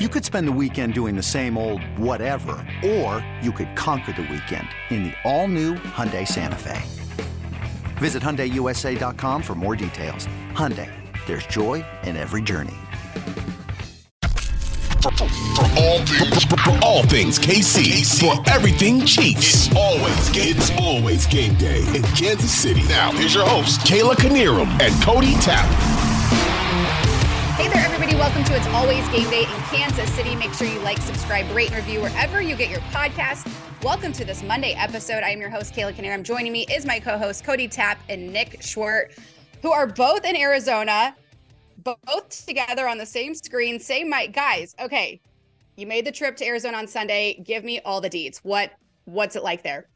You 0.00 0.08
could 0.08 0.24
spend 0.24 0.48
the 0.48 0.52
weekend 0.60 0.92
doing 0.92 1.14
the 1.14 1.22
same 1.22 1.56
old 1.56 1.80
whatever, 1.96 2.56
or 2.84 3.24
you 3.40 3.52
could 3.52 3.76
conquer 3.76 4.10
the 4.10 4.22
weekend 4.22 4.66
in 4.90 5.04
the 5.04 5.12
all-new 5.22 5.74
Hyundai 5.74 6.26
Santa 6.26 6.56
Fe. 6.58 6.82
Visit 7.98 8.20
HyundaiUSA.com 8.20 9.40
for 9.40 9.54
more 9.54 9.76
details. 9.76 10.26
Hyundai, 10.50 10.90
there's 11.26 11.46
joy 11.46 11.84
in 12.02 12.16
every 12.16 12.42
journey. 12.42 12.74
For 15.00 15.10
all 15.78 16.00
things, 16.00 16.44
for 16.44 16.78
all 16.82 17.02
things 17.04 17.38
KC, 17.38 18.18
for 18.18 18.42
everything 18.50 19.06
Chiefs. 19.06 19.68
It's 19.68 19.76
always 19.76 20.30
game. 20.30 20.56
It's 20.56 20.72
always 20.72 21.24
game 21.28 21.54
day 21.54 21.86
in 21.94 22.02
Kansas 22.02 22.50
City. 22.50 22.82
Now, 22.88 23.12
here's 23.12 23.34
your 23.34 23.46
host, 23.46 23.82
Kayla 23.82 24.14
Knierim 24.14 24.66
and 24.80 25.02
Cody 25.04 25.34
Tapp. 25.34 25.93
Hey 27.56 27.68
there, 27.68 27.84
everybody. 27.84 28.16
Welcome 28.16 28.42
to 28.46 28.56
It's 28.56 28.66
Always 28.66 29.08
Game 29.10 29.30
Day 29.30 29.42
in 29.42 29.60
Kansas 29.70 30.12
City. 30.14 30.34
Make 30.34 30.52
sure 30.54 30.66
you 30.66 30.80
like, 30.80 30.98
subscribe, 30.98 31.48
rate, 31.54 31.70
and 31.70 31.76
review 31.76 32.00
wherever 32.00 32.42
you 32.42 32.56
get 32.56 32.68
your 32.68 32.80
podcast. 32.90 33.48
Welcome 33.84 34.10
to 34.14 34.24
this 34.24 34.42
Monday 34.42 34.72
episode. 34.72 35.22
I 35.22 35.30
am 35.30 35.40
your 35.40 35.50
host, 35.50 35.72
Kayla 35.72 35.94
Knierim. 35.94 36.24
Joining 36.24 36.50
me 36.50 36.66
is 36.68 36.84
my 36.84 36.98
co-host, 36.98 37.44
Cody 37.44 37.68
Tapp 37.68 38.00
and 38.08 38.32
Nick 38.32 38.58
Schwerdt, 38.58 39.16
who 39.62 39.70
are 39.70 39.86
both 39.86 40.24
in 40.24 40.34
Arizona, 40.34 41.14
both 41.84 42.44
together 42.44 42.88
on 42.88 42.98
the 42.98 43.06
same 43.06 43.36
screen, 43.36 43.78
same 43.78 44.10
mic. 44.10 44.32
Guys, 44.32 44.74
okay, 44.80 45.20
you 45.76 45.86
made 45.86 46.04
the 46.04 46.12
trip 46.12 46.36
to 46.38 46.44
Arizona 46.44 46.78
on 46.78 46.88
Sunday. 46.88 47.40
Give 47.44 47.62
me 47.62 47.78
all 47.84 48.00
the 48.00 48.10
deeds. 48.10 48.40
What 48.42 48.72
What's 49.04 49.36
it 49.36 49.44
like 49.44 49.62
there? 49.62 49.86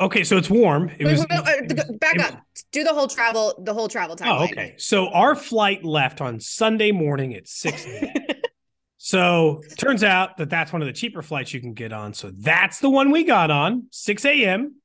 Okay, 0.00 0.24
so 0.24 0.36
it's 0.36 0.50
warm. 0.50 0.90
It 0.98 1.04
was 1.06 1.20
Wait, 1.20 1.28
wait, 1.30 1.70
wait, 1.70 1.80
uh, 1.80 1.92
back 2.00 2.18
up. 2.18 2.40
Do 2.72 2.84
the 2.84 2.92
whole 2.92 3.08
travel, 3.08 3.54
the 3.64 3.72
whole 3.72 3.88
travel 3.88 4.16
time. 4.16 4.28
Oh, 4.28 4.44
okay. 4.44 4.74
So 4.78 5.08
our 5.08 5.34
flight 5.34 5.84
left 5.84 6.20
on 6.20 6.40
Sunday 6.40 6.92
morning 6.92 7.34
at 7.34 7.48
6 7.48 7.86
a.m. 7.86 8.08
so 8.98 9.62
turns 9.78 10.04
out 10.04 10.36
that 10.36 10.50
that's 10.50 10.72
one 10.72 10.82
of 10.82 10.86
the 10.86 10.92
cheaper 10.92 11.22
flights 11.22 11.52
you 11.54 11.60
can 11.60 11.72
get 11.72 11.92
on. 11.92 12.14
So 12.14 12.30
that's 12.30 12.80
the 12.80 12.90
one 12.90 13.10
we 13.10 13.24
got 13.24 13.50
on, 13.50 13.86
6 13.90 14.24
a.m. 14.24 14.76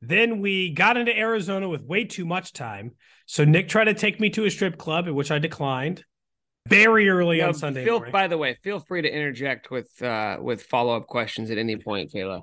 Then 0.00 0.40
we 0.40 0.70
got 0.70 0.96
into 0.96 1.16
Arizona 1.16 1.68
with 1.68 1.82
way 1.82 2.04
too 2.04 2.24
much 2.24 2.52
time. 2.52 2.92
So 3.26 3.44
Nick 3.44 3.68
tried 3.68 3.84
to 3.84 3.94
take 3.94 4.18
me 4.18 4.30
to 4.30 4.44
a 4.46 4.50
strip 4.50 4.78
club, 4.78 5.06
at 5.06 5.14
which 5.14 5.30
I 5.30 5.38
declined 5.38 6.04
very 6.68 7.08
early 7.08 7.38
No, 7.38 7.48
on 7.48 7.54
Sunday 7.54 7.84
Feel, 7.84 7.94
morning. 7.98 8.12
by 8.12 8.26
the 8.26 8.38
way, 8.38 8.56
feel 8.62 8.80
free 8.80 9.02
to 9.02 9.08
interject 9.08 9.70
with 9.70 9.90
uh, 10.02 10.38
with 10.40 10.62
follow 10.62 10.96
up 10.96 11.06
questions 11.06 11.50
at 11.50 11.58
any 11.58 11.76
point, 11.76 12.12
Kayla. 12.12 12.42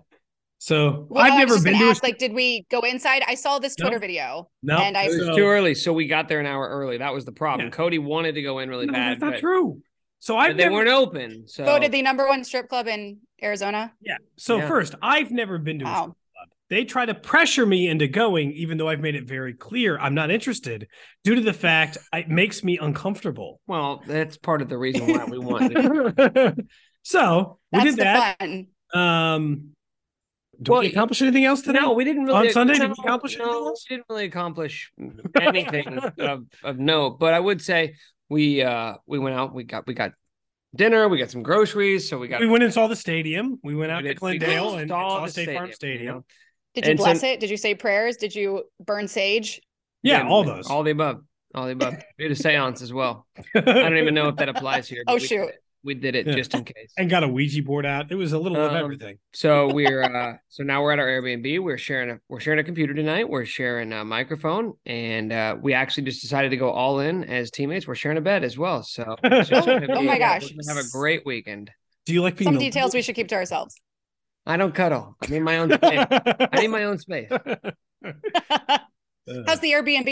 So 0.60 1.06
Well, 1.10 1.24
I've 1.24 1.34
I 1.34 1.38
never 1.38 1.56
been 1.56 1.74
gonna 1.74 1.78
to 1.80 1.86
a 1.86 1.90
ask, 1.92 2.04
like, 2.04 2.18
did 2.18 2.34
we 2.34 2.66
go 2.72 2.80
inside? 2.82 3.22
I 3.28 3.36
saw 3.36 3.60
this 3.60 3.76
Twitter 3.76 3.98
No. 3.98 4.00
video, 4.00 4.50
no, 4.64 4.78
and 4.78 4.98
I- 4.98 5.04
It 5.06 5.10
was 5.10 5.18
so- 5.28 5.36
too 5.36 5.46
early, 5.46 5.76
so 5.76 5.94
we 5.94 6.08
got 6.08 6.28
there 6.28 6.40
an 6.40 6.46
hour 6.48 6.68
early. 6.68 6.98
That 6.98 7.14
was 7.14 7.26
the 7.26 7.32
problem. 7.32 7.68
Yeah. 7.68 7.72
Cody 7.72 8.00
wanted 8.00 8.34
to 8.36 8.42
go 8.42 8.60
in 8.60 8.70
really 8.70 8.88
no, 8.88 8.94
bad, 8.94 9.12
that's 9.14 9.22
not 9.22 9.34
but, 9.34 9.40
true. 9.40 9.82
So 10.20 10.36
I've 10.36 10.58
they 10.58 10.68
weren't 10.68 10.90
open. 10.90 11.48
So 11.48 11.64
voted 11.64 11.92
the 11.92 12.02
number 12.02 12.28
one 12.28 12.44
strip 12.44 12.70
club 12.70 12.88
in 12.88 13.20
Arizona. 13.42 13.94
Yeah. 14.02 14.18
So 14.36 14.58
Yeah. 14.58 14.68
first, 14.68 14.96
I've 15.02 15.30
never 15.30 15.60
been 15.60 15.78
to 15.80 15.86
a 15.86 15.88
strip 15.90 16.00
club. 16.06 16.16
They 16.70 16.84
try 16.86 17.06
to 17.06 17.14
pressure 17.14 17.66
me 17.66 17.88
into 17.88 18.08
going, 18.08 18.52
even 18.54 18.78
though 18.80 18.90
I've 18.90 19.00
made 19.00 19.14
it 19.16 19.26
very 19.26 19.54
clear 19.54 19.98
I'm 20.00 20.16
not 20.16 20.32
interested, 20.32 20.88
due 21.24 21.36
to 21.36 21.42
the 21.42 21.54
fact 21.54 22.00
it 22.12 22.30
makes 22.30 22.64
me 22.64 22.80
uncomfortable. 22.80 23.62
well, 23.68 24.02
that's 24.08 24.38
part 24.38 24.64
of 24.64 24.70
the 24.70 24.78
reason 24.78 25.08
why 25.08 25.24
we 25.26 25.38
wanted. 25.38 26.68
so 27.04 27.60
we 27.72 27.78
That's 27.80 27.90
did 27.92 28.00
the 28.00 28.04
that. 28.04 28.40
fun. 28.40 28.68
Um, 28.94 29.70
did 30.62 30.70
Well, 30.70 30.82
we 30.82 30.88
accomplish 30.88 31.22
anything 31.22 31.46
else 31.46 31.62
today? 31.62 31.80
No, 31.80 31.94
we 31.94 32.04
didn't 32.04 32.26
really 32.26 32.48
On 32.48 32.54
Sunday, 32.54 32.74
did 32.76 32.90
we 32.90 32.96
accomplish 33.04 33.36
anything 33.36 33.52
no, 33.52 33.68
else? 33.68 33.86
we 33.90 33.96
didn't 33.96 34.06
really 34.10 34.26
accomplish 34.26 34.92
anything 35.42 35.98
of, 36.20 36.44
of 36.64 36.80
note. 36.80 37.20
But 37.20 37.34
I 37.34 37.40
would 37.40 37.62
say 37.62 37.96
we 38.30 38.62
uh 38.62 38.96
we 39.06 39.20
went 39.20 39.36
out, 39.36 39.54
we 39.54 39.64
got 39.64 39.86
we 39.88 39.94
got 39.94 40.12
dinner, 40.76 41.08
we 41.08 41.18
got 41.18 41.32
some 41.32 41.44
groceries, 41.44 42.10
so 42.10 42.18
we 42.18 42.28
got 42.28 42.40
we 42.40 42.48
went 42.48 42.64
and 42.64 42.74
saw 42.74 42.88
the 42.88 42.96
stadium. 42.96 43.60
We 43.64 43.76
went 43.76 43.92
out 43.92 44.04
we 44.04 44.10
to 44.10 44.14
did- 44.16 44.22
we 44.22 44.38
Glendale 44.38 44.68
went 44.70 44.82
and 44.82 44.90
saw 44.90 45.10
saw 45.20 45.26
the 45.26 45.32
State 45.32 45.54
Farm 45.56 45.68
you 45.68 45.74
Stadium. 45.74 46.16
know? 46.18 46.26
Did 46.76 46.86
you 46.86 46.92
And 46.92 47.00
so- 47.00 47.06
bless 47.06 47.24
it? 47.24 47.40
Did 47.40 47.50
you 47.50 47.58
say 47.58 47.76
prayers? 47.76 48.18
Did 48.18 48.36
you 48.36 48.64
burn 48.80 49.08
sage? 49.08 49.62
Yeah, 50.04 50.24
Yeah, 50.24 50.30
all 50.30 50.44
those. 50.44 50.70
all 50.70 50.84
the 50.84 50.92
above, 50.92 51.22
all 51.56 51.66
the 51.66 51.72
above. 51.72 51.96
We 52.20 52.26
did 52.28 52.32
a 52.32 52.36
seance 52.36 52.82
as 52.82 52.94
well. 52.94 53.26
I 53.56 53.62
don't 53.62 53.98
even 53.98 54.14
know 54.14 54.28
if 54.30 54.36
that 54.38 54.50
applies 54.50 54.88
here. 54.88 55.04
but 55.06 55.12
Oh, 55.12 55.16
we 55.16 55.22
shoot. 55.22 55.50
It. 55.84 55.88
We 55.88 55.94
did 55.94 56.16
it 56.16 56.28
Yeah. 56.28 56.36
just 56.36 56.54
in 56.54 56.64
case. 56.64 56.92
and 56.98 57.10
got 57.10 57.24
a 57.24 57.28
Ouija 57.28 57.62
board 57.64 57.86
out. 57.86 58.12
It 58.12 58.16
was 58.16 58.34
a 58.34 58.40
little 58.40 58.58
of 58.58 58.72
Um, 58.72 58.78
everything. 58.78 59.18
So 59.34 59.74
we're 59.74 60.04
uh 60.04 60.38
so 60.50 60.64
now 60.64 60.82
we're 60.84 60.92
at 60.92 61.00
our 61.00 61.06
Airbnb. 61.08 61.60
We're 61.62 61.78
sharing 61.78 62.10
a 62.10 62.20
we're 62.30 62.40
sharing 62.40 62.60
a 62.60 62.64
computer 62.64 62.94
tonight. 62.94 63.30
We're 63.30 63.46
sharing 63.46 63.94
a 63.94 64.04
microphone, 64.04 64.74
and 64.86 65.32
uh, 65.32 65.56
we 65.62 65.74
actually 65.74 66.04
just 66.04 66.22
decided 66.22 66.50
to 66.52 66.58
go 66.58 66.70
all 66.72 67.00
in 67.00 67.24
as 67.24 67.52
teammates. 67.52 67.88
We're 67.88 67.96
sharing 67.96 68.18
a 68.18 68.22
bed 68.22 68.44
as 68.44 68.58
well. 68.58 68.84
So 68.84 69.16
it's 69.24 69.50
just 69.50 69.66
gonna 69.68 69.88
Oh 69.92 70.02
my 70.02 70.18
gosh. 70.20 70.52
we're 70.54 70.74
have 70.76 70.84
a 70.84 70.90
great 70.92 71.26
weekend. 71.26 71.72
Do 72.06 72.14
you 72.14 72.22
like 72.22 72.38
being 72.38 72.48
Some 72.48 72.56
the- 72.56 72.60
details 72.62 72.94
we 72.94 73.02
should 73.02 73.16
keep 73.16 73.28
to 73.30 73.36
ourselves. 73.36 73.76
I 74.46 74.56
don't 74.56 74.74
cuddle. 74.74 75.18
I 75.22 75.28
need 75.28 75.42
my 75.42 75.58
own 75.58 75.72
space. 75.74 76.06
I 76.10 76.62
need 76.62 76.68
my 76.70 76.84
own 76.86 76.98
space. 77.00 77.30
How's 79.46 79.60
the 79.60 79.72
Airbnb? 79.72 80.06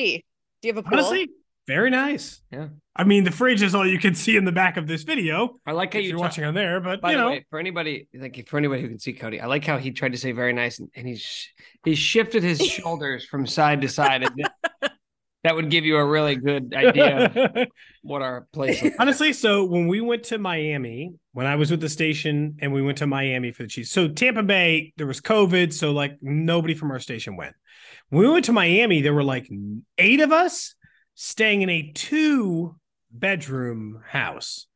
Do 0.62 0.68
you 0.68 0.74
have 0.74 0.78
a 0.78 0.84
pool? 0.84 1.00
Honestly, 1.00 1.30
very 1.68 1.90
nice. 1.90 2.42
Yeah. 2.52 2.68
I 2.96 3.04
mean, 3.04 3.24
the 3.24 3.32
fridge 3.32 3.62
is 3.62 3.76
all 3.76 3.86
you 3.86 4.00
can 4.00 4.16
see 4.16 4.38
in 4.38 4.46
the 4.46 4.52
back 4.52 4.78
of 4.78 4.88
this 4.88 5.04
video. 5.04 5.60
I 5.66 5.72
like 5.72 5.94
how 5.94 6.00
you 6.00 6.10
you're 6.10 6.18
ta- 6.18 6.24
watching 6.24 6.44
on 6.44 6.54
there, 6.54 6.80
but 6.80 7.02
By 7.02 7.12
you 7.12 7.18
know, 7.18 7.30
way, 7.32 7.46
for 7.50 7.60
anybody 7.60 8.08
like 8.14 8.48
for 8.48 8.58
anybody 8.58 8.82
who 8.82 8.88
can 8.88 9.00
see 9.00 9.14
Cody, 9.14 9.42
I 9.42 9.48
like 9.48 9.66
how 9.66 9.78
he 9.78 9.92
tried 9.92 10.14
to 10.14 10.18
say 10.18 10.32
very 10.32 10.54
nice, 10.54 10.80
and, 10.80 10.90
and 10.96 11.08
he's 11.08 11.50
he 11.84 11.96
shifted 11.96 12.44
his 12.44 12.60
shoulders 12.66 13.26
from 13.26 13.48
side 13.48 13.82
to 13.82 13.90
side. 13.90 14.24
And 14.24 14.32
that, 14.38 14.92
that 15.44 15.56
would 15.56 15.70
give 15.70 15.86
you 15.86 15.98
a 15.98 16.06
really 16.06 16.36
good 16.36 16.74
idea 16.74 17.26
of 17.26 17.68
what 18.02 18.22
our 18.22 18.48
place. 18.54 18.82
Like. 18.82 18.96
honestly, 19.00 19.34
so 19.34 19.66
when 19.66 19.88
we 19.88 20.02
went 20.02 20.24
to 20.26 20.38
Miami, 20.38 21.16
when 21.34 21.48
I 21.48 21.56
was 21.56 21.72
with 21.72 21.82
the 21.82 21.90
station 21.90 22.58
and 22.62 22.72
we 22.72 22.82
went 22.82 23.00
to 23.00 23.08
Miami 23.08 23.52
for 23.52 23.64
the 23.64 23.70
Chiefs, 23.70 23.92
so 23.92 24.08
Tampa 24.08 24.44
Bay, 24.44 24.94
there 24.98 25.08
was 25.08 25.20
COVID, 25.20 25.74
so 25.74 25.92
like 25.92 26.18
nobody 26.22 26.76
from 26.76 26.92
our 26.92 27.00
station 27.00 27.36
went. 27.36 27.56
When 28.10 28.22
we 28.22 28.32
went 28.32 28.46
to 28.46 28.54
Miami, 28.54 29.02
there 29.02 29.14
were 29.14 29.24
like 29.24 29.50
eight 29.98 30.20
of 30.20 30.32
us 30.32 30.75
staying 31.16 31.62
in 31.64 31.70
a 31.70 31.92
two 31.94 32.76
bedroom 33.12 34.02
house. 34.08 34.68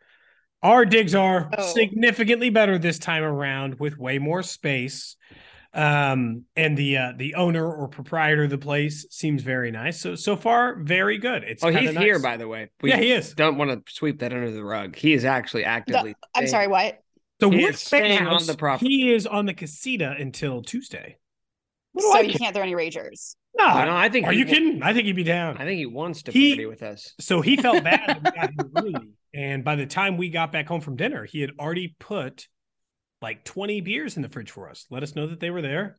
Our 0.63 0.85
digs 0.85 1.15
are 1.15 1.49
Oh. 1.57 1.73
significantly 1.73 2.49
better 2.49 2.77
this 2.77 2.99
time 2.99 3.23
around 3.23 3.79
with 3.79 3.97
way 3.97 4.17
more 4.19 4.43
space. 4.43 5.15
Um, 5.71 6.45
and 6.55 6.75
the 6.75 6.97
uh, 6.97 7.11
the 7.15 7.35
owner 7.35 7.63
or 7.71 7.87
proprietor 7.89 8.45
of 8.45 8.49
the 8.49 8.57
place 8.57 9.05
seems 9.11 9.43
very 9.43 9.69
nice. 9.69 9.99
So 10.01 10.15
so 10.15 10.35
far, 10.35 10.81
very 10.81 11.19
good. 11.19 11.43
It's 11.43 11.63
Oh, 11.63 11.69
he's 11.69 11.93
nice. 11.93 12.03
here, 12.03 12.17
by 12.19 12.37
the 12.37 12.47
way. 12.47 12.71
We 12.81 12.89
yeah, 12.89 12.97
he 12.97 13.11
is. 13.11 13.35
don't 13.35 13.57
want 13.57 13.69
to 13.85 13.93
sweep 13.93 14.19
that 14.19 14.33
under 14.33 14.49
the 14.49 14.63
rug. 14.63 14.95
He 14.95 15.13
is 15.13 15.25
actually 15.25 15.61
The- 15.61 15.67
actively. 15.69 16.15
I'm 16.33 16.47
sorry, 16.47 16.67
what? 16.67 16.99
So 17.39 17.51
He 17.51 17.57
we're 17.63 17.69
is 17.69 17.79
staying 17.81 18.25
on 18.25 18.45
the 18.47 18.55
property. 18.55 18.87
He 18.89 19.13
is 19.13 19.27
on 19.27 19.45
the 19.45 19.53
casita 19.53 20.15
until 20.19 20.63
Tuesday. 20.63 21.17
What 22.03 22.13
So 22.13 22.17
I 22.19 22.21
you 22.31 22.37
can't 22.37 22.53
throw 22.55 22.63
any 22.63 22.73
ragers. 22.73 23.35
No, 23.57 23.65
Oh, 23.67 23.85
no, 23.85 23.95
I 23.95 24.09
think. 24.09 24.27
are 24.27 24.33
you 24.33 24.45
wa- 24.45 24.51
kidding? 24.51 24.83
I 24.83 24.93
think 24.93 25.05
he'd 25.05 25.15
be 25.15 25.23
down. 25.23 25.57
I 25.57 25.65
think 25.65 25.77
he 25.77 25.85
wants 25.85 26.23
to 26.23 26.31
He- 26.31 26.51
party 26.53 26.65
with 26.65 26.83
us. 26.83 27.13
So 27.19 27.41
he 27.41 27.57
felt 27.57 27.83
bad 27.83 28.07
that 28.07 28.23
we 28.23 28.31
got 28.31 28.49
here 28.51 28.71
early. 28.99 29.09
And 29.33 29.63
by 29.63 29.75
the 29.75 29.85
time 29.85 30.17
we 30.17 30.29
got 30.29 30.51
back 30.51 30.67
home 30.67 30.81
from 30.81 30.95
dinner, 30.95 31.25
he 31.25 31.41
had 31.41 31.51
already 31.59 31.95
put 31.99 32.47
like 33.21 33.43
20 33.43 33.81
beers 33.81 34.15
in 34.15 34.21
the 34.23 34.29
fridge 34.29 34.51
for 34.51 34.69
us. 34.69 34.85
Let 34.89 35.03
us 35.03 35.15
know 35.15 35.27
that 35.27 35.39
they 35.39 35.49
were 35.51 35.61
there. 35.61 35.97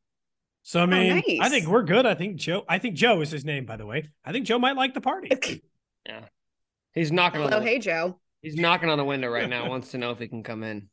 So 0.63 0.81
I 0.81 0.83
oh, 0.83 0.87
mean, 0.87 1.13
I 1.13 1.37
nice. 1.39 1.51
think 1.51 1.67
we're 1.67 1.83
good. 1.85 2.07
I 2.07 2.15
think 2.15 2.37
Joe, 2.37 2.65
I 2.69 2.79
think 2.79 2.95
Joe 2.97 3.21
is 3.21 3.31
his 3.31 3.45
name, 3.45 3.67
by 3.67 3.77
the 3.77 3.87
way. 3.87 4.09
I 4.25 4.33
think 4.33 4.47
Joe 4.47 4.59
might 4.59 4.77
like 4.77 4.95
the 4.95 5.01
party. 5.01 5.31
Yeah, 6.07 6.25
he's 6.95 7.11
knocking 7.13 7.41
on. 7.43 7.51
The, 7.51 7.61
hey 7.63 7.79
Joe. 7.79 8.19
He's 8.43 8.57
knocking 8.57 8.89
on 8.89 8.97
the 8.99 9.05
window 9.05 9.29
right 9.29 9.49
now. 9.49 9.69
Wants 9.69 9.91
to 9.91 9.99
know 9.99 10.11
if 10.13 10.19
he 10.19 10.29
can 10.29 10.43
come 10.43 10.63
in. 10.63 10.89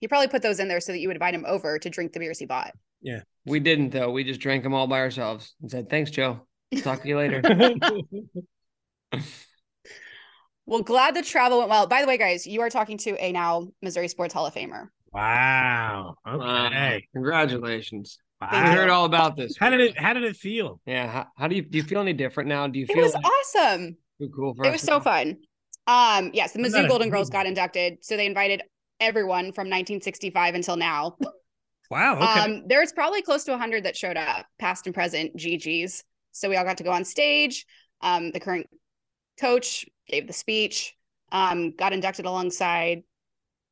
He 0.00 0.08
probably 0.08 0.26
put 0.28 0.42
those 0.42 0.58
in 0.58 0.66
there 0.68 0.80
so 0.80 0.90
that 0.92 0.98
you 0.98 1.08
would 1.08 1.16
invite 1.16 1.34
him 1.34 1.44
over 1.46 1.78
to 1.78 1.88
drink 1.90 2.12
the 2.12 2.18
beers 2.18 2.38
he 2.38 2.46
bought. 2.46 2.72
We 3.44 3.60
didn't 3.60 3.90
though. 3.90 4.10
We 4.10 4.24
just 4.24 4.40
drank 4.40 4.62
them 4.62 4.74
all 4.74 4.86
by 4.86 5.00
ourselves 5.00 5.54
and 5.60 5.70
said, 5.70 5.90
"Thanks, 5.90 6.10
Joe. 6.10 6.46
Talk 6.82 7.02
to 7.02 7.08
you 7.08 7.16
later." 7.16 7.42
Well, 10.64 10.82
glad 10.82 11.16
the 11.16 11.22
travel 11.22 11.58
went 11.58 11.70
well. 11.70 11.88
By 11.88 12.02
the 12.02 12.06
way, 12.06 12.16
guys, 12.16 12.46
you 12.46 12.60
are 12.60 12.70
talking 12.70 12.96
to 12.98 13.16
a 13.22 13.32
now 13.32 13.66
Missouri 13.82 14.06
Sports 14.06 14.32
Hall 14.32 14.46
of 14.46 14.54
Famer. 14.54 14.86
wow. 15.12 16.14
Wow. 16.24 16.66
Okay. 16.68 17.06
Congratulations. 17.12 18.18
Wow. 18.40 18.48
We 18.52 18.58
heard 18.70 18.88
all 18.88 19.04
about 19.04 19.36
this. 19.36 19.56
How 19.58 19.70
did 19.70 19.80
it 19.80 19.98
how 19.98 20.12
did 20.12 20.22
it 20.22 20.36
feel? 20.36 20.80
Yeah. 20.86 21.08
How, 21.10 21.26
how 21.36 21.48
do 21.48 21.56
you 21.56 21.62
do? 21.62 21.78
You 21.78 21.84
feel 21.84 22.00
any 22.00 22.12
different 22.12 22.48
now? 22.48 22.68
Do 22.68 22.78
you 22.78 22.86
It 22.88 22.94
feel 22.94 23.02
was 23.02 23.12
like 23.14 23.24
awesome. 23.24 23.96
too 24.20 24.30
cool 24.34 24.54
for 24.54 24.64
It 24.64 24.70
was 24.70 24.80
to 24.82 24.86
so 24.86 24.98
go? 24.98 25.04
fun. 25.04 25.36
Um, 25.88 26.30
yes, 26.32 26.52
the 26.52 26.60
I'm 26.60 26.64
Mizzou 26.66 26.88
Golden 26.88 27.10
Girls 27.10 27.28
got 27.28 27.44
inducted, 27.46 27.98
so 28.04 28.16
they 28.16 28.26
invited 28.26 28.62
everyone 29.00 29.46
from 29.46 29.66
1965 29.68 30.54
until 30.54 30.76
now. 30.76 31.16
Wow. 31.90 32.16
Okay. 32.16 32.40
Um, 32.40 32.62
there's 32.66 32.92
probably 32.92 33.22
close 33.22 33.44
to 33.44 33.50
100 33.52 33.84
that 33.84 33.96
showed 33.96 34.16
up, 34.16 34.46
past 34.58 34.86
and 34.86 34.94
present 34.94 35.36
GGs. 35.36 36.02
So 36.32 36.48
we 36.48 36.56
all 36.56 36.64
got 36.64 36.78
to 36.78 36.84
go 36.84 36.90
on 36.90 37.04
stage. 37.04 37.66
Um, 38.00 38.30
the 38.32 38.40
current 38.40 38.66
coach 39.38 39.84
gave 40.08 40.26
the 40.26 40.32
speech. 40.32 40.94
Um, 41.30 41.74
got 41.76 41.92
inducted 41.92 42.26
alongside 42.26 43.02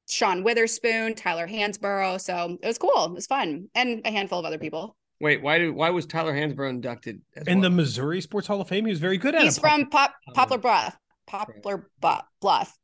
Sean 0.09 0.45
Weatherspoon, 0.45 1.17
Tyler 1.17 1.47
Hansbrough. 1.47 2.21
So 2.21 2.59
it 2.63 2.67
was 2.67 2.79
cool. 2.79 3.05
It 3.07 3.13
was 3.13 3.27
fun, 3.27 3.69
and 3.75 4.03
a 4.05 4.11
handful 4.11 4.39
of 4.39 4.45
other 4.45 4.59
people. 4.59 4.97
Wait, 5.21 5.43
why 5.43 5.59
do 5.59 5.73
why 5.73 5.91
was 5.91 6.07
Tyler 6.07 6.33
Hansbrough 6.33 6.71
inducted? 6.71 7.21
as 7.37 7.47
in 7.47 7.61
well? 7.61 7.71
the 7.71 7.77
Missouri 7.77 8.21
Sports 8.21 8.47
Hall 8.47 8.61
of 8.61 8.69
Fame, 8.69 8.87
he 8.87 8.93
was 8.93 9.01
very 9.01 9.19
good 9.19 9.35
at 9.35 9.43
it. 9.43 9.45
He's 9.45 9.59
it. 9.59 9.61
from 9.61 9.89
Pop. 9.91 10.15
Poplar 10.35 10.59
Bluff. 10.59 10.97
Poplar 11.27 11.91
Bu- 12.01 12.25
Bluff. 12.41 12.77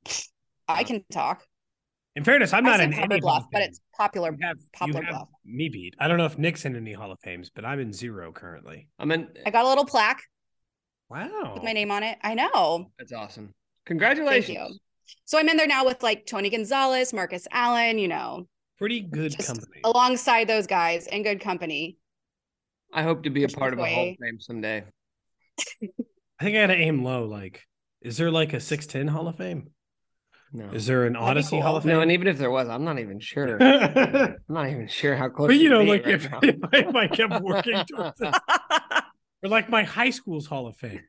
I 0.68 0.84
can 0.84 1.04
talk. 1.10 1.42
In 2.16 2.24
fairness, 2.24 2.52
I'm 2.54 2.64
not 2.64 2.80
in 2.80 2.92
Poplar 2.92 3.04
any 3.04 3.20
Hall 3.20 3.20
Bluff, 3.20 3.46
but 3.52 3.62
it's 3.62 3.80
popular. 3.94 4.30
You 4.32 4.46
have, 4.46 4.56
you 4.88 4.94
have 4.94 5.08
Bluff. 5.08 5.28
me 5.44 5.68
beat. 5.68 5.94
I 6.00 6.08
don't 6.08 6.16
know 6.16 6.24
if 6.24 6.38
Nick's 6.38 6.64
in 6.64 6.74
any 6.74 6.94
Hall 6.94 7.12
of 7.12 7.20
Fames, 7.20 7.50
but 7.54 7.64
I'm 7.64 7.78
in 7.78 7.92
zero 7.92 8.32
currently. 8.32 8.88
I'm 8.98 9.12
in. 9.12 9.28
I 9.44 9.50
got 9.50 9.64
a 9.64 9.68
little 9.68 9.84
plaque 9.84 10.22
Wow. 11.10 11.52
with 11.54 11.62
my 11.62 11.72
name 11.72 11.90
on 11.90 12.02
it. 12.02 12.16
I 12.22 12.34
know. 12.34 12.90
that's 12.98 13.12
awesome. 13.12 13.44
Thank 13.44 13.54
Congratulations. 13.86 14.48
you. 14.70 14.78
So 15.26 15.38
I'm 15.38 15.48
in 15.48 15.56
there 15.56 15.66
now 15.68 15.84
with 15.84 16.02
like 16.02 16.26
Tony 16.26 16.48
Gonzalez, 16.50 17.12
Marcus 17.12 17.46
Allen, 17.52 17.98
you 17.98 18.08
know, 18.08 18.48
Pretty 18.78 19.00
good 19.00 19.32
Just 19.32 19.46
company. 19.48 19.80
alongside 19.84 20.48
those 20.48 20.66
guys 20.66 21.06
in 21.06 21.22
good 21.22 21.40
company. 21.40 21.96
I 22.92 23.02
hope 23.02 23.22
to 23.24 23.30
be 23.30 23.44
a 23.44 23.48
part 23.48 23.72
of 23.72 23.78
a 23.78 23.86
Hall 23.86 24.08
of 24.10 24.16
Fame 24.20 24.40
someday. 24.40 24.84
I 26.40 26.44
think 26.44 26.56
I 26.56 26.60
gotta 26.62 26.74
aim 26.74 27.04
low. 27.04 27.24
Like, 27.26 27.62
is 28.00 28.16
there 28.16 28.30
like 28.30 28.52
a 28.54 28.60
610 28.60 29.08
Hall 29.14 29.28
of 29.28 29.36
Fame? 29.36 29.70
No. 30.56 30.70
Is 30.72 30.86
there 30.86 31.04
an 31.04 31.12
be 31.12 31.18
Audacy 31.18 31.60
Hall 31.60 31.76
of 31.76 31.82
Fame? 31.82 31.92
no, 31.92 32.00
and 32.00 32.10
even 32.10 32.28
if 32.28 32.38
there 32.38 32.50
was, 32.50 32.66
I'm 32.70 32.82
not 32.82 32.98
even 32.98 33.20
sure. 33.20 33.62
I'm 33.62 34.36
not 34.48 34.70
even 34.70 34.88
sure 34.88 35.14
how 35.14 35.28
close. 35.28 35.48
But 35.48 35.58
you 35.58 35.68
know, 35.68 35.82
like 35.82 36.06
right 36.06 36.14
if, 36.14 36.24
if, 36.42 36.56
I, 36.72 36.76
if 36.78 36.94
I 36.94 37.08
kept 37.08 37.42
working 37.42 37.84
towards 37.94 38.18
it, 38.22 38.34
or 39.42 39.50
like 39.50 39.68
my 39.68 39.82
high 39.82 40.08
school's 40.08 40.46
Hall 40.46 40.66
of 40.66 40.74
Fame, 40.78 41.02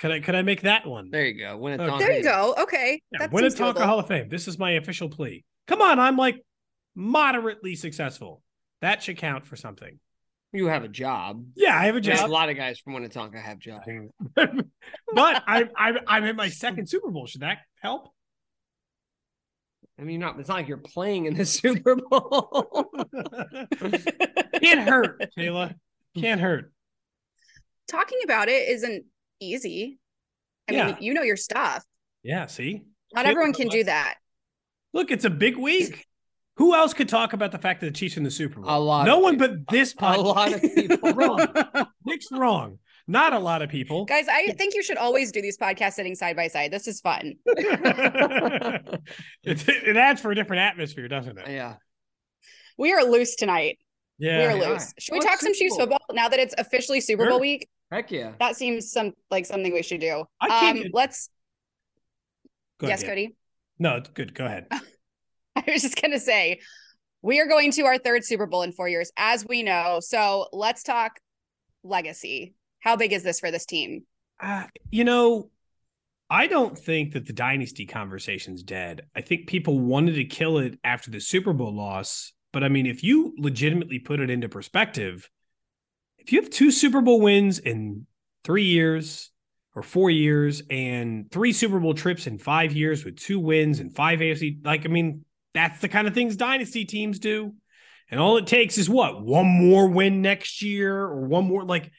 could 0.00 0.10
I 0.10 0.20
could 0.20 0.34
I 0.34 0.40
make 0.40 0.62
that 0.62 0.86
one? 0.86 1.10
there 1.10 1.26
you 1.26 1.38
go. 1.38 1.58
When 1.58 1.74
it's 1.74 1.82
Okay. 1.82 1.98
There 1.98 2.16
you 2.16 2.22
go. 2.22 2.54
Okay. 2.58 3.02
Yeah, 3.12 3.18
that 3.18 3.32
Winnetonka 3.32 3.50
seems 3.50 3.60
doable. 3.76 3.84
Hall 3.84 3.98
of 3.98 4.08
Fame. 4.08 4.30
This 4.30 4.48
is 4.48 4.58
my 4.58 4.70
official 4.72 5.10
plea. 5.10 5.44
Come 5.66 5.82
on, 5.82 5.98
I'm 5.98 6.16
like 6.16 6.42
moderately 6.94 7.74
successful. 7.74 8.42
That 8.80 9.02
should 9.02 9.18
count 9.18 9.46
for 9.46 9.56
something. 9.56 9.98
You 10.54 10.68
have 10.68 10.84
a 10.84 10.88
job. 10.88 11.44
Yeah, 11.54 11.78
I 11.78 11.84
have 11.84 11.96
a 11.96 12.00
There's 12.00 12.18
a 12.22 12.26
lot 12.26 12.48
of 12.48 12.56
guys 12.56 12.78
from 12.80 12.94
Winnetonka 12.94 13.40
have 13.42 13.58
jobs. 13.58 13.84
but 14.34 15.42
I'm 15.46 15.68
I'm 15.76 15.98
I'm 16.06 16.24
in 16.24 16.34
my 16.34 16.48
second 16.48 16.88
Super 16.88 17.10
Bowl. 17.10 17.26
Should 17.26 17.42
that 17.42 17.58
help? 17.82 18.08
I 20.00 20.04
mean, 20.04 20.20
not. 20.20 20.38
It's 20.40 20.48
not 20.48 20.54
like 20.54 20.68
you're 20.68 20.78
playing 20.78 21.26
in 21.26 21.34
the 21.34 21.44
Super 21.46 21.94
Bowl. 21.96 22.90
Can't 24.62 24.88
hurt, 24.88 25.22
Kayla. 25.36 25.74
Can't 26.16 26.40
hurt. 26.40 26.72
Talking 27.88 28.20
about 28.24 28.48
it 28.48 28.68
isn't 28.68 29.04
easy. 29.40 29.98
I 30.68 30.72
Yeah. 30.72 30.86
mean, 30.86 30.96
you 31.00 31.14
know 31.14 31.22
your 31.22 31.36
stuff. 31.36 31.84
Yeah, 32.22 32.46
see? 32.46 32.82
Not 33.14 33.24
Kayla 33.24 33.28
everyone 33.28 33.52
can 33.52 33.68
do 33.68 33.84
that. 33.84 34.14
Look, 34.92 35.10
it's 35.10 35.24
a 35.24 35.30
big 35.30 35.56
week. 35.56 36.06
Who 36.56 36.74
else 36.74 36.92
could 36.94 37.08
talk 37.08 37.32
about 37.32 37.52
the 37.52 37.58
fact 37.58 37.80
that 37.80 37.86
the 37.86 37.92
Chiefs 37.92 38.16
in 38.16 38.22
the 38.22 38.30
Super 38.30 38.60
Bowl? 38.60 38.70
A 38.70 38.78
lot 38.78 39.06
No 39.06 39.16
of 39.18 39.22
one 39.22 39.38
people. 39.38 39.56
but 39.66 39.68
this 39.72 39.92
A 39.92 39.96
podcast. 39.96 40.24
lot 40.24 40.52
of 40.52 40.62
people. 40.62 41.12
wrong. 41.12 41.46
Nick's 42.04 42.30
wrong. 42.32 42.78
Not 43.10 43.32
a 43.32 43.40
lot 43.40 43.60
of 43.60 43.68
people. 43.68 44.04
Guys, 44.04 44.28
I 44.28 44.52
think 44.52 44.76
you 44.76 44.84
should 44.84 44.96
always 44.96 45.32
do 45.32 45.42
these 45.42 45.58
podcasts 45.58 45.94
sitting 45.94 46.14
side 46.14 46.36
by 46.36 46.46
side. 46.46 46.70
This 46.70 46.86
is 46.86 47.00
fun. 47.00 47.34
it, 47.44 48.88
it 49.42 49.96
adds 49.96 50.20
for 50.20 50.30
a 50.30 50.34
different 50.36 50.60
atmosphere, 50.60 51.08
doesn't 51.08 51.36
it? 51.36 51.48
yeah. 51.48 51.74
We 52.78 52.92
are 52.92 53.02
loose 53.02 53.34
tonight. 53.34 53.78
Yeah. 54.18 54.38
we 54.38 54.44
are 54.44 54.58
we 54.58 54.64
are. 54.64 54.72
loose. 54.74 54.94
Should 55.00 55.14
we 55.14 55.20
talk 55.20 55.40
some 55.40 55.52
Chiefs 55.54 55.74
football 55.76 55.98
now 56.12 56.28
that 56.28 56.38
it's 56.38 56.54
officially 56.56 57.00
Super 57.00 57.24
Sure. 57.24 57.30
Bowl 57.30 57.40
week? 57.40 57.68
Heck 57.90 58.12
yeah. 58.12 58.34
That 58.38 58.54
seems 58.54 58.92
some 58.92 59.12
like 59.28 59.44
something 59.44 59.72
we 59.72 59.82
should 59.82 60.00
do. 60.00 60.22
I 60.40 60.48
can't 60.48 60.78
Um, 60.78 60.84
let's 60.92 61.30
Go 62.78 62.86
yes, 62.86 63.02
ahead. 63.02 63.10
Cody. 63.10 63.36
No, 63.80 63.96
it's 63.96 64.08
good. 64.10 64.34
Go 64.34 64.46
ahead. 64.46 64.68
I 65.56 65.64
was 65.66 65.82
just 65.82 66.00
gonna 66.00 66.20
say 66.20 66.60
we 67.22 67.40
are 67.40 67.48
going 67.48 67.72
to 67.72 67.82
our 67.86 67.98
third 67.98 68.24
Super 68.24 68.46
Bowl 68.46 68.62
in 68.62 68.70
four 68.70 68.88
years, 68.88 69.10
as 69.16 69.44
we 69.44 69.64
know. 69.64 69.98
So 70.00 70.46
let's 70.52 70.84
talk 70.84 71.18
legacy. 71.82 72.54
How 72.80 72.96
big 72.96 73.12
is 73.12 73.22
this 73.22 73.40
for 73.40 73.50
this 73.50 73.66
team? 73.66 74.04
Uh, 74.40 74.64
you 74.90 75.04
know, 75.04 75.50
I 76.28 76.46
don't 76.46 76.78
think 76.78 77.12
that 77.12 77.26
the 77.26 77.32
dynasty 77.32 77.86
conversation's 77.86 78.62
dead. 78.62 79.02
I 79.14 79.20
think 79.20 79.48
people 79.48 79.78
wanted 79.80 80.14
to 80.14 80.24
kill 80.24 80.58
it 80.58 80.78
after 80.84 81.10
the 81.10 81.20
Super 81.20 81.52
Bowl 81.52 81.74
loss. 81.74 82.32
But 82.52 82.64
I 82.64 82.68
mean, 82.68 82.86
if 82.86 83.02
you 83.04 83.34
legitimately 83.38 83.98
put 83.98 84.20
it 84.20 84.30
into 84.30 84.48
perspective, 84.48 85.28
if 86.18 86.32
you 86.32 86.40
have 86.40 86.50
two 86.50 86.70
Super 86.70 87.00
Bowl 87.00 87.20
wins 87.20 87.58
in 87.58 88.06
three 88.44 88.64
years 88.64 89.30
or 89.74 89.82
four 89.82 90.10
years 90.10 90.62
and 90.70 91.30
three 91.30 91.52
Super 91.52 91.80
Bowl 91.80 91.94
trips 91.94 92.26
in 92.26 92.38
five 92.38 92.72
years 92.72 93.04
with 93.04 93.16
two 93.16 93.40
wins 93.40 93.80
and 93.80 93.94
five 93.94 94.20
AFC, 94.20 94.64
like, 94.64 94.84
I 94.84 94.88
mean, 94.88 95.24
that's 95.52 95.80
the 95.80 95.88
kind 95.88 96.06
of 96.06 96.14
things 96.14 96.36
dynasty 96.36 96.84
teams 96.84 97.18
do. 97.18 97.54
And 98.10 98.18
all 98.18 98.36
it 98.36 98.46
takes 98.46 98.78
is 98.78 98.90
what? 98.90 99.22
One 99.22 99.46
more 99.46 99.88
win 99.88 100.22
next 100.22 100.62
year 100.62 100.96
or 100.96 101.26
one 101.26 101.44
more, 101.44 101.64
like, 101.64 101.90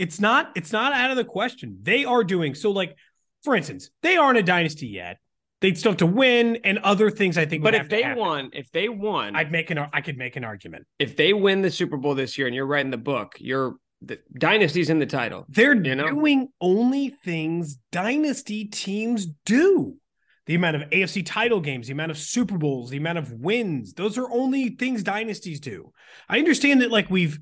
it's 0.00 0.18
not 0.20 0.52
it's 0.56 0.72
not 0.72 0.92
out 0.92 1.10
of 1.10 1.16
the 1.16 1.24
question. 1.24 1.78
They 1.82 2.04
are 2.04 2.24
doing 2.24 2.54
so 2.54 2.70
like 2.70 2.96
for 3.44 3.54
instance, 3.54 3.90
they 4.02 4.16
aren't 4.16 4.38
a 4.38 4.42
dynasty 4.42 4.88
yet. 4.88 5.18
They'd 5.60 5.76
still 5.78 5.92
have 5.92 5.98
to 5.98 6.06
win 6.06 6.56
and 6.64 6.78
other 6.78 7.10
things 7.10 7.36
I 7.36 7.44
think 7.44 7.62
But 7.62 7.74
if 7.74 7.88
they 7.90 8.14
won, 8.14 8.50
if 8.52 8.70
they 8.72 8.88
won, 8.88 9.36
I'd 9.36 9.52
make 9.52 9.70
an 9.70 9.78
I 9.92 10.00
could 10.00 10.16
make 10.16 10.36
an 10.36 10.44
argument. 10.44 10.86
if 10.98 11.16
they 11.16 11.32
win 11.32 11.62
the 11.62 11.70
Super 11.70 11.98
Bowl 11.98 12.14
this 12.14 12.38
year 12.38 12.46
and 12.46 12.56
you're 12.56 12.66
writing 12.66 12.90
the 12.90 12.96
book, 12.98 13.36
you're 13.38 13.76
the 14.02 14.18
dynasty's 14.38 14.88
in 14.88 14.98
the 14.98 15.06
title. 15.06 15.44
They're 15.50 15.74
You 15.74 15.94
know? 15.94 16.08
doing 16.08 16.48
only 16.60 17.10
things 17.22 17.76
dynasty 17.92 18.64
teams 18.64 19.26
do. 19.44 19.96
The 20.46 20.54
amount 20.54 20.76
of 20.76 20.82
AFC 20.90 21.24
title 21.24 21.60
games, 21.60 21.86
the 21.86 21.92
amount 21.92 22.10
of 22.10 22.18
Super 22.18 22.56
Bowls, 22.56 22.88
the 22.90 22.96
amount 22.96 23.18
of 23.18 23.30
wins, 23.32 23.92
those 23.92 24.16
are 24.16 24.28
only 24.32 24.70
things 24.70 25.02
dynasties 25.02 25.60
do. 25.60 25.92
I 26.28 26.38
understand 26.38 26.80
that, 26.80 26.90
like, 26.90 27.08
we've, 27.10 27.38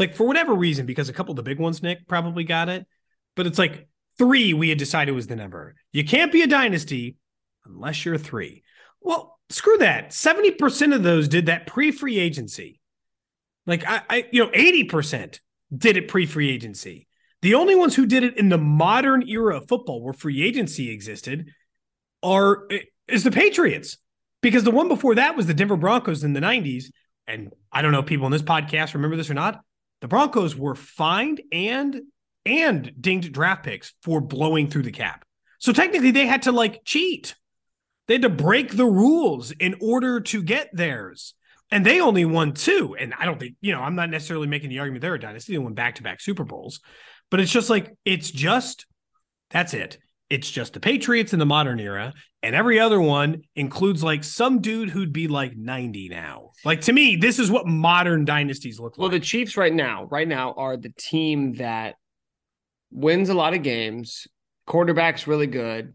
like, 0.00 0.16
for 0.16 0.26
whatever 0.26 0.54
reason, 0.54 0.86
because 0.86 1.08
a 1.08 1.12
couple 1.12 1.32
of 1.32 1.36
the 1.36 1.42
big 1.42 1.60
ones, 1.60 1.82
Nick, 1.82 2.08
probably 2.08 2.42
got 2.42 2.68
it, 2.68 2.86
but 3.36 3.46
it's 3.46 3.58
like 3.58 3.86
three 4.18 4.52
we 4.52 4.68
had 4.68 4.78
decided 4.78 5.14
was 5.14 5.26
the 5.28 5.36
number. 5.36 5.74
You 5.92 6.04
can't 6.04 6.32
be 6.32 6.42
a 6.42 6.46
dynasty 6.46 7.16
unless 7.64 8.04
you're 8.04 8.18
three. 8.18 8.64
Well, 9.00 9.38
screw 9.50 9.78
that. 9.78 10.10
70% 10.10 10.94
of 10.94 11.02
those 11.02 11.28
did 11.28 11.46
that 11.46 11.66
pre 11.66 11.92
free 11.92 12.18
agency. 12.18 12.80
Like, 13.66 13.86
I, 13.86 14.02
I, 14.08 14.28
you 14.32 14.44
know, 14.44 14.50
80% 14.50 15.38
did 15.76 15.96
it 15.96 16.08
pre 16.08 16.26
free 16.26 16.50
agency. 16.50 17.06
The 17.42 17.54
only 17.54 17.74
ones 17.74 17.94
who 17.94 18.06
did 18.06 18.24
it 18.24 18.36
in 18.36 18.48
the 18.48 18.58
modern 18.58 19.26
era 19.28 19.58
of 19.58 19.68
football 19.68 20.02
where 20.02 20.12
free 20.12 20.42
agency 20.42 20.90
existed 20.90 21.50
are 22.22 22.66
eh, 22.70 22.80
is 23.08 23.24
the 23.24 23.30
Patriots. 23.30 23.98
Because 24.42 24.64
the 24.64 24.70
one 24.70 24.88
before 24.88 25.16
that 25.16 25.36
was 25.36 25.46
the 25.46 25.54
Denver 25.54 25.76
Broncos 25.76 26.24
in 26.24 26.32
the 26.32 26.40
90s. 26.40 26.86
And 27.26 27.52
I 27.70 27.82
don't 27.82 27.92
know 27.92 28.00
if 28.00 28.06
people 28.06 28.26
in 28.26 28.32
this 28.32 28.42
podcast 28.42 28.94
remember 28.94 29.16
this 29.16 29.30
or 29.30 29.34
not. 29.34 29.60
The 30.00 30.08
Broncos 30.08 30.56
were 30.56 30.74
fined 30.74 31.40
and 31.52 32.02
and 32.46 32.92
dinged 32.98 33.32
draft 33.32 33.64
picks 33.64 33.92
for 34.02 34.20
blowing 34.20 34.68
through 34.68 34.84
the 34.84 34.92
cap. 34.92 35.24
So 35.58 35.72
technically 35.72 36.10
they 36.10 36.26
had 36.26 36.42
to 36.42 36.52
like 36.52 36.84
cheat. 36.84 37.34
They 38.08 38.14
had 38.14 38.22
to 38.22 38.30
break 38.30 38.76
the 38.76 38.86
rules 38.86 39.52
in 39.52 39.76
order 39.80 40.20
to 40.20 40.42
get 40.42 40.70
theirs. 40.72 41.34
And 41.70 41.86
they 41.86 42.00
only 42.00 42.24
won 42.24 42.54
two. 42.54 42.96
And 42.98 43.14
I 43.16 43.26
don't 43.26 43.38
think, 43.38 43.54
you 43.60 43.72
know, 43.72 43.80
I'm 43.80 43.94
not 43.94 44.10
necessarily 44.10 44.48
making 44.48 44.70
the 44.70 44.80
argument 44.80 45.02
they're 45.02 45.14
a 45.14 45.20
dynasty. 45.20 45.52
They 45.52 45.58
won 45.58 45.74
back 45.74 45.96
to 45.96 46.02
back 46.02 46.20
Super 46.20 46.44
Bowls. 46.44 46.80
But 47.30 47.38
it's 47.38 47.52
just 47.52 47.70
like, 47.70 47.94
it's 48.04 48.30
just, 48.30 48.86
that's 49.50 49.74
it. 49.74 49.98
It's 50.30 50.50
just 50.50 50.74
the 50.74 50.80
Patriots 50.80 51.32
in 51.32 51.38
the 51.38 51.46
modern 51.46 51.80
era. 51.80 52.14
And 52.42 52.54
every 52.54 52.80
other 52.80 53.00
one 53.00 53.42
includes 53.54 54.02
like 54.02 54.24
some 54.24 54.60
dude 54.60 54.88
who'd 54.88 55.12
be 55.12 55.28
like 55.28 55.56
90 55.56 56.08
now. 56.08 56.52
Like 56.64 56.82
to 56.82 56.92
me, 56.92 57.16
this 57.16 57.38
is 57.38 57.50
what 57.50 57.66
modern 57.66 58.24
dynasties 58.24 58.78
look 58.78 58.96
Well, 58.96 59.08
like. 59.08 59.12
Well, 59.12 59.20
the 59.20 59.26
Chiefs 59.26 59.56
right 59.56 59.74
now, 59.74 60.04
right 60.04 60.28
now, 60.28 60.54
are 60.56 60.76
the 60.76 60.92
team 60.96 61.54
that 61.54 61.96
wins 62.90 63.28
a 63.28 63.34
lot 63.34 63.54
of 63.54 63.62
games. 63.62 64.26
Quarterback's 64.66 65.26
really 65.26 65.48
good. 65.48 65.94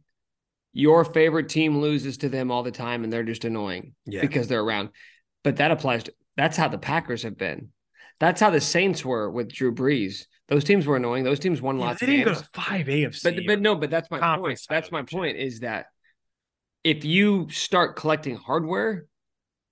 Your 0.73 1.05
favorite 1.05 1.49
team 1.49 1.79
loses 1.79 2.17
to 2.17 2.29
them 2.29 2.51
all 2.51 2.61
the 2.61 2.71
time, 2.71 3.03
and 3.03 3.11
they're 3.11 3.23
just 3.23 3.45
annoying 3.45 3.93
yeah. 4.05 4.21
because 4.21 4.47
they're 4.47 4.61
around. 4.61 4.89
But 5.43 5.55
that 5.55 5.71
applies 5.71 6.03
to 6.03 6.13
that's 6.37 6.57
how 6.57 6.67
the 6.67 6.77
Packers 6.77 7.23
have 7.23 7.37
been. 7.37 7.69
That's 8.19 8.41
how 8.41 8.49
the 8.49 8.61
Saints 8.61 9.03
were 9.03 9.29
with 9.31 9.51
Drew 9.51 9.73
Brees. 9.73 10.25
Those 10.47 10.63
teams 10.63 10.85
were 10.85 10.95
annoying. 10.95 11.23
Those 11.23 11.39
teams 11.39 11.61
won 11.61 11.79
Yeah, 11.79 11.85
lots 11.87 11.99
they 11.99 12.05
of 12.05 12.09
didn't 12.11 12.25
games. 12.25 12.37
go 12.37 12.43
to 12.43 12.49
five 12.53 12.85
AFC. 12.87 13.23
But 13.23 13.35
but 13.47 13.61
no, 13.61 13.75
but 13.75 13.89
that's 13.89 14.09
my 14.11 14.37
point. 14.37 14.59
That's 14.69 14.91
my 14.91 15.01
point 15.01 15.37
is 15.37 15.61
that 15.61 15.87
if 16.83 17.03
you 17.03 17.49
start 17.49 17.95
collecting 17.95 18.35
hardware, 18.35 19.05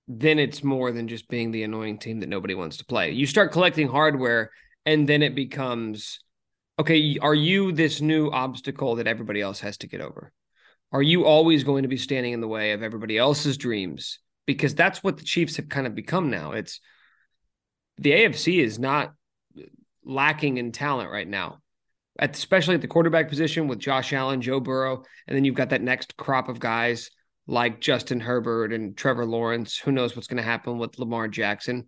then 0.08 0.38
it's 0.38 0.64
more 0.64 0.90
than 0.92 1.08
just 1.08 1.28
being 1.28 1.50
the 1.50 1.62
annoying 1.62 1.98
team 1.98 2.20
that 2.20 2.28
nobody 2.28 2.54
wants 2.54 2.78
to 2.78 2.84
play. 2.84 3.12
You 3.12 3.26
start 3.26 3.52
collecting 3.52 3.88
hardware, 3.88 4.50
and 4.84 5.08
then 5.08 5.22
it 5.22 5.34
becomes 5.34 6.18
okay. 6.78 7.18
Are 7.22 7.34
you 7.34 7.70
this 7.72 8.00
new 8.00 8.30
obstacle 8.30 8.96
that 8.96 9.06
everybody 9.06 9.40
else 9.40 9.60
has 9.60 9.76
to 9.78 9.86
get 9.86 10.00
over? 10.00 10.32
Are 10.90 11.02
you 11.02 11.24
always 11.24 11.64
going 11.64 11.82
to 11.82 11.88
be 11.88 11.96
standing 11.96 12.32
in 12.32 12.40
the 12.40 12.48
way 12.48 12.72
of 12.72 12.82
everybody 12.82 13.16
else's 13.16 13.56
dreams? 13.56 14.18
Because 14.46 14.74
that's 14.74 15.02
what 15.02 15.16
the 15.16 15.24
Chiefs 15.24 15.56
have 15.56 15.68
kind 15.68 15.86
of 15.86 15.94
become 15.94 16.30
now. 16.30 16.52
It's 16.52 16.80
the 17.98 18.12
AFC 18.12 18.58
is 18.62 18.78
not 18.78 19.14
lacking 20.04 20.58
in 20.58 20.72
talent 20.72 21.10
right 21.10 21.28
now, 21.28 21.58
at, 22.18 22.36
especially 22.36 22.74
at 22.74 22.80
the 22.80 22.88
quarterback 22.88 23.28
position 23.28 23.68
with 23.68 23.78
Josh 23.78 24.12
Allen, 24.12 24.40
Joe 24.40 24.60
Burrow, 24.60 25.02
and 25.26 25.36
then 25.36 25.44
you've 25.44 25.54
got 25.54 25.70
that 25.70 25.82
next 25.82 26.16
crop 26.16 26.48
of 26.48 26.60
guys 26.60 27.10
like 27.46 27.80
Justin 27.80 28.20
Herbert 28.20 28.72
and 28.72 28.96
Trevor 28.96 29.26
Lawrence. 29.26 29.76
Who 29.76 29.92
knows 29.92 30.16
what's 30.16 30.28
going 30.28 30.38
to 30.38 30.42
happen 30.42 30.78
with 30.78 30.98
Lamar 30.98 31.28
Jackson? 31.28 31.86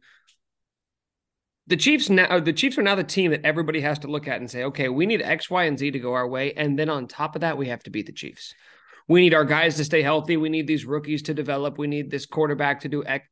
The 1.69 1.77
Chiefs 1.77 2.09
now 2.09 2.39
the 2.39 2.53
Chiefs 2.53 2.79
are 2.79 2.83
now 2.83 2.95
the 2.95 3.03
team 3.03 3.33
that 3.33 3.45
everybody 3.45 3.81
has 3.81 3.99
to 4.01 4.09
look 4.09 4.29
at 4.29 4.39
and 4.41 4.51
say, 4.51 4.65
okay, 4.65 4.89
we 4.89 5.05
need 5.05 5.23
X, 5.23 5.51
Y, 5.51 5.65
and 5.65 5.79
Z 5.79 5.91
to 5.93 5.99
go 5.99 6.15
our 6.15 6.29
way. 6.29 6.53
And 6.53 6.79
then 6.79 6.89
on 6.89 7.09
top 7.09 7.35
of 7.35 7.41
that, 7.41 7.59
we 7.59 7.69
have 7.69 7.83
to 7.85 7.91
beat 7.91 8.07
the 8.07 8.13
Chiefs. 8.13 8.55
We 9.09 9.21
need 9.21 9.35
our 9.35 9.45
guys 9.45 9.77
to 9.77 9.85
stay 9.85 10.03
healthy. 10.03 10.37
We 10.37 10.49
need 10.49 10.67
these 10.67 10.85
rookies 10.85 11.23
to 11.23 11.35
develop. 11.35 11.79
We 11.79 11.87
need 11.87 12.11
this 12.11 12.27
quarterback 12.27 12.81
to 12.81 12.89
do 12.89 13.05
X. 13.05 13.27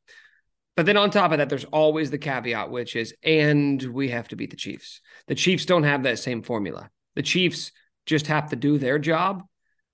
But 0.76 0.86
then 0.86 0.96
on 0.96 1.10
top 1.10 1.30
of 1.30 1.38
that, 1.38 1.48
there's 1.48 1.64
always 1.66 2.10
the 2.10 2.18
caveat, 2.18 2.70
which 2.70 2.96
is, 2.96 3.14
and 3.22 3.80
we 3.82 4.08
have 4.08 4.28
to 4.28 4.36
beat 4.36 4.50
the 4.50 4.56
Chiefs. 4.56 5.00
The 5.28 5.36
Chiefs 5.36 5.66
don't 5.66 5.84
have 5.84 6.02
that 6.02 6.18
same 6.18 6.42
formula. 6.42 6.90
The 7.14 7.22
Chiefs 7.22 7.70
just 8.06 8.26
have 8.26 8.50
to 8.50 8.56
do 8.56 8.78
their 8.78 8.98
job 8.98 9.44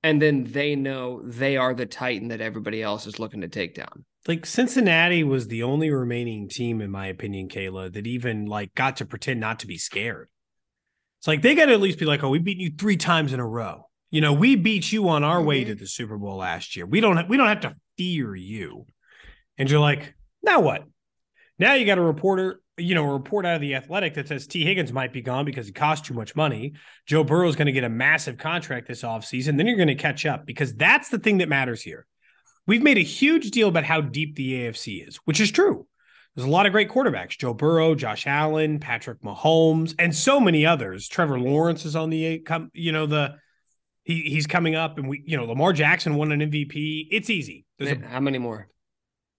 and 0.02 0.20
then 0.20 0.44
they 0.44 0.76
know 0.76 1.22
they 1.24 1.56
are 1.56 1.74
the 1.74 1.86
titan 1.86 2.28
that 2.28 2.40
everybody 2.40 2.82
else 2.82 3.06
is 3.06 3.18
looking 3.18 3.40
to 3.40 3.48
take 3.48 3.74
down 3.74 4.04
like 4.26 4.46
cincinnati 4.46 5.24
was 5.24 5.48
the 5.48 5.62
only 5.62 5.90
remaining 5.90 6.48
team 6.48 6.80
in 6.80 6.90
my 6.90 7.06
opinion 7.06 7.48
kayla 7.48 7.92
that 7.92 8.06
even 8.06 8.46
like 8.46 8.74
got 8.74 8.96
to 8.96 9.04
pretend 9.04 9.40
not 9.40 9.58
to 9.58 9.66
be 9.66 9.78
scared 9.78 10.28
it's 11.18 11.28
like 11.28 11.42
they 11.42 11.54
got 11.54 11.66
to 11.66 11.72
at 11.72 11.80
least 11.80 11.98
be 11.98 12.04
like 12.04 12.22
oh 12.22 12.30
we 12.30 12.38
beat 12.38 12.58
you 12.58 12.70
three 12.76 12.96
times 12.96 13.32
in 13.32 13.40
a 13.40 13.46
row 13.46 13.88
you 14.10 14.20
know 14.20 14.32
we 14.32 14.56
beat 14.56 14.92
you 14.92 15.08
on 15.08 15.24
our 15.24 15.38
mm-hmm. 15.38 15.46
way 15.46 15.64
to 15.64 15.74
the 15.74 15.86
super 15.86 16.18
bowl 16.18 16.36
last 16.36 16.76
year 16.76 16.86
we 16.86 17.00
don't 17.00 17.28
we 17.28 17.36
don't 17.36 17.48
have 17.48 17.60
to 17.60 17.74
fear 17.96 18.34
you 18.34 18.86
and 19.58 19.70
you're 19.70 19.80
like 19.80 20.14
now 20.42 20.60
what 20.60 20.84
now 21.58 21.74
you 21.74 21.84
got 21.86 21.98
a 21.98 22.02
reporter 22.02 22.60
you 22.80 22.94
know, 22.94 23.04
a 23.04 23.12
report 23.12 23.46
out 23.46 23.56
of 23.56 23.60
the 23.60 23.74
Athletic 23.74 24.14
that 24.14 24.28
says 24.28 24.46
Tee 24.46 24.64
Higgins 24.64 24.92
might 24.92 25.12
be 25.12 25.20
gone 25.20 25.44
because 25.44 25.66
he 25.66 25.72
cost 25.72 26.04
too 26.04 26.14
much 26.14 26.34
money. 26.34 26.72
Joe 27.06 27.22
Burrow 27.22 27.48
is 27.48 27.56
going 27.56 27.66
to 27.66 27.72
get 27.72 27.84
a 27.84 27.88
massive 27.88 28.38
contract 28.38 28.88
this 28.88 29.02
offseason. 29.02 29.56
Then 29.56 29.66
you're 29.66 29.76
going 29.76 29.88
to 29.88 29.94
catch 29.94 30.26
up 30.26 30.46
because 30.46 30.74
that's 30.74 31.08
the 31.10 31.18
thing 31.18 31.38
that 31.38 31.48
matters 31.48 31.82
here. 31.82 32.06
We've 32.66 32.82
made 32.82 32.98
a 32.98 33.02
huge 33.02 33.50
deal 33.50 33.68
about 33.68 33.84
how 33.84 34.00
deep 34.00 34.36
the 34.36 34.52
AFC 34.52 35.06
is, 35.06 35.16
which 35.24 35.40
is 35.40 35.50
true. 35.50 35.86
There's 36.34 36.46
a 36.46 36.50
lot 36.50 36.66
of 36.66 36.72
great 36.72 36.88
quarterbacks 36.88 37.36
Joe 37.38 37.54
Burrow, 37.54 37.94
Josh 37.94 38.26
Allen, 38.26 38.78
Patrick 38.78 39.20
Mahomes, 39.22 39.94
and 39.98 40.14
so 40.14 40.40
many 40.40 40.64
others. 40.64 41.08
Trevor 41.08 41.38
Lawrence 41.38 41.84
is 41.84 41.96
on 41.96 42.10
the, 42.10 42.42
you 42.72 42.92
know, 42.92 43.06
the, 43.06 43.36
he, 44.04 44.22
he's 44.22 44.46
coming 44.46 44.74
up 44.74 44.98
and 44.98 45.08
we, 45.08 45.22
you 45.26 45.36
know, 45.36 45.44
Lamar 45.44 45.72
Jackson 45.72 46.14
won 46.14 46.32
an 46.32 46.40
MVP. 46.40 47.08
It's 47.10 47.28
easy. 47.28 47.66
There's 47.78 47.92
a, 47.92 48.06
how 48.06 48.20
many 48.20 48.38
more? 48.38 48.68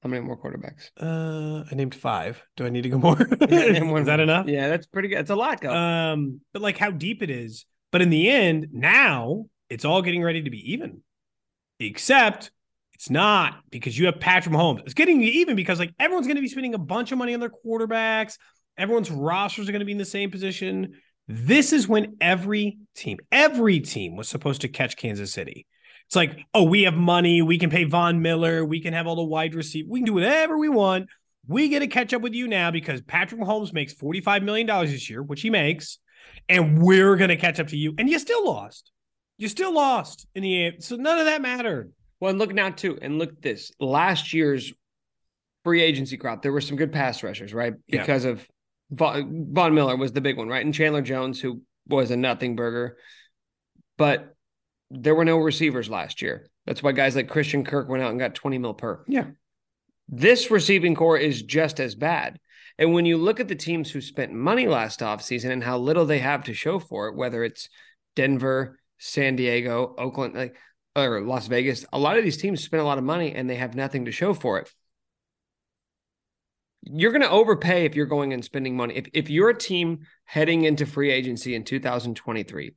How 0.01 0.09
many 0.09 0.25
more 0.25 0.37
quarterbacks? 0.37 0.89
Uh, 0.99 1.63
I 1.71 1.75
named 1.75 1.93
five. 1.93 2.43
Do 2.57 2.65
I 2.65 2.69
need 2.69 2.81
to 2.83 2.89
go 2.89 2.97
more? 2.97 3.21
is 3.41 4.05
that 4.07 4.19
enough? 4.19 4.47
Yeah, 4.47 4.67
that's 4.67 4.87
pretty 4.87 5.09
good. 5.09 5.19
It's 5.19 5.29
a 5.29 5.35
lot. 5.35 5.61
Go. 5.61 5.71
Um, 5.71 6.41
but 6.53 6.61
like 6.61 6.77
how 6.77 6.89
deep 6.89 7.21
it 7.21 7.29
is. 7.29 7.65
But 7.91 8.01
in 8.01 8.09
the 8.09 8.29
end, 8.29 8.67
now 8.71 9.45
it's 9.69 9.85
all 9.85 10.01
getting 10.01 10.23
ready 10.23 10.41
to 10.41 10.49
be 10.49 10.73
even. 10.73 11.01
Except 11.79 12.51
it's 12.95 13.09
not 13.09 13.55
because 13.69 13.97
you 13.97 14.07
have 14.07 14.19
Patrick 14.19 14.55
Mahomes. 14.55 14.81
It's 14.81 14.93
getting 14.93 15.21
even 15.21 15.55
because 15.55 15.77
like 15.77 15.93
everyone's 15.99 16.27
going 16.27 16.37
to 16.37 16.41
be 16.41 16.47
spending 16.47 16.73
a 16.73 16.79
bunch 16.79 17.11
of 17.11 17.17
money 17.17 17.33
on 17.33 17.39
their 17.39 17.49
quarterbacks. 17.49 18.37
Everyone's 18.77 19.11
rosters 19.11 19.69
are 19.69 19.71
going 19.71 19.81
to 19.81 19.85
be 19.85 19.91
in 19.91 19.97
the 19.97 20.05
same 20.05 20.31
position. 20.31 20.93
This 21.27 21.73
is 21.73 21.87
when 21.87 22.17
every 22.19 22.79
team, 22.95 23.17
every 23.31 23.79
team 23.79 24.15
was 24.15 24.27
supposed 24.27 24.61
to 24.61 24.67
catch 24.67 24.97
Kansas 24.97 25.31
City. 25.31 25.67
It's 26.11 26.15
like, 26.17 26.45
oh, 26.53 26.63
we 26.63 26.81
have 26.81 26.93
money. 26.93 27.41
We 27.41 27.57
can 27.57 27.69
pay 27.69 27.85
Von 27.85 28.21
Miller. 28.21 28.65
We 28.65 28.81
can 28.81 28.91
have 28.91 29.07
all 29.07 29.15
the 29.15 29.23
wide 29.23 29.55
receiver. 29.55 29.87
We 29.89 30.01
can 30.01 30.05
do 30.07 30.13
whatever 30.15 30.57
we 30.57 30.67
want. 30.67 31.07
We 31.47 31.69
get 31.69 31.79
to 31.79 31.87
catch 31.87 32.13
up 32.13 32.21
with 32.21 32.33
you 32.33 32.49
now 32.49 32.69
because 32.69 32.99
Patrick 32.99 33.39
Mahomes 33.39 33.71
makes 33.71 33.93
$45 33.93 34.43
million 34.43 34.67
this 34.87 35.09
year, 35.09 35.23
which 35.23 35.39
he 35.39 35.49
makes, 35.49 35.99
and 36.49 36.81
we're 36.81 37.15
going 37.15 37.29
to 37.29 37.37
catch 37.37 37.61
up 37.61 37.69
to 37.69 37.77
you. 37.77 37.95
And 37.97 38.09
you 38.09 38.19
still 38.19 38.45
lost. 38.45 38.91
You 39.37 39.47
still 39.47 39.73
lost 39.73 40.27
in 40.35 40.43
the 40.43 40.73
So 40.79 40.97
none 40.97 41.17
of 41.17 41.27
that 41.27 41.41
mattered. 41.41 41.93
Well, 42.19 42.31
and 42.31 42.39
look 42.39 42.53
now, 42.53 42.71
too. 42.71 42.99
And 43.01 43.17
look 43.17 43.29
at 43.29 43.41
this. 43.41 43.71
Last 43.79 44.33
year's 44.33 44.73
free 45.63 45.81
agency 45.81 46.17
crop, 46.17 46.41
there 46.41 46.51
were 46.51 46.59
some 46.59 46.75
good 46.75 46.91
pass 46.91 47.23
rushers, 47.23 47.53
right? 47.53 47.75
Because 47.89 48.25
yeah. 48.25 48.31
of 48.31 48.45
Von, 48.91 49.47
Von 49.53 49.73
Miller 49.73 49.95
was 49.95 50.11
the 50.11 50.19
big 50.19 50.35
one, 50.35 50.49
right? 50.49 50.65
And 50.65 50.73
Chandler 50.73 51.03
Jones, 51.03 51.39
who 51.39 51.61
was 51.87 52.11
a 52.11 52.17
nothing 52.17 52.57
burger. 52.57 52.97
But 53.97 54.35
there 54.91 55.15
were 55.15 55.25
no 55.25 55.37
receivers 55.37 55.89
last 55.89 56.21
year. 56.21 56.49
That's 56.65 56.83
why 56.83 56.91
guys 56.91 57.15
like 57.15 57.29
Christian 57.29 57.63
Kirk 57.63 57.87
went 57.87 58.03
out 58.03 58.11
and 58.11 58.19
got 58.19 58.35
20 58.35 58.57
mil 58.57 58.73
per. 58.73 59.03
Yeah. 59.07 59.27
This 60.09 60.51
receiving 60.51 60.95
corps 60.95 61.17
is 61.17 61.41
just 61.41 61.79
as 61.79 61.95
bad. 61.95 62.39
And 62.77 62.93
when 62.93 63.05
you 63.05 63.17
look 63.17 63.39
at 63.39 63.47
the 63.47 63.55
teams 63.55 63.89
who 63.89 64.01
spent 64.01 64.33
money 64.33 64.67
last 64.67 64.99
offseason 64.99 65.51
and 65.51 65.63
how 65.63 65.77
little 65.77 66.05
they 66.05 66.19
have 66.19 66.43
to 66.45 66.53
show 66.53 66.79
for 66.79 67.07
it, 67.07 67.15
whether 67.15 67.43
it's 67.43 67.69
Denver, 68.15 68.79
San 68.97 69.35
Diego, 69.35 69.95
Oakland, 69.97 70.35
like 70.35 70.55
or 70.95 71.21
Las 71.21 71.47
Vegas, 71.47 71.85
a 71.93 71.99
lot 71.99 72.17
of 72.17 72.23
these 72.23 72.37
teams 72.37 72.63
spend 72.63 72.81
a 72.81 72.85
lot 72.85 72.97
of 72.97 73.03
money 73.03 73.33
and 73.33 73.49
they 73.49 73.55
have 73.55 73.75
nothing 73.75 74.05
to 74.05 74.11
show 74.11 74.33
for 74.33 74.59
it. 74.59 74.69
You're 76.83 77.11
going 77.11 77.21
to 77.21 77.29
overpay 77.29 77.85
if 77.85 77.95
you're 77.95 78.07
going 78.07 78.33
and 78.33 78.43
spending 78.43 78.75
money. 78.75 78.95
If, 78.95 79.07
if 79.13 79.29
you're 79.29 79.49
a 79.49 79.57
team 79.57 79.99
heading 80.25 80.63
into 80.63 80.85
free 80.85 81.11
agency 81.11 81.55
in 81.55 81.63
2023 81.63 82.73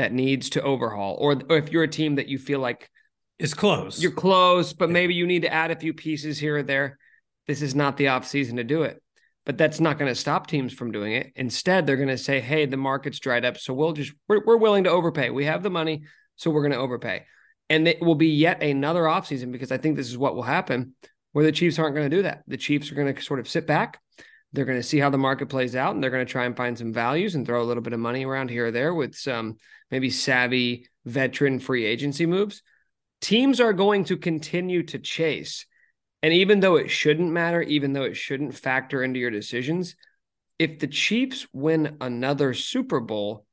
that 0.00 0.14
needs 0.14 0.48
to 0.50 0.62
overhaul, 0.62 1.16
or, 1.20 1.36
or 1.50 1.58
if 1.58 1.70
you're 1.70 1.82
a 1.82 1.88
team 1.88 2.14
that 2.14 2.26
you 2.26 2.38
feel 2.38 2.58
like 2.58 2.90
is 3.38 3.52
close, 3.52 4.00
you're 4.00 4.10
close, 4.10 4.72
but 4.72 4.88
maybe 4.88 5.12
you 5.12 5.26
need 5.26 5.42
to 5.42 5.52
add 5.52 5.70
a 5.70 5.76
few 5.76 5.92
pieces 5.92 6.38
here 6.38 6.56
or 6.56 6.62
there. 6.62 6.98
This 7.46 7.60
is 7.60 7.74
not 7.74 7.98
the 7.98 8.08
off 8.08 8.26
season 8.26 8.56
to 8.56 8.64
do 8.64 8.84
it. 8.84 9.02
But 9.44 9.58
that's 9.58 9.78
not 9.78 9.98
going 9.98 10.10
to 10.10 10.14
stop 10.14 10.46
teams 10.46 10.72
from 10.72 10.90
doing 10.90 11.12
it. 11.12 11.32
Instead, 11.36 11.86
they're 11.86 11.96
going 11.96 12.08
to 12.08 12.16
say, 12.16 12.40
"Hey, 12.40 12.64
the 12.64 12.78
market's 12.78 13.18
dried 13.18 13.44
up, 13.44 13.58
so 13.58 13.74
we'll 13.74 13.92
just 13.92 14.12
we're, 14.26 14.42
we're 14.44 14.56
willing 14.56 14.84
to 14.84 14.90
overpay. 14.90 15.28
We 15.28 15.44
have 15.44 15.62
the 15.62 15.70
money, 15.70 16.04
so 16.36 16.50
we're 16.50 16.62
going 16.62 16.72
to 16.72 16.78
overpay." 16.78 17.24
And 17.68 17.86
it 17.86 18.00
will 18.00 18.14
be 18.14 18.28
yet 18.28 18.62
another 18.62 19.02
offseason 19.02 19.52
because 19.52 19.70
I 19.70 19.76
think 19.76 19.96
this 19.96 20.08
is 20.08 20.16
what 20.16 20.34
will 20.34 20.42
happen 20.42 20.94
where 21.32 21.44
the 21.44 21.52
Chiefs 21.52 21.78
aren't 21.78 21.94
going 21.94 22.08
to 22.08 22.16
do 22.16 22.22
that. 22.22 22.42
The 22.46 22.56
Chiefs 22.56 22.90
are 22.90 22.94
going 22.94 23.14
to 23.14 23.22
sort 23.22 23.40
of 23.40 23.48
sit 23.48 23.66
back, 23.66 24.00
they're 24.52 24.64
going 24.64 24.78
to 24.78 24.82
see 24.82 24.98
how 24.98 25.10
the 25.10 25.18
market 25.18 25.48
plays 25.48 25.76
out 25.76 25.94
and 25.94 26.02
they're 26.02 26.10
going 26.10 26.26
to 26.26 26.30
try 26.30 26.44
and 26.44 26.56
find 26.56 26.76
some 26.76 26.92
values 26.92 27.34
and 27.34 27.46
throw 27.46 27.62
a 27.62 27.64
little 27.64 27.82
bit 27.82 27.92
of 27.92 28.00
money 28.00 28.24
around 28.24 28.50
here 28.50 28.66
or 28.66 28.70
there 28.70 28.94
with 28.94 29.14
some 29.14 29.56
maybe 29.90 30.10
savvy 30.10 30.88
veteran 31.04 31.60
free 31.60 31.84
agency 31.84 32.26
moves. 32.26 32.62
Teams 33.20 33.60
are 33.60 33.72
going 33.72 34.04
to 34.04 34.16
continue 34.16 34.82
to 34.84 34.98
chase. 34.98 35.66
And 36.22 36.32
even 36.32 36.60
though 36.60 36.76
it 36.76 36.90
shouldn't 36.90 37.30
matter, 37.30 37.62
even 37.62 37.92
though 37.92 38.02
it 38.02 38.16
shouldn't 38.16 38.54
factor 38.54 39.02
into 39.02 39.20
your 39.20 39.30
decisions, 39.30 39.94
if 40.58 40.78
the 40.78 40.86
Chiefs 40.86 41.46
win 41.52 41.96
another 42.00 42.52
Super 42.52 43.00
Bowl, 43.00 43.46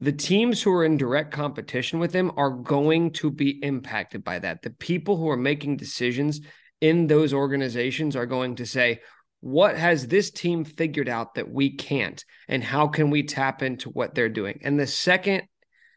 the 0.00 0.12
teams 0.12 0.62
who 0.62 0.72
are 0.72 0.84
in 0.84 0.96
direct 0.96 1.32
competition 1.32 1.98
with 1.98 2.12
them 2.12 2.30
are 2.36 2.50
going 2.50 3.10
to 3.14 3.30
be 3.30 3.62
impacted 3.64 4.22
by 4.22 4.38
that. 4.38 4.62
The 4.62 4.70
people 4.70 5.16
who 5.16 5.28
are 5.28 5.36
making 5.36 5.76
decisions 5.76 6.40
in 6.80 7.08
those 7.08 7.34
organizations 7.34 8.14
are 8.14 8.26
going 8.26 8.54
to 8.56 8.66
say, 8.66 9.00
what 9.40 9.76
has 9.76 10.06
this 10.06 10.30
team 10.30 10.64
figured 10.64 11.08
out 11.08 11.34
that 11.34 11.50
we 11.50 11.70
can't? 11.70 12.24
And 12.48 12.62
how 12.62 12.88
can 12.88 13.10
we 13.10 13.22
tap 13.22 13.62
into 13.62 13.90
what 13.90 14.14
they're 14.14 14.28
doing? 14.28 14.60
And 14.62 14.78
the 14.78 14.86
second 14.86 15.42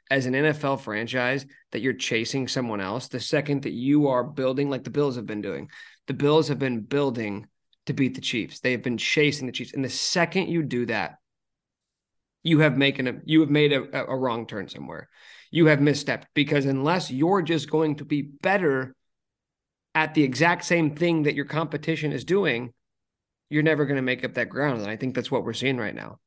as 0.10 0.26
an 0.26 0.34
NFL 0.34 0.82
franchise 0.82 1.46
that 1.72 1.82
you're 1.82 1.94
chasing 1.94 2.46
someone 2.46 2.82
else 2.82 3.08
the 3.08 3.20
second 3.20 3.64
that 3.64 3.72
you 3.72 4.10
are 4.10 4.26
building 4.26 4.70
like 4.70 4.84
the 4.84 4.90
Bills 4.90 5.16
have 5.16 5.26
been 5.26 5.42
doing 5.42 5.70
the 6.08 6.14
Bills 6.14 6.50
have 6.50 6.60
been 6.60 6.82
building 6.82 7.48
to 7.86 7.94
beat 7.94 8.16
the 8.16 8.22
Chiefs. 8.22 8.60
They 8.60 8.74
have 8.74 8.84
been 8.84 8.98
chasing 8.98 9.48
the 9.48 9.54
Chiefs. 9.54 9.74
And 9.74 9.84
the 9.84 9.90
second 9.90 10.50
you 10.50 10.64
do 10.64 10.86
that 10.88 11.16
you 12.44 12.60
have 12.60 12.78
making 12.78 13.08
a 13.08 13.14
you 13.26 13.42
have 13.42 13.50
made 13.50 13.72
a, 13.72 14.06
a 14.08 14.18
wrong 14.18 14.46
turn 14.48 14.68
somewhere. 14.68 15.10
You 15.52 15.68
have 15.68 15.80
misstepped 15.80 16.24
because 16.34 16.66
unless 16.66 17.12
you're 17.12 17.42
just 17.42 17.70
going 17.70 17.98
to 17.98 18.06
be 18.06 18.22
better 18.22 18.96
at 19.94 20.14
the 20.14 20.24
exact 20.24 20.66
same 20.66 20.96
thing 20.96 21.24
that 21.24 21.36
your 21.36 21.46
competition 21.46 22.12
is 22.12 22.24
doing 22.24 22.74
you're 23.52 23.64
never 23.64 23.86
going 23.86 23.98
to 23.98 24.02
make 24.02 24.24
up 24.24 24.34
that 24.36 24.50
ground. 24.50 24.82
And 24.82 24.90
I 24.90 24.96
think 24.96 25.14
that's 25.14 25.30
what 25.30 25.44
we're 25.44 25.54
seeing 25.54 25.78
right 25.78 25.94
now. 25.94 26.20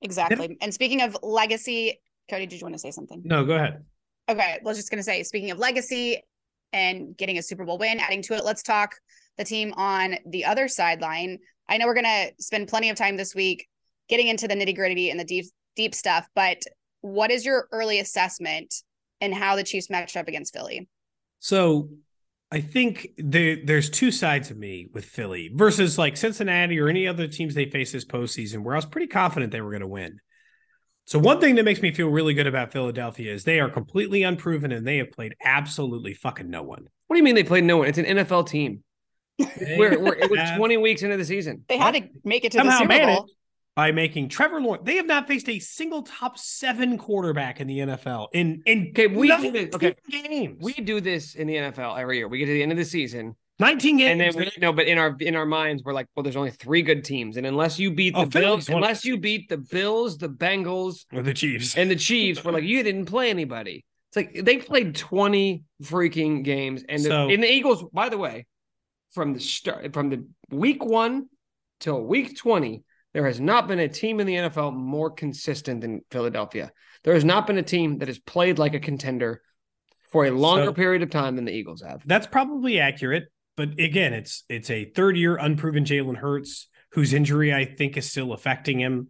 Exactly. 0.00 0.56
And 0.62 0.72
speaking 0.72 1.02
of 1.02 1.16
legacy, 1.22 2.00
Cody, 2.30 2.46
did 2.46 2.60
you 2.60 2.64
want 2.64 2.74
to 2.74 2.78
say 2.78 2.90
something? 2.90 3.20
No, 3.24 3.44
go 3.44 3.56
ahead. 3.56 3.84
Okay. 4.28 4.58
Well, 4.62 4.68
I 4.68 4.70
was 4.70 4.78
just 4.78 4.90
going 4.90 4.98
to 5.00 5.04
say, 5.04 5.22
speaking 5.22 5.50
of 5.50 5.58
legacy 5.58 6.22
and 6.72 7.14
getting 7.16 7.36
a 7.36 7.42
Super 7.42 7.66
Bowl 7.66 7.76
win, 7.76 8.00
adding 8.00 8.22
to 8.22 8.34
it, 8.34 8.44
let's 8.44 8.62
talk 8.62 8.96
the 9.36 9.44
team 9.44 9.74
on 9.76 10.16
the 10.26 10.46
other 10.46 10.66
sideline. 10.66 11.38
I 11.68 11.76
know 11.76 11.86
we're 11.86 11.94
going 11.94 12.04
to 12.04 12.32
spend 12.38 12.68
plenty 12.68 12.88
of 12.88 12.96
time 12.96 13.18
this 13.18 13.34
week 13.34 13.68
getting 14.08 14.28
into 14.28 14.48
the 14.48 14.54
nitty 14.54 14.74
gritty 14.74 15.10
and 15.10 15.20
the 15.20 15.24
deep, 15.24 15.44
deep 15.76 15.94
stuff, 15.94 16.26
but 16.34 16.62
what 17.02 17.30
is 17.30 17.44
your 17.44 17.68
early 17.70 18.00
assessment 18.00 18.74
and 19.20 19.34
how 19.34 19.56
the 19.56 19.64
Chiefs 19.64 19.90
matched 19.90 20.16
up 20.16 20.28
against 20.28 20.54
Philly? 20.54 20.88
So 21.38 21.90
I 22.52 22.60
think 22.60 23.10
there, 23.16 23.58
there's 23.64 23.90
two 23.90 24.10
sides 24.10 24.50
of 24.50 24.56
me 24.56 24.88
with 24.92 25.04
Philly 25.04 25.50
versus 25.54 25.98
like 25.98 26.16
Cincinnati 26.16 26.80
or 26.80 26.88
any 26.88 27.06
other 27.06 27.28
teams 27.28 27.54
they 27.54 27.70
face 27.70 27.92
this 27.92 28.04
postseason 28.04 28.64
where 28.64 28.74
I 28.74 28.78
was 28.78 28.86
pretty 28.86 29.06
confident 29.06 29.52
they 29.52 29.60
were 29.60 29.70
going 29.70 29.82
to 29.82 29.86
win. 29.86 30.18
So 31.04 31.18
one 31.18 31.40
thing 31.40 31.56
that 31.56 31.64
makes 31.64 31.80
me 31.80 31.92
feel 31.92 32.08
really 32.08 32.34
good 32.34 32.46
about 32.46 32.72
Philadelphia 32.72 33.32
is 33.32 33.44
they 33.44 33.60
are 33.60 33.68
completely 33.68 34.22
unproven 34.24 34.72
and 34.72 34.86
they 34.86 34.98
have 34.98 35.12
played 35.12 35.34
absolutely 35.44 36.14
fucking 36.14 36.50
no 36.50 36.62
one. 36.62 36.88
What 37.06 37.14
do 37.14 37.18
you 37.18 37.24
mean 37.24 37.34
they 37.34 37.44
played 37.44 37.64
no 37.64 37.78
one? 37.78 37.88
It's 37.88 37.98
an 37.98 38.04
NFL 38.04 38.48
team. 38.48 38.82
We're, 39.38 39.98
we're, 39.98 40.16
it 40.16 40.30
was 40.30 40.38
20 40.58 40.76
weeks 40.76 41.02
into 41.02 41.16
the 41.16 41.24
season. 41.24 41.64
They 41.66 41.78
had 41.78 41.94
to 41.94 42.02
make 42.24 42.44
it 42.44 42.52
to 42.52 42.58
the 42.58 42.64
somehow 42.64 42.78
Super 42.80 42.88
managed 42.88 43.18
Bowl. 43.20 43.28
By 43.80 43.90
making 43.92 44.28
Trevor 44.28 44.60
Lawrence. 44.60 44.82
They 44.84 44.96
have 44.96 45.06
not 45.06 45.26
faced 45.26 45.48
a 45.48 45.58
single 45.58 46.02
top 46.02 46.36
seven 46.36 46.98
quarterback 46.98 47.62
in 47.62 47.66
the 47.66 47.78
NFL 47.78 48.28
in 48.34 48.60
in 48.66 48.88
Okay, 48.90 49.06
we- 49.06 49.28
19 49.28 49.70
okay. 49.74 49.94
games. 50.10 50.58
We 50.60 50.74
do 50.74 51.00
this 51.00 51.34
in 51.34 51.46
the 51.46 51.54
NFL 51.56 51.98
every 51.98 52.18
year. 52.18 52.28
We 52.28 52.36
get 52.40 52.44
to 52.44 52.52
the 52.52 52.62
end 52.62 52.72
of 52.72 52.76
the 52.76 52.84
season, 52.84 53.36
19 53.58 53.96
games. 53.96 54.10
and 54.10 54.20
then 54.20 54.36
we 54.36 54.50
no, 54.60 54.74
but 54.74 54.86
in 54.86 54.98
our 54.98 55.16
in 55.20 55.34
our 55.34 55.46
minds, 55.46 55.82
we're 55.82 55.94
like, 55.94 56.08
well, 56.14 56.22
there's 56.22 56.36
only 56.36 56.50
three 56.50 56.82
good 56.82 57.02
teams, 57.06 57.38
and 57.38 57.46
unless 57.46 57.78
you 57.78 57.90
beat 57.90 58.12
the 58.12 58.20
Oh, 58.20 58.26
Bills, 58.26 58.68
unless 58.68 59.02
you 59.06 59.16
beat 59.16 59.48
the 59.48 59.56
Bills, 59.56 60.18
the 60.18 60.28
Bengals, 60.28 61.06
with 61.10 61.24
the 61.24 61.32
Chiefs. 61.32 61.74
and 61.78 61.90
the 61.90 61.96
Chiefs, 61.96 62.44
we're 62.44 62.52
like, 62.52 62.64
you 62.64 62.82
didn't 62.82 63.06
play 63.06 63.30
anybody. 63.30 63.86
It's 64.10 64.16
like 64.16 64.44
they 64.44 64.58
played 64.58 64.94
20 64.94 65.62
freaking 65.84 66.44
games, 66.44 66.84
and 66.86 67.02
the, 67.02 67.08
So- 67.08 67.30
and 67.30 67.42
the 67.42 67.50
Eagles, 67.50 67.82
by 67.94 68.10
the 68.10 68.18
way, 68.18 68.44
from 69.12 69.32
the 69.32 69.40
start, 69.40 69.94
from 69.94 70.10
the 70.10 70.26
week 70.50 70.84
one 70.84 71.30
till 71.78 72.02
week 72.04 72.36
20, 72.36 72.82
there 73.12 73.26
has 73.26 73.40
not 73.40 73.68
been 73.68 73.78
a 73.78 73.88
team 73.88 74.20
in 74.20 74.26
the 74.26 74.34
NFL 74.34 74.74
more 74.74 75.10
consistent 75.10 75.80
than 75.80 76.02
Philadelphia. 76.10 76.70
There 77.04 77.14
has 77.14 77.24
not 77.24 77.46
been 77.46 77.58
a 77.58 77.62
team 77.62 77.98
that 77.98 78.08
has 78.08 78.18
played 78.18 78.58
like 78.58 78.74
a 78.74 78.80
contender 78.80 79.42
for 80.10 80.26
a 80.26 80.30
longer 80.30 80.66
So- 80.66 80.72
period 80.72 81.02
of 81.02 81.10
time 81.10 81.36
than 81.36 81.44
the 81.44 81.52
Eagles 81.52 81.82
have. 81.82 82.02
That's 82.06 82.26
probably 82.26 82.78
accurate, 82.80 83.24
but 83.56 83.78
again, 83.78 84.12
it's 84.12 84.44
it's 84.48 84.70
a 84.70 84.84
third 84.86 85.16
year 85.16 85.36
unproven 85.36 85.84
Jalen 85.84 86.16
Hurts 86.16 86.68
whose 86.92 87.12
injury 87.12 87.54
I 87.54 87.64
think 87.64 87.96
is 87.96 88.10
still 88.10 88.32
affecting 88.32 88.80
him. 88.80 89.08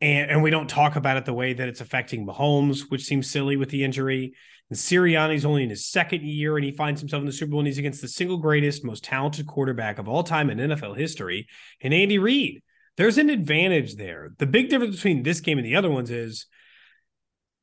And, 0.00 0.30
and 0.30 0.42
we 0.42 0.50
don't 0.50 0.68
talk 0.68 0.96
about 0.96 1.16
it 1.16 1.24
the 1.24 1.32
way 1.32 1.54
that 1.54 1.68
it's 1.68 1.80
affecting 1.80 2.26
Mahomes, 2.26 2.82
which 2.88 3.04
seems 3.04 3.30
silly 3.30 3.56
with 3.56 3.70
the 3.70 3.82
injury. 3.82 4.34
And 4.70 4.78
Sirianni's 4.78 5.44
only 5.44 5.62
in 5.62 5.70
his 5.70 5.86
second 5.86 6.22
year, 6.22 6.56
and 6.56 6.64
he 6.64 6.72
finds 6.72 7.00
himself 7.00 7.20
in 7.20 7.26
the 7.26 7.32
Super 7.32 7.50
Bowl, 7.52 7.60
and 7.60 7.66
he's 7.66 7.78
against 7.78 8.02
the 8.02 8.08
single 8.08 8.36
greatest, 8.36 8.84
most 8.84 9.04
talented 9.04 9.46
quarterback 9.46 9.98
of 9.98 10.08
all 10.08 10.22
time 10.22 10.50
in 10.50 10.58
NFL 10.58 10.96
history, 10.96 11.46
and 11.80 11.94
Andy 11.94 12.18
Reid. 12.18 12.62
There's 12.96 13.18
an 13.18 13.30
advantage 13.30 13.96
there. 13.96 14.32
The 14.38 14.46
big 14.46 14.68
difference 14.70 14.96
between 14.96 15.22
this 15.22 15.40
game 15.40 15.58
and 15.58 15.66
the 15.66 15.76
other 15.76 15.90
ones 15.90 16.10
is 16.10 16.46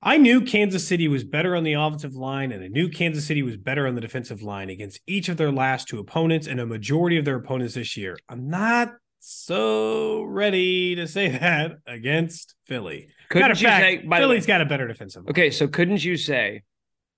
I 0.01 0.17
knew 0.17 0.41
Kansas 0.41 0.85
City 0.87 1.07
was 1.07 1.23
better 1.23 1.55
on 1.55 1.63
the 1.63 1.73
offensive 1.73 2.13
line, 2.13 2.51
and 2.51 2.63
I 2.63 2.67
knew 2.67 2.89
Kansas 2.89 3.25
City 3.25 3.41
was 3.41 3.55
better 3.57 3.87
on 3.87 3.95
the 3.95 4.01
defensive 4.01 4.41
line 4.43 4.69
against 4.69 4.99
each 5.07 5.29
of 5.29 5.37
their 5.37 5.51
last 5.51 5.87
two 5.87 5.97
opponents 5.99 6.45
and 6.45 6.59
a 6.59 6.65
majority 6.65 7.17
of 7.17 7.25
their 7.25 7.37
opponents 7.37 7.73
this 7.75 7.95
year. 7.95 8.17
I'm 8.27 8.49
not 8.49 8.91
so 9.19 10.23
ready 10.23 10.95
to 10.95 11.07
say 11.07 11.29
that 11.39 11.77
against 11.87 12.53
Philly. 12.67 13.07
Couldn't 13.29 13.43
Matter 13.43 13.51
of 13.53 13.59
fact, 13.59 13.83
say- 14.03 14.07
Philly's 14.09 14.43
way- 14.43 14.47
got 14.47 14.61
a 14.61 14.65
better 14.65 14.87
defensive 14.87 15.23
line. 15.23 15.31
Okay, 15.31 15.49
so 15.49 15.67
couldn't 15.67 16.03
you 16.03 16.17
say 16.17 16.63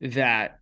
that 0.02 0.60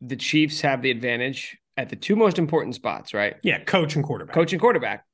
the 0.00 0.16
Chiefs 0.16 0.60
have 0.62 0.82
the 0.82 0.90
advantage 0.90 1.56
at 1.76 1.88
the 1.88 1.96
two 1.96 2.16
most 2.16 2.38
important 2.38 2.74
spots, 2.74 3.14
right? 3.14 3.36
Yeah, 3.42 3.62
coach 3.62 3.94
and 3.94 4.04
quarterback. 4.04 4.34
Coach 4.34 4.52
and 4.52 4.60
quarterback. 4.60 5.04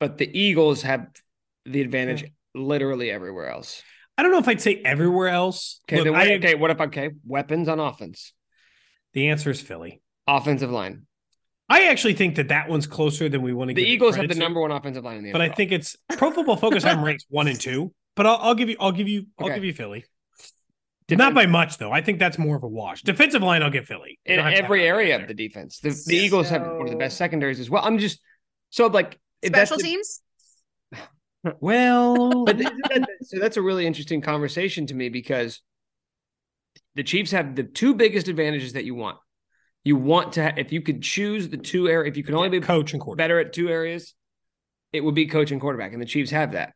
But 0.00 0.18
the 0.18 0.38
Eagles 0.38 0.82
have 0.82 1.06
the 1.66 1.80
advantage 1.82 2.24
literally 2.54 3.10
everywhere 3.10 3.50
else. 3.50 3.82
I 4.18 4.22
don't 4.22 4.32
know 4.32 4.38
if 4.38 4.48
I'd 4.48 4.60
say 4.60 4.80
everywhere 4.84 5.28
else. 5.28 5.80
Okay, 5.88 5.96
Look, 5.98 6.04
then, 6.06 6.14
I- 6.16 6.34
okay, 6.34 6.54
what 6.54 6.70
if 6.70 6.80
I'm 6.80 6.88
okay, 6.88 7.10
weapons 7.26 7.68
on 7.68 7.78
offense, 7.78 8.32
the 9.12 9.28
answer 9.28 9.50
is 9.50 9.60
Philly. 9.60 10.02
offensive 10.26 10.70
line. 10.70 11.06
I 11.68 11.84
actually 11.86 12.14
think 12.14 12.34
that 12.36 12.48
that 12.48 12.68
one's 12.68 12.86
closer 12.88 13.28
than 13.28 13.42
we 13.42 13.52
want 13.52 13.68
to 13.68 13.74
get. 13.74 13.82
The 13.82 13.86
give 13.86 13.92
Eagles 13.94 14.16
have 14.16 14.26
the 14.28 14.34
to. 14.34 14.40
number 14.40 14.60
one 14.60 14.72
offensive 14.72 15.04
line 15.04 15.18
in 15.18 15.22
the 15.22 15.28
end. 15.28 15.32
but 15.34 15.40
I 15.42 15.50
think 15.50 15.70
it's 15.70 15.96
Pro 16.16 16.32
Football 16.32 16.56
Focus 16.56 16.84
on 16.84 17.02
ranks 17.04 17.24
one 17.28 17.46
and 17.46 17.60
two. 17.60 17.92
But 18.16 18.26
I'll, 18.26 18.36
I'll 18.40 18.54
give 18.56 18.68
you, 18.68 18.76
I'll 18.80 18.90
give 18.92 19.08
you, 19.08 19.26
I'll 19.38 19.46
Okay. 19.46 19.54
give 19.54 19.64
you 19.64 19.72
Philly. 19.72 20.04
Defense- 21.06 21.18
Not 21.18 21.34
by 21.34 21.46
much 21.46 21.78
though. 21.78 21.92
I 21.92 22.02
think 22.02 22.18
that's 22.18 22.38
more 22.38 22.56
of 22.56 22.62
a 22.64 22.68
wash. 22.68 23.02
Defensive 23.02 23.42
line, 23.42 23.62
I'll 23.62 23.70
get 23.70 23.86
Philly. 23.86 24.18
You 24.26 24.32
in 24.32 24.36
don't 24.38 24.46
have 24.46 24.54
to 24.58 24.64
every 24.64 24.86
area 24.86 25.20
of 25.20 25.28
the 25.28 25.34
defense. 25.34 25.78
The, 25.78 25.90
the 26.06 26.16
Eagles 26.16 26.48
have 26.50 26.62
one 26.62 26.82
of 26.82 26.90
the 26.90 26.96
best 26.96 27.16
secondaries 27.16 27.60
as 27.60 27.70
well. 27.70 27.84
I'm 27.84 27.98
just 27.98 28.20
so 28.70 28.86
like 28.88 29.12
if 29.12 29.12
that's 29.12 29.20
Special 29.44 29.76
the- 29.76 29.82
teams? 29.82 30.20
Well, 31.60 32.44
But 32.44 32.58
that- 32.58 33.06
so 33.22 33.38
that's 33.38 33.56
a 33.56 33.62
really 33.62 33.86
interesting 33.86 34.20
conversation 34.20 34.86
to 34.88 34.94
me 34.94 35.08
because 35.08 35.60
the 36.96 37.02
Chiefs 37.02 37.30
have 37.30 37.54
the 37.56 37.62
two 37.62 37.94
biggest 37.94 38.28
advantages 38.28 38.74
that 38.74 38.84
you 38.84 38.94
want. 38.94 39.16
You 39.84 39.96
want 39.96 40.34
to, 40.34 40.42
ha- 40.44 40.54
if 40.58 40.72
you 40.72 40.82
could 40.82 41.02
choose 41.02 41.48
the 41.48 41.56
two 41.56 41.88
area, 41.88 42.10
if 42.10 42.16
you 42.18 42.24
could 42.24 42.34
only 42.34 42.50
be 42.50 42.60
coach 42.60 42.92
and 42.92 43.00
quarterback. 43.00 43.24
better 43.24 43.38
at 43.40 43.52
two 43.54 43.68
areas, 43.70 44.14
it 44.92 45.00
would 45.02 45.14
be 45.14 45.26
coach 45.26 45.50
and 45.50 45.60
quarterback, 45.60 45.92
and 45.94 46.02
the 46.02 46.06
Chiefs 46.06 46.30
have 46.32 46.52
that. 46.52 46.74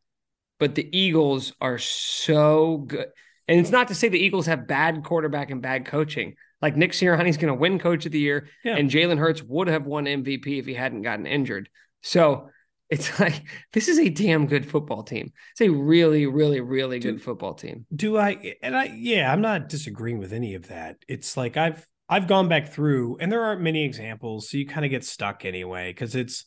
But 0.58 0.74
the 0.74 0.88
Eagles 0.96 1.52
are 1.60 1.76
so 1.78 2.78
good, 2.78 3.08
and 3.48 3.60
it's 3.60 3.70
not 3.70 3.88
to 3.88 3.94
say 3.94 4.08
the 4.08 4.18
Eagles 4.18 4.46
have 4.46 4.66
bad 4.66 5.04
quarterback 5.04 5.50
and 5.50 5.60
bad 5.60 5.84
coaching. 5.84 6.36
Like 6.62 6.76
Nick 6.76 6.92
Sirianni's 6.92 7.36
going 7.36 7.52
to 7.52 7.60
win 7.60 7.78
Coach 7.78 8.06
of 8.06 8.12
the 8.12 8.18
Year, 8.20 8.48
Yeah. 8.64 8.76
and 8.76 8.88
Jalen 8.88 9.18
Hurts 9.18 9.42
would 9.42 9.68
have 9.68 9.84
won 9.84 10.06
MVP 10.06 10.58
if 10.58 10.64
he 10.64 10.72
hadn't 10.72 11.02
gotten 11.02 11.26
injured. 11.26 11.68
So 12.02 12.48
it's 12.90 13.18
like 13.20 13.42
this 13.72 13.88
is 13.88 13.98
a 13.98 14.08
damn 14.08 14.46
good 14.46 14.68
football 14.68 15.02
team. 15.02 15.32
It's 15.52 15.60
a 15.60 15.68
really, 15.68 16.26
really, 16.26 16.60
really 16.60 16.98
good 16.98 17.22
football 17.22 17.54
team. 17.54 17.86
Do 17.94 18.18
I? 18.18 18.54
And 18.62 18.76
I, 18.76 18.84
yeah, 18.96 19.32
I'm 19.32 19.40
not 19.40 19.68
disagreeing 19.68 20.18
with 20.18 20.32
any 20.32 20.54
of 20.54 20.68
that. 20.68 20.96
It's 21.08 21.36
like 21.36 21.56
I've 21.56 21.86
I've 22.08 22.28
gone 22.28 22.48
back 22.48 22.72
through, 22.72 23.18
and 23.18 23.30
there 23.30 23.42
aren't 23.42 23.62
many 23.62 23.84
examples, 23.84 24.50
so 24.50 24.56
you 24.56 24.66
kind 24.66 24.84
of 24.84 24.90
get 24.90 25.04
stuck 25.04 25.44
anyway 25.44 25.92
because 25.92 26.14
it's 26.14 26.44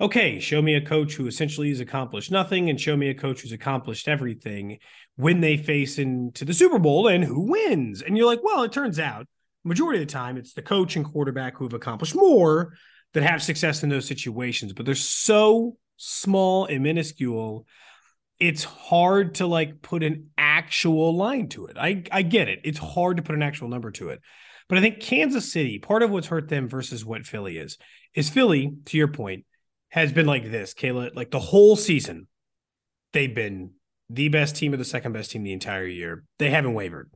okay. 0.00 0.40
Show 0.40 0.60
me 0.60 0.74
a 0.74 0.84
coach 0.84 1.14
who 1.14 1.26
essentially 1.26 1.68
has 1.68 1.80
accomplished 1.80 2.30
nothing, 2.30 2.70
and 2.70 2.80
show 2.80 2.96
me 2.96 3.08
a 3.08 3.14
coach 3.14 3.42
who's 3.42 3.52
accomplished 3.52 4.08
everything 4.08 4.78
when 5.16 5.40
they 5.40 5.56
face 5.56 5.98
into 5.98 6.44
the 6.44 6.54
Super 6.54 6.78
Bowl, 6.78 7.08
and 7.08 7.24
who 7.24 7.50
wins? 7.50 8.02
And 8.02 8.16
you're 8.16 8.26
like, 8.26 8.42
well, 8.42 8.62
it 8.64 8.72
turns 8.72 8.98
out 8.98 9.26
majority 9.66 10.00
of 10.00 10.06
the 10.06 10.12
time 10.12 10.36
it's 10.36 10.52
the 10.52 10.62
coach 10.62 10.94
and 10.94 11.04
quarterback 11.04 11.56
who 11.56 11.64
have 11.64 11.74
accomplished 11.74 12.14
more 12.14 12.74
that 13.14 13.22
have 13.22 13.42
success 13.42 13.82
in 13.82 13.88
those 13.88 14.06
situations, 14.06 14.72
but 14.72 14.86
they're 14.86 14.94
so 14.94 15.76
small 15.96 16.66
and 16.66 16.82
minuscule 16.82 17.66
it's 18.38 18.64
hard 18.64 19.36
to 19.36 19.46
like 19.46 19.80
put 19.82 20.02
an 20.02 20.30
actual 20.36 21.16
line 21.16 21.48
to 21.48 21.66
it. 21.66 21.76
I 21.78 22.04
I 22.12 22.22
get 22.22 22.48
it. 22.48 22.60
It's 22.64 22.78
hard 22.78 23.16
to 23.16 23.22
put 23.22 23.34
an 23.34 23.42
actual 23.42 23.68
number 23.68 23.90
to 23.92 24.10
it. 24.10 24.20
But 24.68 24.78
I 24.78 24.80
think 24.80 25.00
Kansas 25.00 25.50
City, 25.50 25.78
part 25.78 26.02
of 26.02 26.10
what's 26.10 26.26
hurt 26.26 26.48
them 26.48 26.68
versus 26.68 27.04
what 27.04 27.26
Philly 27.26 27.56
is, 27.56 27.78
is 28.14 28.28
Philly, 28.28 28.74
to 28.86 28.96
your 28.96 29.08
point, 29.08 29.44
has 29.90 30.12
been 30.12 30.26
like 30.26 30.50
this, 30.50 30.74
Kayla, 30.74 31.14
like 31.14 31.30
the 31.30 31.38
whole 31.38 31.76
season. 31.76 32.26
They've 33.12 33.34
been 33.34 33.70
the 34.10 34.28
best 34.28 34.56
team 34.56 34.74
or 34.74 34.76
the 34.76 34.84
second 34.84 35.12
best 35.12 35.30
team 35.30 35.44
the 35.44 35.52
entire 35.52 35.86
year. 35.86 36.24
They 36.38 36.50
haven't 36.50 36.74
wavered. 36.74 37.10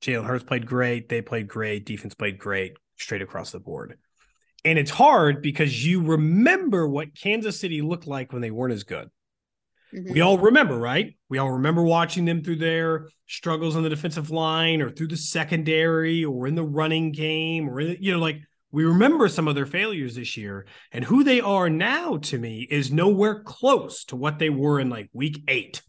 Jalen 0.00 0.26
Hurts 0.26 0.44
played 0.44 0.64
great. 0.64 1.08
They 1.08 1.22
played 1.22 1.48
great. 1.48 1.84
Defense 1.84 2.14
played 2.14 2.38
great 2.38 2.74
straight 2.96 3.22
across 3.22 3.50
the 3.50 3.60
board. 3.60 3.98
And 4.64 4.78
it's 4.78 4.90
hard 4.90 5.42
because 5.42 5.86
you 5.86 6.02
remember 6.02 6.86
what 6.86 7.18
Kansas 7.18 7.58
City 7.58 7.80
looked 7.82 8.06
like 8.06 8.32
when 8.32 8.42
they 8.42 8.50
weren't 8.50 8.74
as 8.74 8.84
good. 8.84 9.08
Mhm. 9.94 10.12
We 10.12 10.20
all 10.20 10.38
remember, 10.38 10.78
right? 10.78 11.16
We 11.28 11.38
all 11.38 11.52
remember 11.52 11.82
watching 11.82 12.24
them 12.24 12.42
through 12.42 12.56
their 12.56 13.08
struggles 13.26 13.74
on 13.74 13.82
the 13.82 13.88
defensive 13.88 14.30
line 14.30 14.82
or 14.82 14.90
through 14.90 15.08
the 15.08 15.16
secondary 15.16 16.24
or 16.24 16.46
in 16.46 16.54
the 16.54 16.62
running 16.64 17.12
game 17.12 17.68
or, 17.68 17.80
you 17.80 18.12
know, 18.12 18.18
like 18.18 18.40
we 18.70 18.84
remember 18.84 19.28
some 19.28 19.48
of 19.48 19.54
their 19.54 19.66
failures 19.66 20.14
this 20.14 20.36
year. 20.36 20.66
And 20.92 21.04
who 21.04 21.24
they 21.24 21.40
are 21.40 21.68
now 21.68 22.18
to 22.18 22.38
me 22.38 22.68
is 22.70 22.92
nowhere 22.92 23.42
close 23.42 24.04
to 24.06 24.16
what 24.16 24.38
they 24.38 24.50
were 24.50 24.78
in 24.78 24.90
like 24.90 25.10
week 25.12 25.42
eight, 25.48 25.82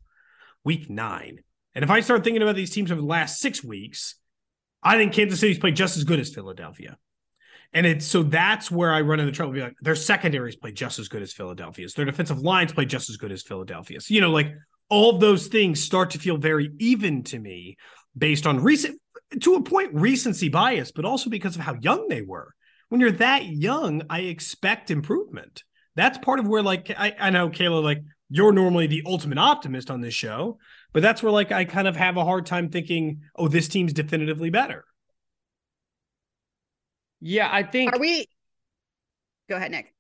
week 0.64 0.90
nine. 0.90 1.42
And 1.76 1.84
if 1.84 1.92
I 1.92 2.00
start 2.00 2.24
thinking 2.24 2.42
about 2.42 2.56
these 2.56 2.72
teams 2.72 2.92
over 2.92 3.02
the 3.02 3.08
last 3.08 3.40
six 3.40 3.64
weeks, 3.64 4.16
I 4.82 4.98
think 4.98 5.14
Kansas 5.14 5.40
City's 5.40 5.60
played 5.60 5.76
just 5.76 5.96
as 5.96 6.04
good 6.04 6.20
as 6.20 6.34
Philadelphia. 6.34 6.98
And 7.74 7.86
it's 7.86 8.06
so 8.06 8.24
that's 8.24 8.70
where 8.70 8.92
I 8.92 9.02
run 9.02 9.20
into 9.20 9.32
trouble. 9.32 9.54
Be 9.54 9.62
like, 9.62 9.78
their 9.82 9.96
secondaries 9.96 10.56
play 10.56 10.72
just 10.72 11.00
as 11.00 11.08
good 11.08 11.22
as 11.22 11.32
Philadelphia's. 11.32 11.94
Their 11.94 12.06
defensive 12.06 12.40
lines 12.40 12.74
play 12.74 12.86
just 12.86 13.10
as 13.10 13.18
good 13.18 13.32
as 13.32 13.44
Philadelphia's. 13.44 14.10
You 14.10 14.22
know, 14.22 14.32
like 14.32 14.54
all 14.90 15.18
those 15.18 15.48
things 15.48 15.82
start 15.82 16.12
to 16.12 16.20
feel 16.20 16.38
very 16.38 16.72
even 16.80 17.24
to 17.24 17.40
me 17.40 17.78
based 18.18 18.46
on 18.46 18.62
recent, 18.62 19.00
to 19.40 19.56
a 19.56 19.64
point, 19.64 19.94
recency 19.94 20.50
bias, 20.50 20.92
but 20.92 21.06
also 21.06 21.30
because 21.30 21.56
of 21.56 21.62
how 21.62 21.76
young 21.76 22.10
they 22.10 22.22
were. 22.22 22.54
When 22.90 23.00
you're 23.00 23.12
that 23.12 23.46
young, 23.46 24.04
I 24.10 24.22
expect 24.22 24.92
improvement. 24.92 25.64
That's 25.96 26.18
part 26.18 26.40
of 26.40 26.48
where, 26.48 26.62
like, 26.62 26.92
I, 26.98 27.16
I 27.18 27.30
know, 27.30 27.50
Kayla, 27.50 27.82
like, 27.82 28.04
you're 28.30 28.52
normally 28.52 28.88
the 28.88 29.04
ultimate 29.06 29.38
optimist 29.38 29.90
on 29.90 30.02
this 30.02 30.14
show, 30.14 30.58
but 30.92 31.02
that's 31.02 31.24
where, 31.24 31.32
like, 31.32 31.54
I 31.54 31.64
kind 31.64 31.88
of 31.88 31.96
have 31.96 32.18
a 32.18 32.26
hard 32.26 32.46
time 32.46 32.70
thinking, 32.70 33.22
oh, 33.36 33.48
this 33.48 33.70
team's 33.70 33.94
definitively 33.94 34.50
better. 34.50 34.84
Yeah, 37.22 37.50
I 37.52 37.64
think 37.64 37.94
Are 37.96 38.00
we? 38.00 38.26
Go 39.50 39.56
ahead, 39.56 39.72
Nick. 39.72 39.94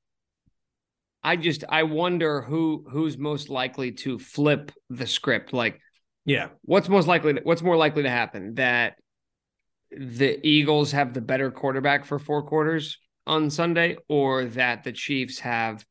I 1.23 1.35
just 1.35 1.63
I 1.69 1.83
wonder 1.83 2.41
who 2.41 2.85
who's 2.89 3.17
most 3.17 3.49
likely 3.49 3.91
to 3.93 4.17
flip 4.17 4.71
the 4.89 5.05
script. 5.05 5.53
Like 5.53 5.79
Yeah. 6.25 6.49
what's 6.63 6.89
most 6.89 7.07
likely 7.07 7.39
what's 7.43 7.61
more 7.61 7.77
likely 7.77 8.03
to 8.03 8.09
happen 8.09 8.55
that 8.55 8.95
the 9.91 10.39
Eagles 10.47 10.93
have 10.93 11.13
the 11.13 11.21
better 11.21 11.51
quarterback 11.51 12.05
for 12.05 12.17
four 12.17 12.43
quarters 12.43 12.97
on 13.27 13.49
Sunday 13.51 13.97
or 14.07 14.45
that 14.45 14.83
the 14.83 14.91
Chiefs 14.91 15.39
have 15.39 15.85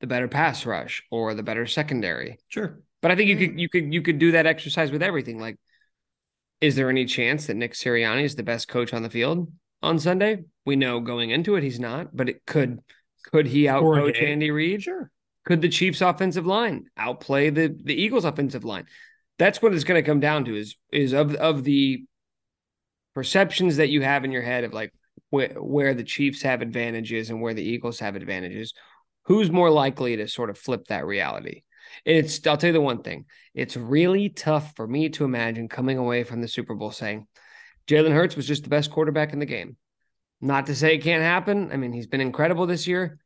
the 0.00 0.06
better 0.06 0.28
pass 0.28 0.66
rush 0.66 1.02
or 1.10 1.32
the 1.34 1.42
better 1.42 1.66
secondary. 1.66 2.36
Sure. 2.48 2.80
But 3.00 3.10
I 3.10 3.16
think 3.16 3.30
you 3.30 3.36
Mm. 3.36 3.38
could 3.38 3.60
you 3.60 3.68
could 3.68 3.94
you 3.94 4.02
could 4.02 4.18
do 4.18 4.32
that 4.32 4.44
exercise 4.46 4.90
with 4.90 5.02
everything. 5.02 5.38
Like, 5.38 5.56
is 6.60 6.74
there 6.76 6.90
any 6.90 7.06
chance 7.06 7.46
that 7.46 7.54
Nick 7.54 7.72
Sirianni 7.72 8.24
is 8.24 8.34
the 8.36 8.42
best 8.42 8.68
coach 8.68 8.92
on 8.92 9.02
the 9.02 9.10
field 9.10 9.50
on 9.84 9.98
Sunday? 9.98 10.44
We 10.66 10.76
know 10.76 11.00
going 11.00 11.30
into 11.30 11.56
it 11.56 11.62
he's 11.62 11.80
not, 11.80 12.16
but 12.16 12.28
it 12.28 12.44
could 12.46 12.80
could 13.30 13.46
he 13.46 13.64
outcoach. 13.64 14.22
Andy 14.22 14.50
Reid? 14.50 14.82
Sure. 14.82 15.10
Could 15.44 15.60
the 15.60 15.68
Chiefs 15.68 16.00
offensive 16.00 16.46
line 16.46 16.86
outplay 16.96 17.50
the 17.50 17.74
the 17.82 17.94
Eagles 17.94 18.24
offensive 18.24 18.64
line? 18.64 18.86
That's 19.38 19.60
what 19.60 19.74
it's 19.74 19.84
going 19.84 20.02
to 20.02 20.06
come 20.06 20.20
down 20.20 20.44
to 20.46 20.56
is 20.56 20.76
is 20.92 21.12
of 21.12 21.34
of 21.34 21.64
the 21.64 22.04
perceptions 23.14 23.76
that 23.76 23.90
you 23.90 24.02
have 24.02 24.24
in 24.24 24.32
your 24.32 24.42
head 24.42 24.64
of 24.64 24.72
like 24.72 24.92
where 25.30 25.54
where 25.60 25.94
the 25.94 26.04
Chiefs 26.04 26.42
have 26.42 26.62
advantages 26.62 27.30
and 27.30 27.40
where 27.40 27.54
the 27.54 27.62
Eagles 27.62 28.00
have 28.00 28.16
advantages. 28.16 28.72
Who's 29.24 29.50
more 29.50 29.70
likely 29.70 30.16
to 30.16 30.28
sort 30.28 30.50
of 30.50 30.58
flip 30.58 30.86
that 30.88 31.06
reality? 31.06 31.62
It's 32.04 32.46
I'll 32.46 32.56
tell 32.56 32.68
you 32.68 32.74
the 32.74 32.80
one 32.80 33.02
thing. 33.02 33.26
It's 33.54 33.76
really 33.76 34.28
tough 34.28 34.72
for 34.76 34.86
me 34.86 35.10
to 35.10 35.24
imagine 35.24 35.68
coming 35.68 35.98
away 35.98 36.24
from 36.24 36.40
the 36.40 36.48
Super 36.48 36.74
Bowl 36.74 36.90
saying 36.90 37.26
Jalen 37.88 38.12
Hurts 38.12 38.36
was 38.36 38.46
just 38.46 38.62
the 38.62 38.68
best 38.70 38.90
quarterback 38.90 39.32
in 39.32 39.38
the 39.38 39.46
game. 39.46 39.76
Not 40.40 40.66
to 40.66 40.74
say 40.74 40.94
it 40.94 41.02
can't 41.02 41.22
happen. 41.22 41.70
I 41.72 41.76
mean, 41.76 41.92
he's 41.92 42.06
been 42.06 42.20
incredible 42.20 42.66
this 42.66 42.86
year, 42.86 43.18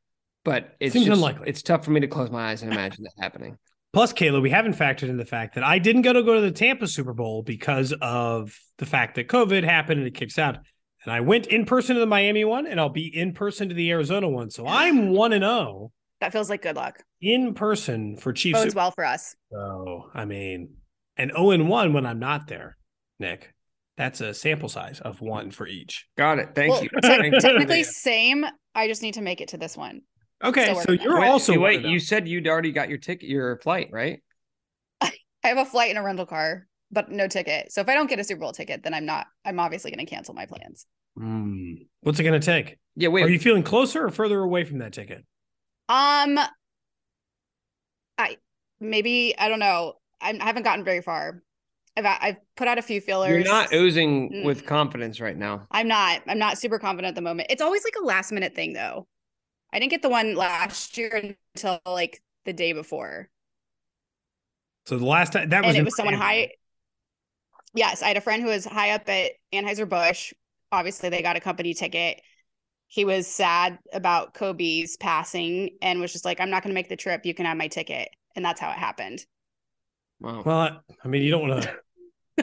but 0.45 0.77
it's 0.81 0.93
Seems 0.93 1.07
just, 1.07 1.17
unlikely. 1.17 1.49
It's 1.49 1.63
tough 1.63 1.85
for 1.85 1.91
me 1.91 2.01
to 2.01 2.07
close 2.09 2.31
my 2.31 2.51
eyes 2.51 2.63
and 2.63 2.73
imagine 2.73 3.05
that 3.05 3.23
happening. 3.23 3.57
Plus, 3.93 4.13
Kayla, 4.13 4.43
we 4.43 4.51
haven't 4.51 4.77
factored 4.77 5.09
in 5.09 5.17
the 5.17 5.25
fact 5.25 5.55
that 5.55 5.65
I 5.65 5.79
didn't 5.79 6.03
go 6.03 6.13
to 6.13 6.23
go 6.23 6.35
to 6.35 6.41
the 6.41 6.51
Tampa 6.51 6.87
Super 6.87 7.15
Bowl 7.15 7.43
because 7.43 7.95
of 8.03 8.57
the 8.77 8.87
fact 8.87 9.15
that 9.17 9.29
COVID 9.29 9.65
happened 9.65 9.99
and 9.99 10.07
it 10.07 10.15
kicks 10.15 10.39
out. 10.39 10.59
And 11.05 11.13
I 11.13 11.21
went 11.21 11.47
in 11.47 11.65
person 11.65 11.95
to 11.95 12.01
the 12.01 12.07
Miami 12.07 12.45
one, 12.45 12.67
and 12.67 12.79
I'll 12.79 12.89
be 12.89 13.07
in 13.07 13.33
person 13.33 13.69
to 13.71 13.75
the 13.75 13.91
Arizona 13.91 14.29
one. 14.29 14.51
So 14.51 14.67
I'm 14.67 15.11
one 15.13 15.33
and 15.33 15.43
zero 15.43 15.91
That 16.21 16.33
feels 16.33 16.51
like 16.51 16.63
good 16.63 16.77
luck. 16.77 17.03
in 17.21 17.55
person 17.55 18.17
for 18.17 18.33
Chiefs. 18.33 18.61
Bodes 18.63 18.75
well 18.75 18.91
for 18.91 19.05
us. 19.05 19.35
So 19.51 20.11
I 20.13 20.25
mean, 20.27 20.75
and 21.17 21.31
zero 21.31 21.51
and 21.53 21.69
one 21.69 21.93
when 21.95 22.05
I'm 22.05 22.19
not 22.19 22.47
there, 22.47 22.77
Nick. 23.19 23.55
That's 23.99 24.21
a 24.23 24.33
sample 24.33 24.69
size 24.71 25.01
of 25.01 25.21
one 25.21 25.51
for 25.51 25.67
each. 25.67 26.07
Got 26.17 26.39
it. 26.39 26.51
Thank 26.55 26.71
Well, 26.73 26.83
you. 26.85 26.89
te- 26.89 27.09
Thank 27.09 27.35
you. 27.35 27.41
technically 27.41 27.83
same. 27.83 28.47
I 28.75 28.87
just 28.89 29.03
need 29.03 29.15
to 29.15 29.21
make 29.23 29.41
it 29.41 29.49
to 29.49 29.59
this 29.59 29.77
one. 29.77 30.03
Okay, 30.43 30.73
so 30.87 30.93
you're 30.93 31.19
it. 31.19 31.21
Wait, 31.23 31.29
also 31.29 31.53
you- 31.53 31.61
wait. 31.61 31.85
oh. 31.85 31.89
You 31.89 31.99
said 31.99 32.29
you'd 32.29 32.47
already 32.47 32.71
got 32.73 32.89
your 32.89 32.99
ticket, 32.99 33.29
your 33.29 33.59
flight, 33.59 33.89
right? 33.93 34.23
I 35.01 35.11
have 35.43 35.59
a 35.59 35.65
flight 35.65 35.91
and 35.91 35.99
a 35.99 36.03
rental 36.03 36.27
car, 36.27 36.69
but 36.93 37.11
no 37.11 37.27
ticket. 37.27 37.73
So 37.73 37.81
if 37.81 37.89
I 37.89 37.95
don't 37.95 38.09
get 38.09 38.21
a 38.21 38.25
Super 38.25 38.41
Bowl 38.41 38.53
ticket, 38.53 38.85
then 38.85 38.95
I'm 38.95 39.05
not. 39.05 39.27
I'm 39.45 39.59
obviously 39.59 39.91
going 39.91 40.07
to 40.07 40.11
cancel 40.11 40.33
my 40.33 40.47
plans. 40.47 40.87
Hmm. 41.17 41.73
What's 42.03 42.21
it 42.21 42.23
going 42.23 42.41
to 42.41 42.45
take? 42.47 42.79
Yeah. 42.95 43.09
Wait. 43.09 43.25
Are 43.25 43.29
you 43.29 43.41
feeling 43.41 43.65
closer 43.65 44.05
or 44.07 44.11
further 44.11 44.39
away 44.41 44.63
from 44.65 44.79
that 44.79 44.93
ticket? 44.93 45.25
Um, 45.89 46.39
I 48.17 48.37
maybe 48.79 49.35
I 49.37 49.49
don't 49.49 49.59
know. 49.59 49.95
I 50.21 50.37
haven't 50.41 50.63
gotten 50.63 50.85
very 50.85 51.03
far. 51.03 51.43
I've 51.97 52.07
I've 52.07 52.37
put 52.57 52.69
out 52.69 52.79
a 52.79 52.83
few 52.83 53.01
fillers. 53.01 53.31
You're 53.31 53.45
not 53.45 53.73
oozing 53.73 54.31
Mm. 54.31 54.45
with 54.45 54.67
confidence 54.67 55.21
right 55.21 55.37
now. 55.37 55.67
I'm 55.71 55.89
not. 55.89 56.23
I'm 56.27 56.39
not 56.39 56.59
super 56.59 56.79
confident 56.79 57.11
at 57.11 57.15
the 57.15 57.21
moment. 57.23 57.49
It's 57.51 57.63
always 57.63 57.85
like 57.85 57.97
a 58.01 58.05
last 58.05 58.33
minute 58.33 58.55
thing 58.55 58.73
though. 58.73 59.07
I 59.73 59.79
didn't 59.79 59.91
get 59.91 60.03
the 60.03 60.09
one 60.09 60.35
last 60.35 60.97
year 60.99 61.35
until 61.55 61.81
like 61.87 62.23
the 62.45 62.53
day 62.53 62.73
before. 62.73 63.29
So 64.87 64.97
the 64.97 65.05
last 65.07 65.33
time 65.33 65.51
that 65.51 65.65
was 65.65 65.77
and 65.77 65.79
it 65.79 65.85
was 65.85 65.97
someone 65.97 66.15
high. 66.15 66.53
Yes, 67.75 68.03
I 68.03 68.09
had 68.09 68.17
a 68.17 68.21
friend 68.23 68.43
who 68.43 68.49
was 68.49 68.65
high 68.65 68.91
up 68.91 69.09
at 69.09 69.33
Anheuser 69.53 69.89
Busch. 69.89 70.33
Obviously, 70.73 71.11
they 71.11 71.23
got 71.23 71.37
a 71.37 71.41
company 71.41 71.75
ticket. 71.75 72.21
He 72.87 73.05
was 73.05 73.27
sad 73.27 73.79
about 73.93 74.35
Kobe's 74.35 74.97
passing 74.97 75.77
and 75.83 76.01
was 76.01 76.13
just 76.13 76.25
like, 76.25 76.41
"I'm 76.41 76.51
not 76.51 76.63
going 76.63 76.71
to 76.71 76.75
make 76.75 76.89
the 76.89 76.97
trip. 76.97 77.27
You 77.27 77.35
can 77.35 77.47
have 77.47 77.57
my 77.59 77.69
ticket," 77.69 78.09
and 78.35 78.45
that's 78.45 78.61
how 78.61 78.71
it 78.71 78.79
happened. 78.79 79.27
Wow. 80.21 80.43
Well, 80.45 80.59
I- 80.59 80.79
I 81.05 81.09
mean, 81.09 81.23
you 81.23 81.31
don't 81.31 81.49
want 81.49 81.63
to 81.63 81.75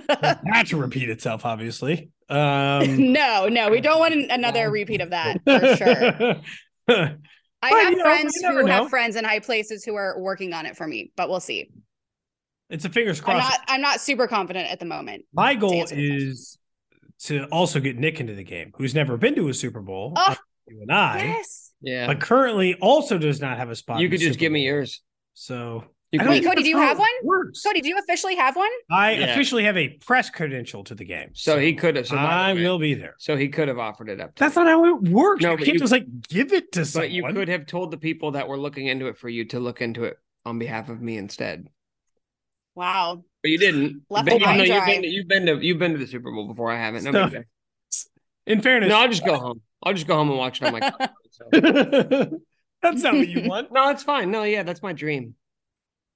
that 0.07 0.65
to 0.67 0.77
repeat 0.77 1.09
itself, 1.09 1.45
obviously. 1.45 2.09
Um, 2.29 3.13
no, 3.13 3.47
no, 3.49 3.69
we 3.69 3.81
don't 3.81 3.99
want 3.99 4.13
an- 4.13 4.27
another 4.31 4.69
repeat 4.71 5.01
of 5.01 5.11
that 5.11 5.38
for 5.45 5.75
sure. 5.77 6.35
I 6.88 7.17
But, 7.71 7.83
have 7.83 7.91
you 7.91 7.97
know, 7.97 8.03
friends 8.03 8.33
who 8.41 8.61
know. 8.63 8.67
have 8.67 8.89
friends 8.89 9.15
in 9.15 9.23
high 9.25 9.39
places 9.39 9.83
who 9.83 9.95
are 9.95 10.19
working 10.19 10.53
on 10.53 10.65
it 10.65 10.75
for 10.77 10.85
me, 10.85 11.11
but 11.15 11.29
we'll 11.29 11.39
see. 11.39 11.69
it's 12.69 12.85
a 12.85 12.89
fingers 12.89 13.19
I'm 13.19 13.23
crossed. 13.25 13.49
not. 13.51 13.59
I'm 13.67 13.81
not 13.81 14.01
super 14.01 14.27
confident 14.27 14.69
at 14.69 14.79
the 14.79 14.85
moment. 14.85 15.25
My 15.33 15.55
goal 15.55 15.73
answer 15.73 15.95
is 15.97 16.57
to 17.23 17.45
also 17.45 17.79
get 17.79 17.97
Nick 17.97 18.19
into 18.19 18.35
the 18.35 18.43
game, 18.43 18.71
who's 18.75 18.93
never 18.93 19.17
been 19.17 19.35
to 19.35 19.47
a 19.49 19.53
Super 19.53 19.81
Bowl. 19.81 20.13
Oh, 20.15 20.35
you 20.67 20.81
and 20.81 20.91
I, 20.91 21.23
Yes. 21.23 21.71
yeah. 21.81 22.07
but 22.07 22.19
currently 22.19 22.75
also 22.75 23.17
does 23.17 23.39
not 23.39 23.57
have 23.57 23.69
a 23.69 23.75
spot. 23.75 23.99
you 23.99 24.09
could 24.09 24.19
just 24.19 24.33
Super 24.33 24.39
give 24.41 24.51
me 24.51 24.65
yours. 24.65 25.01
So 25.33 25.85
You 26.15 26.21
I 26.21 26.23
could- 26.23 26.30
Wait, 26.32 26.43
Cody, 26.45 26.63
do 26.63 26.69
you 26.69 26.78
have 26.78 26.97
one? 26.97 27.10
Works. 27.23 27.62
Cody, 27.62 27.82
do 27.82 27.89
you 27.89 27.97
officially 27.97 28.36
have 28.36 28.56
one? 28.56 28.69
I 28.89 29.12
Yeah. 29.13 29.25
officially 29.34 29.63
have 29.63 29.78
a 29.78 29.89
press 29.89 30.30
credential 30.30 30.84
to 30.86 30.95
the 30.95 31.06
game, 31.06 31.30
So 31.34 31.60
he 31.60 31.73
could 31.73 31.95
have. 31.95 32.08
So 32.08 32.15
I 32.17 32.54
way- 32.54 32.63
will 32.63 32.80
be 32.80 32.93
there. 32.93 33.15
So 33.19 33.36
he 33.38 33.47
could 33.49 33.67
have 33.67 33.80
offered 33.80 34.10
it 34.10 34.19
up. 34.19 34.36
to 34.36 34.39
That's 34.43 34.56
you. 34.56 34.63
not 34.63 34.69
how 34.69 34.86
it 34.95 35.01
works. 35.10 35.43
No, 35.43 35.51
you 35.51 35.58
can't 35.58 35.67
you- 35.73 35.80
just 35.80 35.91
like 35.91 36.06
give 36.30 36.54
it 36.54 36.71
to 36.73 36.86
someone. 36.86 37.08
But 37.10 37.12
you 37.12 37.23
could 37.23 37.47
have 37.49 37.65
told 37.65 37.91
the 37.91 37.97
people 37.97 38.32
that 38.32 38.47
were 38.47 38.58
looking 38.58 38.88
into 38.88 39.08
it 39.08 39.17
for 39.17 39.30
you 39.30 39.45
to 39.45 39.60
look 39.60 39.82
into 39.82 40.04
it 40.06 40.17
on 40.45 40.58
behalf 40.60 40.89
of 40.89 41.01
me 41.01 41.17
instead. 41.17 41.67
Wow. 42.75 43.23
But 43.41 43.51
you 43.51 43.58
didn't. 43.58 44.04
Left 44.10 44.25
But 44.25 44.41
him 44.41 44.58
no, 44.58 44.63
you've, 44.63 44.86
been, 44.86 45.01
to, 45.01 45.08
you've 45.08 45.28
been 45.28 45.45
to 45.45 45.65
you've 45.65 45.80
been 45.80 45.91
to 45.93 45.97
the 45.97 46.08
Super 46.08 46.32
Bowl 46.32 46.47
before. 46.47 46.71
I 46.71 46.78
haven't. 46.78 47.04
No, 47.04 47.30
So- 47.30 47.43
In 48.47 48.62
fairness, 48.62 48.89
no 48.89 48.97
I'll 48.99 49.08
just 49.10 49.25
go 49.25 49.38
home. 49.38 49.62
I'll 49.84 49.93
just 49.93 50.06
go 50.08 50.15
home 50.15 50.30
and 50.30 50.38
watch 50.38 50.62
it 50.62 50.65
on 50.67 50.73
my. 50.73 50.80
couch, 50.91 51.10
so. 51.32 51.49
that's 52.82 53.01
not 53.01 53.13
what 53.15 53.28
you 53.28 53.49
want. 53.49 53.71
No, 53.71 53.89
it's 53.89 54.04
fine. 54.04 54.30
No, 54.30 54.43
yeah, 54.43 54.62
that's 54.63 54.84
my 54.84 54.93
dream. 54.93 55.34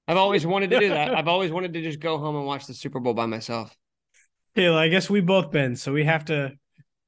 I've 0.10 0.18
always 0.18 0.46
wanted 0.54 0.72
to 0.72 0.80
do 0.80 0.90
that. 0.90 1.14
I've 1.16 1.28
always 1.30 1.52
wanted 1.52 1.72
to 1.74 1.82
just 1.82 2.00
go 2.00 2.18
home 2.18 2.36
and 2.36 2.46
watch 2.46 2.66
the 2.66 2.74
Super 2.74 3.00
Bowl 3.00 3.14
by 3.14 3.26
myself. 3.28 3.74
Kayla, 4.58 4.76
I 4.76 4.88
guess 4.90 5.10
we 5.10 5.22
both 5.22 5.52
been, 5.52 5.76
so 5.76 5.94
we 5.94 6.04
have 6.04 6.26
to 6.26 6.54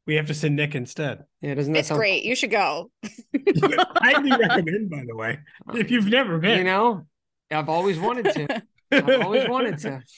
we 0.08 0.16
have 0.16 0.28
to 0.28 0.34
send 0.34 0.56
Nick 0.56 0.76
instead. 0.76 1.26
Yeah, 1.42 1.56
doesn't 1.56 1.74
that 1.74 1.80
It's 1.80 1.88
sound 1.90 2.00
great. 2.00 2.24
You 2.24 2.36
should 2.36 2.52
go. 2.52 2.92
Highly 3.04 4.32
recommend, 4.32 4.90
by 4.90 5.04
the 5.08 5.16
way, 5.16 5.40
if 5.74 5.90
you've 5.92 6.08
never 6.08 6.38
been. 6.38 6.60
You 6.60 6.64
know, 6.64 7.08
I've 7.50 7.70
always 7.70 8.00
wanted 8.00 8.26
to. 8.34 8.64
I've 8.92 9.22
always 9.22 9.50
wanted 9.50 9.78
to. 9.80 10.02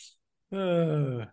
Uh, 0.53 1.25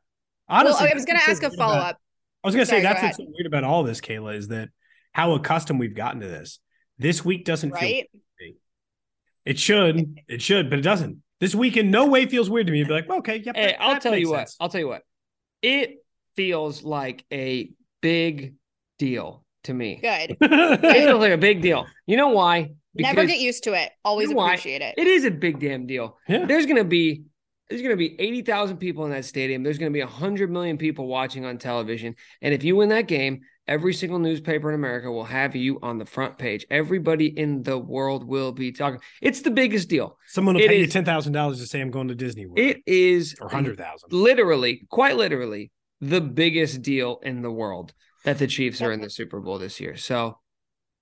well, 0.48 0.76
I 0.80 0.94
was 0.94 1.04
going 1.04 1.18
to 1.18 1.28
ask 1.30 1.42
a 1.42 1.50
follow 1.50 1.74
about- 1.74 1.90
up. 1.90 2.00
I 2.42 2.48
was 2.48 2.54
going 2.54 2.64
to 2.64 2.66
say 2.66 2.80
Sorry, 2.80 2.82
go 2.82 2.88
that's 2.88 2.98
ahead. 3.00 3.08
what's 3.08 3.16
so 3.18 3.24
weird 3.36 3.46
about 3.46 3.64
all 3.64 3.82
this, 3.82 4.00
Kayla, 4.00 4.34
is 4.34 4.48
that 4.48 4.70
how 5.12 5.32
accustomed 5.34 5.78
we've 5.78 5.94
gotten 5.94 6.22
to 6.22 6.26
this. 6.26 6.58
This 6.98 7.22
week 7.22 7.44
doesn't 7.44 7.76
feel. 7.76 7.82
Right? 7.82 8.08
It 9.44 9.58
should, 9.58 10.16
it 10.26 10.40
should, 10.40 10.70
but 10.70 10.78
it 10.78 10.82
doesn't. 10.82 11.18
This 11.40 11.54
week 11.54 11.76
in 11.76 11.90
no 11.90 12.06
way 12.06 12.26
feels 12.26 12.50
weird 12.50 12.66
to 12.66 12.72
me. 12.72 12.80
It'd 12.80 12.88
be 12.88 12.94
like, 12.94 13.10
okay, 13.10 13.36
yep. 13.38 13.56
Hey, 13.56 13.66
that- 13.68 13.82
I'll 13.82 13.92
that 13.94 14.02
tell 14.02 14.12
makes 14.12 14.22
you 14.22 14.30
what. 14.30 14.50
I'll 14.60 14.68
tell 14.68 14.80
you 14.80 14.88
what. 14.88 15.02
It 15.62 16.04
feels 16.36 16.82
like 16.82 17.24
a 17.32 17.70
big 18.02 18.54
deal 18.98 19.44
to 19.64 19.74
me. 19.74 20.00
Good. 20.02 20.36
It 20.40 20.80
feels 20.80 21.20
like 21.20 21.32
a 21.32 21.38
big 21.38 21.60
deal. 21.62 21.86
You 22.06 22.16
know 22.16 22.28
why? 22.28 22.70
Never 22.94 23.24
get 23.24 23.38
used 23.40 23.64
to 23.64 23.72
it. 23.74 23.90
Always 24.04 24.28
You 24.28 24.34
know 24.34 24.38
why? 24.38 24.48
appreciate 24.54 24.82
it. 24.82 24.94
It 24.98 25.06
is 25.06 25.24
a 25.24 25.30
big 25.30 25.60
damn 25.60 25.86
deal. 25.86 26.18
Yeah. 26.28 26.44
There's 26.46 26.66
gonna 26.66 26.84
be 26.84 27.22
there's 27.68 27.82
gonna 27.82 27.96
be 27.96 28.20
eighty 28.20 28.42
thousand 28.42 28.78
people 28.78 29.04
in 29.04 29.12
that 29.12 29.24
stadium. 29.24 29.62
There's 29.62 29.78
gonna 29.78 29.90
be 29.92 30.00
hundred 30.00 30.50
million 30.50 30.76
people 30.76 31.06
watching 31.06 31.44
on 31.44 31.56
television. 31.58 32.16
And 32.42 32.52
if 32.52 32.64
you 32.64 32.74
win 32.76 32.88
that 32.88 33.06
game, 33.06 33.42
every 33.70 33.94
single 33.94 34.18
newspaper 34.18 34.68
in 34.68 34.74
America 34.74 35.10
will 35.10 35.24
have 35.24 35.56
you 35.56 35.78
on 35.80 35.96
the 35.96 36.04
front 36.04 36.36
page. 36.36 36.66
Everybody 36.70 37.26
in 37.26 37.62
the 37.62 37.78
world 37.78 38.24
will 38.26 38.52
be 38.52 38.72
talking. 38.72 39.00
It's 39.22 39.40
the 39.40 39.50
biggest 39.52 39.88
deal. 39.88 40.18
Someone 40.26 40.56
will 40.56 40.62
It 40.62 40.68
pay 40.68 40.80
you 40.80 40.86
ten 40.86 41.04
thousand 41.06 41.32
dollars 41.32 41.60
to 41.60 41.66
say 41.66 41.80
I'm 41.80 41.90
going 41.90 42.08
to 42.08 42.14
Disney 42.14 42.44
World, 42.46 42.58
It 42.58 42.82
is 42.84 43.36
or 43.40 43.48
hundred 43.48 43.78
thousand. 43.78 44.12
literally, 44.12 44.86
quite 44.90 45.16
literally, 45.16 45.70
the 46.00 46.20
biggest 46.20 46.82
deal 46.82 47.20
in 47.22 47.40
the 47.40 47.50
world 47.50 47.94
that 48.24 48.38
the 48.38 48.46
Chiefs 48.46 48.82
are 48.82 48.92
in 48.92 49.00
the 49.00 49.08
Super 49.08 49.40
Bowl 49.40 49.58
this 49.58 49.80
year. 49.80 49.96
So 49.96 50.38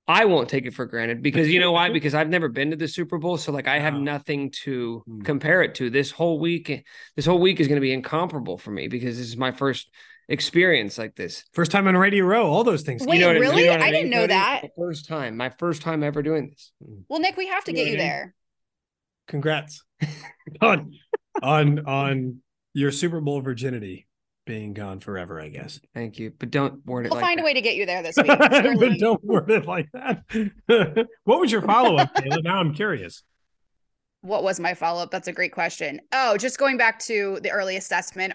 I 0.06 0.24
won't 0.26 0.48
take 0.48 0.64
it 0.66 0.72
for 0.74 0.86
granted 0.86 1.22
because 1.22 1.48
you 1.50 1.60
know 1.60 1.72
why? 1.72 1.90
Because 1.90 2.14
I've 2.14 2.28
never 2.30 2.48
been 2.48 2.70
to 2.70 2.76
the 2.76 2.88
Super 2.88 3.18
Bowl, 3.18 3.36
so 3.38 3.50
like 3.52 3.66
I 3.68 3.78
have 3.78 3.94
nothing 3.94 4.50
to 4.64 5.02
Hmm. 5.06 5.20
compare 5.22 5.62
it 5.62 5.74
to. 5.76 5.90
This 5.90 6.10
whole 6.10 6.38
week, 6.38 6.84
this 7.16 7.26
whole 7.26 7.38
week 7.40 7.60
is 7.60 7.68
going 7.68 7.76
to 7.76 7.82
be 7.82 7.92
incomparable 7.92 8.58
for 8.58 8.70
me 8.70 8.88
because 8.88 9.16
this 9.18 9.26
is 9.26 9.36
my 9.36 9.52
first 9.52 9.90
experience 10.28 10.98
like 10.98 11.14
this. 11.16 11.44
First 11.52 11.70
time 11.70 11.86
on 11.88 11.96
Radio 11.96 12.24
Row, 12.24 12.46
all 12.46 12.64
those 12.64 12.82
things. 12.82 13.04
Wait, 13.06 13.16
you 13.16 13.20
know 13.22 13.28
what 13.28 13.36
I- 13.36 13.38
you 13.38 13.42
really? 13.50 13.64
know 13.64 13.70
what 13.72 13.82
I 13.82 13.90
didn't 13.90 14.10
know 14.10 14.16
Cody? 14.18 14.26
that. 14.34 14.60
The 14.62 14.68
first 14.76 15.06
time, 15.08 15.36
my 15.36 15.50
first 15.50 15.82
time 15.82 16.02
ever 16.02 16.22
doing 16.22 16.50
this. 16.50 16.72
Mm. 16.86 17.04
Well, 17.08 17.20
Nick, 17.20 17.36
we 17.36 17.46
have 17.48 17.64
to 17.64 17.70
You 17.72 17.76
get 17.76 17.86
you 17.86 17.92
I 17.94 17.96
mean? 17.96 17.98
there. 17.98 18.34
Congrats 19.26 19.82
on 20.60 20.92
on 21.42 21.86
on 21.86 22.42
your 22.74 22.90
Super 22.90 23.20
Bowl 23.20 23.40
virginity 23.40 24.06
being 24.46 24.72
gone 24.72 25.00
forever. 25.00 25.40
I 25.40 25.48
guess. 25.48 25.80
Thank 25.94 26.18
you, 26.18 26.32
but 26.38 26.50
don't 26.50 26.84
word 26.86 27.06
it 27.06 27.10
We'll 27.10 27.20
like 27.20 27.26
find 27.26 27.38
that. 27.38 27.42
a 27.42 27.44
way 27.44 27.54
to 27.54 27.60
get 27.60 27.76
you 27.76 27.84
there 27.86 28.02
this 28.02 28.16
week. 28.22 28.26
but 28.26 28.98
don't 28.98 29.22
word 29.24 29.50
it 29.50 29.66
like 29.66 29.88
that. 29.92 30.22
what 31.24 31.40
was 31.40 31.52
your 31.52 31.62
follow 31.62 31.96
up, 31.96 32.14
Taylor? 32.14 32.40
Now 32.42 32.58
I'm 32.58 32.72
curious. 32.74 33.22
What 34.22 34.42
was 34.42 34.58
my 34.58 34.74
follow 34.74 35.02
up? 35.02 35.10
That's 35.10 35.28
a 35.28 35.32
great 35.32 35.52
question. 35.52 36.00
Oh, 36.12 36.36
just 36.38 36.58
going 36.58 36.76
back 36.76 36.98
to 37.00 37.38
the 37.42 37.50
early 37.50 37.76
assessment. 37.76 38.32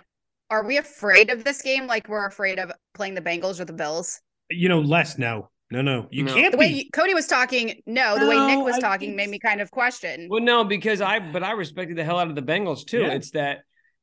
Are 0.53 0.63
we 0.63 0.77
afraid 0.77 1.31
of 1.31 1.43
this 1.43 1.63
game 1.63 1.87
like 1.87 2.07
we're 2.07 2.27
afraid 2.27 2.59
of 2.59 2.71
playing 2.93 3.15
the 3.15 3.21
Bengals 3.21 3.59
or 3.59 3.65
the 3.65 3.73
Bills? 3.73 4.21
You 4.51 4.69
know, 4.69 4.81
less 4.81 5.17
no, 5.17 5.49
no, 5.71 5.81
no. 5.81 6.07
You 6.11 6.25
No. 6.25 6.33
can't 6.35 6.51
The 6.51 6.59
way 6.59 6.67
be. 6.69 6.75
you- 6.83 6.89
Cody 6.93 7.15
was 7.15 7.25
talking, 7.25 7.81
no, 7.87 8.19
the 8.19 8.27
way 8.27 8.37
Nick 8.37 8.63
was 8.63 8.75
I 8.75 8.79
talking 8.79 9.09
think 9.09 9.15
made 9.15 9.29
me 9.29 9.39
kind 9.39 9.61
of 9.61 9.71
question. 9.71 10.27
Well, 10.29 10.41
no, 10.43 10.63
because 10.63 11.01
I 11.01 11.17
but 11.17 11.41
I 11.41 11.53
respected 11.53 11.97
the 11.97 12.03
hell 12.03 12.19
out 12.19 12.27
of 12.27 12.35
the 12.35 12.43
Bengals 12.43 12.85
too. 12.85 12.99
Yeah. 13.01 13.13
It's 13.13 13.31
that 13.31 13.61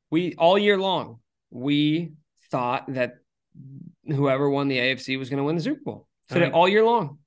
we 0.09 0.33
all 0.35 0.57
year 0.57 0.77
long 0.77 1.19
we 1.51 2.11
thought 2.51 2.93
that 2.95 3.13
whoever 4.05 4.49
won 4.49 4.67
the 4.67 4.77
AFC 4.77 5.17
was 5.17 5.29
going 5.29 5.37
to 5.37 5.45
win 5.45 5.55
the 5.55 5.61
Super 5.61 5.79
Bowl. 5.85 6.07
So 6.29 6.37
Right. 6.41 6.51
all 6.51 6.67
year 6.67 6.83
long. 6.83 7.19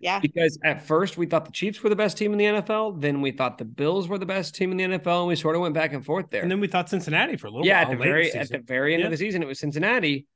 Yeah. 0.00 0.20
Because 0.20 0.58
at 0.64 0.82
first 0.86 1.16
we 1.16 1.26
thought 1.26 1.44
the 1.44 1.52
Chiefs 1.52 1.82
were 1.82 1.90
the 1.90 1.96
best 1.96 2.16
team 2.16 2.32
in 2.32 2.38
the 2.38 2.44
NFL, 2.44 3.00
then 3.00 3.20
we 3.20 3.30
thought 3.32 3.58
the 3.58 3.64
Bills 3.64 4.08
were 4.08 4.18
the 4.18 4.26
best 4.26 4.54
team 4.54 4.70
in 4.70 4.76
the 4.76 4.98
NFL, 4.98 5.20
and 5.20 5.28
we 5.28 5.36
sort 5.36 5.56
of 5.56 5.62
went 5.62 5.74
back 5.74 5.92
and 5.92 6.04
forth 6.04 6.26
there. 6.30 6.42
and 6.42 6.50
then 6.50 6.60
we 6.60 6.68
thought 6.68 6.88
Cincinnati 6.88 7.36
for 7.36 7.46
a 7.48 7.50
little 7.50 7.66
yeah, 7.66 7.82
while. 7.84 7.92
at 7.92 7.98
the 7.98 8.02
late 8.02 8.06
in 8.08 8.12
very 8.12 8.32
at 8.32 8.48
the 8.48 8.58
very 8.58 8.94
end 8.94 9.00
Yeah. 9.00 9.06
of 9.06 9.10
the 9.12 9.16
season, 9.18 9.42
it 9.42 9.46
was 9.46 9.58
Cincinnati, 9.58 10.26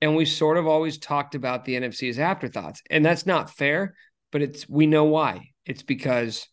and 0.00 0.16
we 0.16 0.24
sort 0.24 0.56
of 0.56 0.66
always 0.66 0.98
talked 0.98 1.34
about 1.34 1.64
the 1.64 1.74
NFC 1.76 2.08
as 2.08 2.18
afterthoughts, 2.18 2.82
and 2.90 3.04
that's 3.04 3.26
not 3.26 3.50
fair. 3.50 3.94
But 4.32 4.42
it's 4.42 4.68
we 4.68 4.86
know 4.86 5.04
why. 5.04 5.50
It's 5.66 5.82
because 5.82 6.48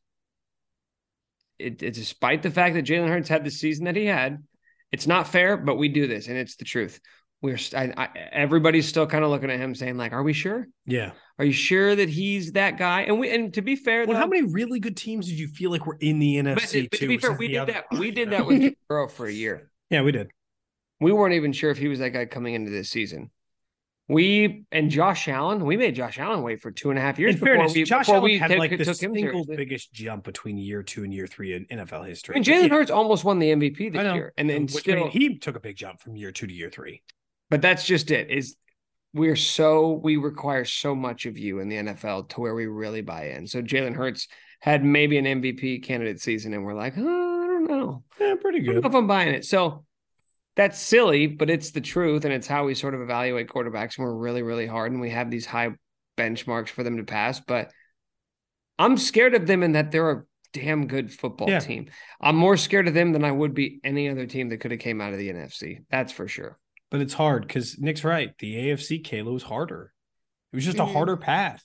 it, 1.58 1.82
it's 1.84 1.97
despite 1.97 2.41
the 2.43 2.51
fact 2.51 2.75
that 2.75 2.86
Jalen 2.86 3.10
Hurts 3.10 3.29
had 3.29 3.43
the 3.43 3.51
season 3.51 3.86
that 3.86 3.95
he 3.95 4.05
had, 4.05 4.43
it's 4.91 5.08
not 5.08 5.27
fair. 5.27 5.58
But 5.58 5.77
we 5.77 5.88
do 5.89 6.08
this, 6.08 6.27
and 6.27 6.38
it's 6.38 6.55
the 6.55 6.65
truth. 6.65 6.99
We're 7.41 7.58
st- 7.58 7.97
I, 7.97 8.04
I, 8.04 8.19
everybody's 8.34 8.88
still 8.88 9.08
kind 9.08 9.23
of 9.23 9.30
looking 9.30 9.49
at 9.49 9.60
him, 9.60 9.73
saying 9.73 9.95
like, 9.97 10.12
"Are 10.12 10.23
we 10.23 10.34
sure? 10.34 10.67
Yeah. 10.86 11.12
Are 11.38 11.45
you 11.45 11.54
sure 11.54 11.95
that 11.95 12.10
he's 12.10 12.52
that 12.54 12.78
guy?" 12.78 13.04
And 13.04 13.17
we 13.17 13.30
and 13.34 13.54
to 13.54 13.62
be 13.62 13.78
fair, 13.78 14.06
Well, 14.06 14.15
though, 14.15 14.19
how 14.19 14.28
many 14.28 14.52
really 14.52 14.80
good 14.82 14.97
teams 14.97 15.28
did 15.28 15.39
you 15.39 15.47
feel 15.47 15.71
like 15.71 15.86
were 15.86 15.97
in 16.02 16.19
the 16.19 16.41
But, 16.41 16.58
NFC 16.58 16.89
but 16.91 16.99
too? 16.99 17.06
to 17.06 17.08
be 17.08 17.17
fair, 17.17 17.32
we 17.34 17.47
did 17.47 17.58
other 17.58 17.71
that. 17.73 17.86
We 17.97 18.12
did 18.12 18.30
know? 18.30 18.38
that 18.39 18.45
with 18.45 18.73
Burrow 18.89 19.08
for 19.08 19.25
a 19.25 19.32
year. 19.32 19.71
Yeah, 19.89 20.02
we 20.02 20.12
did. 20.12 20.30
we 20.99 21.13
weren't 21.13 21.34
even 21.34 21.54
sure 21.54 21.71
if 21.71 21.78
he 21.78 21.88
was 21.88 21.99
that 21.99 22.10
guy 22.10 22.25
coming 22.25 22.56
into 22.56 22.71
this 22.71 22.89
season. 22.89 23.30
We 24.10 24.65
and 24.71 24.89
Josh 24.89 25.28
Allen, 25.28 25.63
we 25.65 25.78
made 25.78 25.93
Josh 25.95 26.17
Allen 26.17 26.41
wait 26.41 26.62
for 26.62 26.71
two 26.71 26.89
and 26.89 26.97
a 26.97 27.02
half 27.02 27.19
years 27.19 27.36
In 27.36 27.39
before 27.39 27.56
fairness, 27.56 27.73
we 27.75 27.84
Josh 27.84 28.08
before 28.08 28.15
Allen 28.15 28.23
we 28.25 28.38
had 28.39 28.49
took, 28.49 28.58
like 28.58 28.71
the 28.71 28.78
took 28.84 28.99
him 28.99 29.13
single 29.13 29.45
biggest 29.45 29.93
jump 29.93 30.23
between 30.23 30.58
year 30.58 30.82
two 30.82 31.04
and 31.04 31.13
year 31.13 31.28
three 31.28 31.54
in 31.54 31.65
NFL 31.67 32.08
history. 32.08 32.36
I 32.36 32.39
mean, 32.39 32.43
Jalen 32.43 32.63
Yeah. 32.63 32.69
Hurts 32.69 32.89
almost 32.91 33.23
won 33.23 33.38
the 33.38 33.52
MVP 33.52 33.88
I 33.95 34.04
this 34.04 34.15
year, 34.15 34.34
and 34.36 34.49
then 34.49 34.63
Which, 34.63 34.75
I 34.78 34.80
still, 34.80 34.95
mean, 34.95 35.12
he 35.12 35.38
took 35.38 35.56
a 35.56 35.60
big 35.60 35.75
jump 35.78 36.02
from 36.02 36.15
year 36.15 36.32
two 36.32 36.47
to 36.47 36.54
year 36.54 36.71
three. 36.71 37.04
But 37.49 37.62
that's 37.62 37.85
just 37.85 38.12
it. 38.12 38.29
Is 38.29 38.55
we're 39.13 39.35
so 39.35 39.99
we 40.03 40.17
require 40.17 40.65
so 40.65 40.95
much 40.95 41.25
of 41.25 41.38
you 41.38 41.59
in 41.59 41.69
the 41.69 41.77
NFL 41.77 42.29
to 42.29 42.41
where 42.41 42.53
we 42.55 42.67
really 42.67 43.01
buy 43.01 43.29
in. 43.29 43.47
So 43.47 43.62
Jalen 43.62 43.95
Hurts 43.95 44.27
had 44.62 44.83
maybe 44.83 45.17
an 45.17 45.25
MVP 45.25 45.83
candidate 45.83 46.21
season, 46.21 46.53
and 46.53 46.63
we're 46.63 46.73
like, 46.75 46.93
oh, 46.97 47.43
I 47.43 47.47
don't 47.47 47.67
know. 47.67 48.03
Yeah, 48.19 48.35
pretty 48.39 48.59
I 48.59 48.63
don't 48.63 48.75
good. 48.75 48.83
know 48.83 48.89
if 48.89 48.95
I'm 48.95 49.07
buying 49.07 49.33
it. 49.33 49.45
So 49.45 49.85
that's 50.55 50.77
silly, 50.79 51.27
but 51.27 51.49
it's 51.49 51.71
the 51.71 51.81
truth, 51.81 52.25
and 52.25 52.33
it's 52.33 52.47
how 52.47 52.65
we 52.65 52.75
sort 52.75 52.93
of 52.93 53.01
evaluate 53.01 53.47
quarterbacks. 53.49 53.97
And 53.97 54.05
we're 54.05 54.13
really, 54.13 54.41
really 54.43 54.67
hard, 54.67 54.91
and 54.91 54.99
we 55.01 55.09
have 55.12 55.31
these 55.31 55.45
high 55.45 55.69
benchmarks 56.17 56.69
for 56.69 56.83
them 56.83 56.97
to 56.97 57.03
pass. 57.03 57.39
But 57.39 57.71
I'm 58.77 58.97
scared 58.97 59.35
of 59.35 59.47
them 59.47 59.63
in 59.63 59.71
that 59.73 59.91
they're 59.91 60.12
a 60.12 60.23
damn 60.53 60.88
good 60.88 61.12
football 61.13 61.49
Yeah. 61.49 61.59
team. 61.59 61.89
I'm 62.19 62.35
more 62.35 62.57
scared 62.57 62.88
of 62.88 62.93
them 62.93 63.13
than 63.13 63.23
I 63.23 63.31
would 63.31 63.53
be 63.53 63.79
any 63.83 64.09
other 64.09 64.25
team 64.25 64.49
that 64.49 64.57
could 64.59 64.71
have 64.71 64.79
came 64.79 64.99
out 65.01 65.13
of 65.13 65.19
the 65.19 65.29
NFC. 65.29 65.79
That's 65.89 66.12
for 66.12 66.27
sure. 66.27 66.57
But 66.91 67.02
it's 67.02 67.13
hard 67.13 67.47
because 67.47 67.78
Nick's 67.80 68.04
right. 68.04 68.32
The 68.39 68.56
AFC 68.56 69.04
Kayla 69.04 69.32
was 69.32 69.43
harder. 69.43 69.93
It 70.52 70.56
was 70.56 70.65
just 70.65 70.78
Mhm. 70.78 70.84
a 70.89 70.93
harder 70.93 71.17
path. 71.17 71.63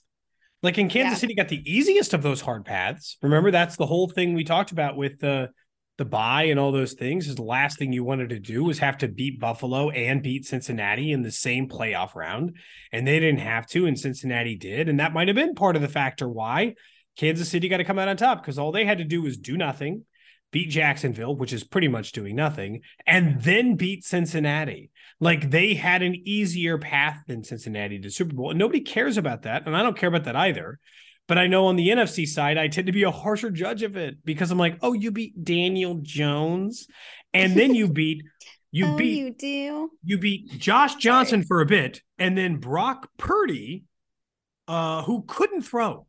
Like 0.63 0.79
in 0.79 0.89
Kansas 0.89 1.19
Yeah. 1.19 1.21
City, 1.21 1.35
got 1.35 1.49
the 1.49 1.63
easiest 1.71 2.15
of 2.15 2.23
those 2.23 2.41
hard 2.41 2.65
paths. 2.65 3.17
Remember, 3.23 3.51
that's 3.51 3.77
the 3.77 3.87
whole 3.87 4.09
thing 4.09 4.35
we 4.35 4.45
talked 4.45 4.73
about 4.73 4.97
with 4.97 5.19
the 5.21 5.51
the 5.97 6.05
bye 6.05 6.45
and 6.47 6.59
all 6.59 6.73
those 6.73 6.95
things. 6.95 7.29
Is 7.29 7.37
the 7.37 7.45
last 7.45 7.79
thing 7.79 7.93
you 7.93 8.03
wanted 8.03 8.31
to 8.31 8.41
do 8.41 8.65
was 8.65 8.81
have 8.81 8.99
to 8.99 9.07
beat 9.07 9.39
Buffalo 9.39 9.91
and 9.91 10.25
beat 10.25 10.45
Cincinnati 10.45 11.13
in 11.13 11.23
the 11.23 11.31
same 11.31 11.69
playoff 11.69 12.17
round, 12.17 12.57
and 12.91 13.07
they 13.07 13.21
didn't 13.21 13.39
have 13.39 13.65
to, 13.69 13.87
and 13.87 13.97
Cincinnati 13.97 14.57
did, 14.57 14.89
and 14.89 14.99
that 14.99 15.13
might 15.13 15.29
have 15.29 15.37
been 15.37 15.55
part 15.55 15.77
of 15.77 15.83
the 15.83 15.89
factor 15.89 16.29
why 16.29 16.75
Kansas 17.17 17.49
City 17.49 17.69
got 17.69 17.77
to 17.77 17.85
come 17.85 18.01
out 18.01 18.09
on 18.09 18.17
top 18.17 18.43
because 18.43 18.59
all 18.59 18.73
they 18.73 18.85
had 18.85 18.99
to 18.99 19.05
do 19.05 19.23
was 19.23 19.37
do 19.37 19.57
nothing, 19.57 20.05
beat 20.51 20.69
Jacksonville, 20.69 21.37
which 21.37 21.53
is 21.53 21.63
pretty 21.63 21.87
much 21.87 22.11
doing 22.11 22.35
nothing, 22.35 22.81
and 23.07 23.41
then 23.43 23.77
beat 23.77 24.03
Cincinnati. 24.05 24.91
Like 25.21 25.51
they 25.51 25.75
had 25.75 26.03
an 26.03 26.15
easier 26.25 26.79
path 26.79 27.23
than 27.27 27.45
Cincinnati 27.45 27.99
to 28.01 28.11
Super 28.11 28.35
Bowl. 28.35 28.51
And 28.51 28.59
nobody 28.59 28.81
cares 28.81 29.17
about 29.17 29.43
that. 29.43 29.67
And 29.67 29.77
I 29.77 29.83
don't 29.83 29.97
care 29.97 30.09
about 30.09 30.25
that 30.25 30.37
either. 30.37 30.79
But 31.27 31.39
I 31.39 31.47
know 31.47 31.67
on 31.67 31.77
the 31.77 31.89
NFC 31.89 32.27
side, 32.27 32.59
I 32.59 32.69
tend 32.69 32.87
to 32.87 32.93
be 32.93 33.05
a 33.05 33.11
harsher 33.11 33.51
judge 33.51 33.83
of 33.83 33.97
it 33.97 34.17
because 34.25 34.51
I'm 34.51 34.59
like, 34.59 34.79
oh, 34.83 34.93
you 34.93 35.11
beat 35.11 35.43
Daniel 35.43 36.01
Jones. 36.03 36.87
And 37.33 37.55
then 37.55 37.75
you 37.75 37.89
beat 37.93 38.23
you 38.75 38.87
oh, 38.87 38.97
beat 38.97 39.19
you 39.19 39.31
do. 39.31 39.91
you 40.03 40.19
beat 40.19 40.59
Josh 40.59 40.97
Johnson 40.97 41.45
for 41.45 41.61
a 41.61 41.67
bit, 41.67 42.03
and 42.19 42.37
then 42.37 42.57
Brock 42.57 43.09
Purdy, 43.17 43.85
uh, 44.67 45.05
who 45.05 45.23
couldn't 45.29 45.63
throw. 45.63 46.09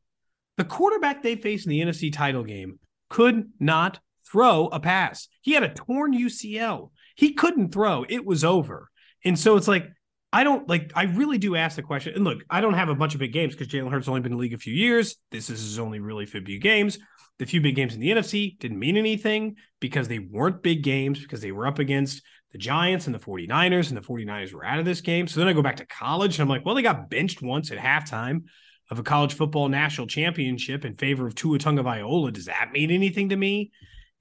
The 0.58 0.64
quarterback 0.64 1.22
they 1.22 1.36
faced 1.36 1.68
in 1.68 1.70
the 1.70 1.82
NFC 1.82 2.12
title 2.12 2.44
game 2.44 2.80
could 3.08 3.52
not 3.60 4.00
throw 4.28 4.66
a 4.70 4.80
pass. 4.80 5.28
He 5.42 5.52
had 5.52 5.62
a 5.62 5.70
torn 5.70 6.18
UCL. 6.18 6.90
He 7.16 7.34
couldn't 7.34 7.72
throw. 7.72 8.04
It 8.10 8.26
was 8.26 8.44
over. 8.44 8.90
And 9.26 9.38
so 9.38 9.58
it's 9.58 9.68
like, 9.68 9.92
I 10.32 10.44
don't 10.44 10.68
like, 10.70 10.92
I 10.96 11.04
really 11.04 11.38
do 11.38 11.56
ask 11.56 11.76
the 11.76 11.82
question. 11.82 12.14
And 12.14 12.24
look, 12.24 12.44
I 12.50 12.62
don't 12.62 12.74
have 12.74 12.90
a 12.90 12.96
bunch 12.96 13.14
of 13.14 13.20
big 13.20 13.34
games 13.34 13.56
because 13.56 13.68
Jalen 13.68 13.92
Hurts 13.92 14.08
only 14.08 14.22
been 14.22 14.34
in 14.34 14.38
the 14.38 14.42
league 14.42 14.54
a 14.54 14.58
few 14.58 14.74
years. 14.74 15.18
This 15.32 15.50
is 15.50 15.62
his 15.62 15.80
only 15.80 16.00
really 16.00 16.26
few 16.26 16.60
games. 16.60 17.00
The 17.40 17.46
few 17.46 17.60
big 17.60 17.76
games 17.76 17.94
in 17.94 18.00
the 18.00 18.12
NFC 18.12 18.58
didn't 18.60 18.80
mean 18.80 18.96
anything 18.96 19.56
because 19.82 20.08
they 20.08 20.20
weren't 20.20 20.62
big 20.64 20.84
games 20.84 21.20
because 21.20 21.42
they 21.42 21.52
were 21.52 21.68
up 21.68 21.80
against 21.80 22.22
the 22.52 22.58
Giants 22.58 23.08
and 23.08 23.14
the 23.14 23.20
49ers, 23.20 23.90
and 23.90 23.98
the 23.98 24.02
49ers 24.02 24.54
were 24.54 24.64
out 24.64 24.80
of 24.80 24.86
this 24.86 25.02
game. 25.02 25.28
So 25.28 25.40
then 25.40 25.50
I 25.50 25.54
go 25.54 25.62
back 25.62 25.76
to 25.78 25.86
college 25.86 26.40
and 26.40 26.44
I'm 26.44 26.50
like, 26.50 26.66
well, 26.66 26.76
they 26.76 26.82
got 26.82 27.10
benched 27.10 27.42
once 27.42 27.72
at 27.72 27.78
halftime 27.78 28.44
of 28.90 29.00
a 29.00 29.04
college 29.04 29.34
football 29.34 29.68
national 29.68 30.08
championship 30.08 30.86
in 30.86 30.96
favor 30.96 31.28
of 31.28 31.36
Tua 31.36 31.58
Tagovailoa. 31.58 32.32
Does 32.32 32.46
that 32.46 32.72
mean 32.72 32.92
anything 32.92 33.30
to 33.30 33.36
me? 33.36 33.72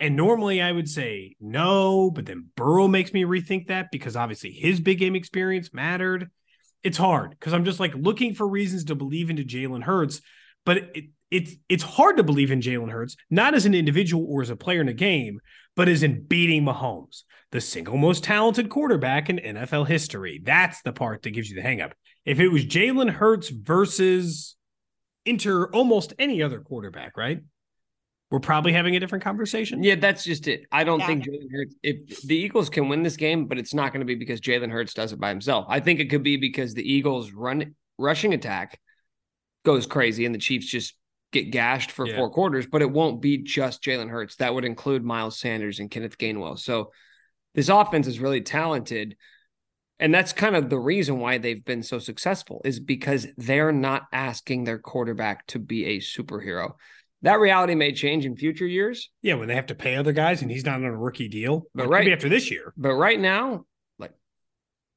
And 0.05 0.17
normally 0.17 0.61
I 0.61 0.71
would 0.71 0.91
say 0.91 1.35
no, 1.41 2.11
but 2.11 2.27
then 2.27 2.51
Burrow 2.57 2.89
makes 2.89 3.15
me 3.15 3.25
rethink 3.25 3.69
that 3.69 3.91
because 3.91 4.17
obviously 4.17 4.51
his 4.51 4.79
big 4.79 4.99
game 4.99 5.17
experience 5.17 5.73
mattered. 5.73 6.31
It's 6.83 6.99
hard 6.99 7.31
because 7.31 7.55
I'm 7.55 7.65
just 7.65 7.81
like 7.81 7.95
looking 7.95 8.35
for 8.35 8.47
reasons 8.47 8.85
to 8.85 8.95
believe 8.95 9.31
into 9.31 9.45
Jalen 9.45 9.83
Hurts, 9.83 10.21
but 10.67 10.91
it, 10.95 11.05
it's 11.31 11.55
it's 11.71 11.83
hard 11.83 12.19
to 12.19 12.23
believe 12.23 12.51
in 12.51 12.61
Jalen 12.61 12.91
Hurts, 12.91 13.17
not 13.31 13.55
as 13.55 13.65
an 13.65 13.73
individual 13.73 14.27
or 14.29 14.43
as 14.43 14.51
a 14.51 14.57
player 14.57 14.83
in 14.83 14.89
a 14.89 14.93
game, 14.93 15.41
but 15.75 15.89
as 15.89 16.03
in 16.03 16.27
beating 16.27 16.65
Mahomes, 16.65 17.23
the 17.51 17.63
single 17.63 17.97
most 17.97 18.25
talented 18.25 18.69
quarterback 18.69 19.31
in 19.31 19.39
NFL 19.39 19.87
history. 19.87 20.39
That's 20.45 20.83
the 20.83 20.93
part 20.93 21.23
that 21.23 21.31
gives 21.31 21.49
you 21.49 21.57
the 21.57 21.67
hangup. 21.67 21.93
If 22.27 22.41
it 22.41 22.49
was 22.49 22.67
Jalen 22.67 23.09
Hurts 23.09 23.49
versus 23.49 24.55
enter 25.25 25.75
almost 25.75 26.13
any 26.19 26.43
other 26.43 26.61
quarterback, 26.61 27.17
right? 27.17 27.41
We're 28.35 28.41
probably 28.41 28.73
having 28.73 28.97
a 28.97 29.01
different 29.01 29.23
conversation. 29.23 29.85
Yeah, 29.85 29.95
that's 29.95 30.25
just 30.25 30.49
it. 30.49 30.65
I 30.73 30.83
don't 30.83 30.99
Yeah. 30.99 31.07
think 31.07 31.25
Jalen 31.25 31.53
Hurts. 31.53 31.77
If 31.85 32.23
the 32.23 32.35
Eagles 32.35 32.69
can 32.69 32.89
win 32.89 33.05
this 33.05 33.17
game, 33.17 33.47
but 33.47 33.59
it's 33.59 33.73
not 33.73 33.93
going 33.93 34.01
to 34.01 34.05
be 34.07 34.17
because 34.17 34.41
Jalen 34.41 34.73
Hurts 34.73 34.93
does 34.93 35.13
it 35.13 35.21
by 35.21 35.29
himself. 35.29 35.67
I 35.69 35.79
think 35.79 36.01
it 36.01 36.11
could 36.11 36.25
be 36.25 36.37
because 36.37 36.75
the 36.75 36.83
Eagles' 36.83 37.31
run 37.31 37.77
rushing 37.97 38.35
attack 38.35 38.81
goes 39.65 39.87
crazy 39.87 40.27
and 40.27 40.35
the 40.35 40.41
Chiefs 40.41 40.67
just 40.67 40.97
get 41.31 41.53
gashed 41.53 41.93
for 41.93 42.09
Yeah. 42.09 42.17
four 42.17 42.29
quarters. 42.29 42.67
But 42.67 42.83
it 42.83 42.91
won't 42.91 43.23
be 43.23 43.39
just 43.39 43.85
Jalen 43.85 44.11
Hurts. 44.11 44.35
That 44.37 44.53
would 44.53 44.65
include 44.65 45.05
Miles 45.05 45.39
Sanders 45.39 45.79
and 45.79 45.89
Kenneth 45.89 46.19
Gainwell. 46.19 46.59
So 46.59 46.91
this 47.55 47.69
offense 47.69 48.09
is 48.09 48.19
really 48.19 48.41
talented. 48.41 49.17
And 50.01 50.13
that's 50.13 50.33
kind 50.33 50.57
of 50.57 50.71
the 50.71 50.81
reason 50.81 51.21
why 51.21 51.39
they've 51.39 51.65
been 51.65 51.85
so 51.85 52.01
successful 52.01 52.63
is 52.65 52.81
because 52.81 53.29
they're 53.37 53.71
not 53.71 54.09
asking 54.13 54.65
their 54.65 54.81
quarterback 54.81 55.47
to 55.47 55.61
be 55.61 55.85
a 55.85 55.99
superhero. 56.01 56.73
That 57.25 57.41
reality 57.41 57.75
may 57.75 57.93
change 57.93 58.27
in 58.27 58.37
future 58.37 58.67
years, 58.67 59.11
Yeah, 59.23 59.35
when 59.35 59.49
they 59.49 59.55
have 59.55 59.67
to 59.67 59.75
pay 59.75 59.97
other 59.97 60.13
guys 60.13 60.43
and 60.43 60.51
he's 60.51 60.65
not 60.67 60.77
on 60.77 60.85
a 60.85 60.97
rookie 60.97 61.29
deal. 61.29 61.65
But 61.75 61.89
right- 61.89 62.01
maybe 62.05 62.13
after 62.13 62.29
this 62.29 62.51
year. 62.51 62.73
but 62.77 62.95
right 62.95 63.19
now, 63.19 63.65
like 63.99 64.13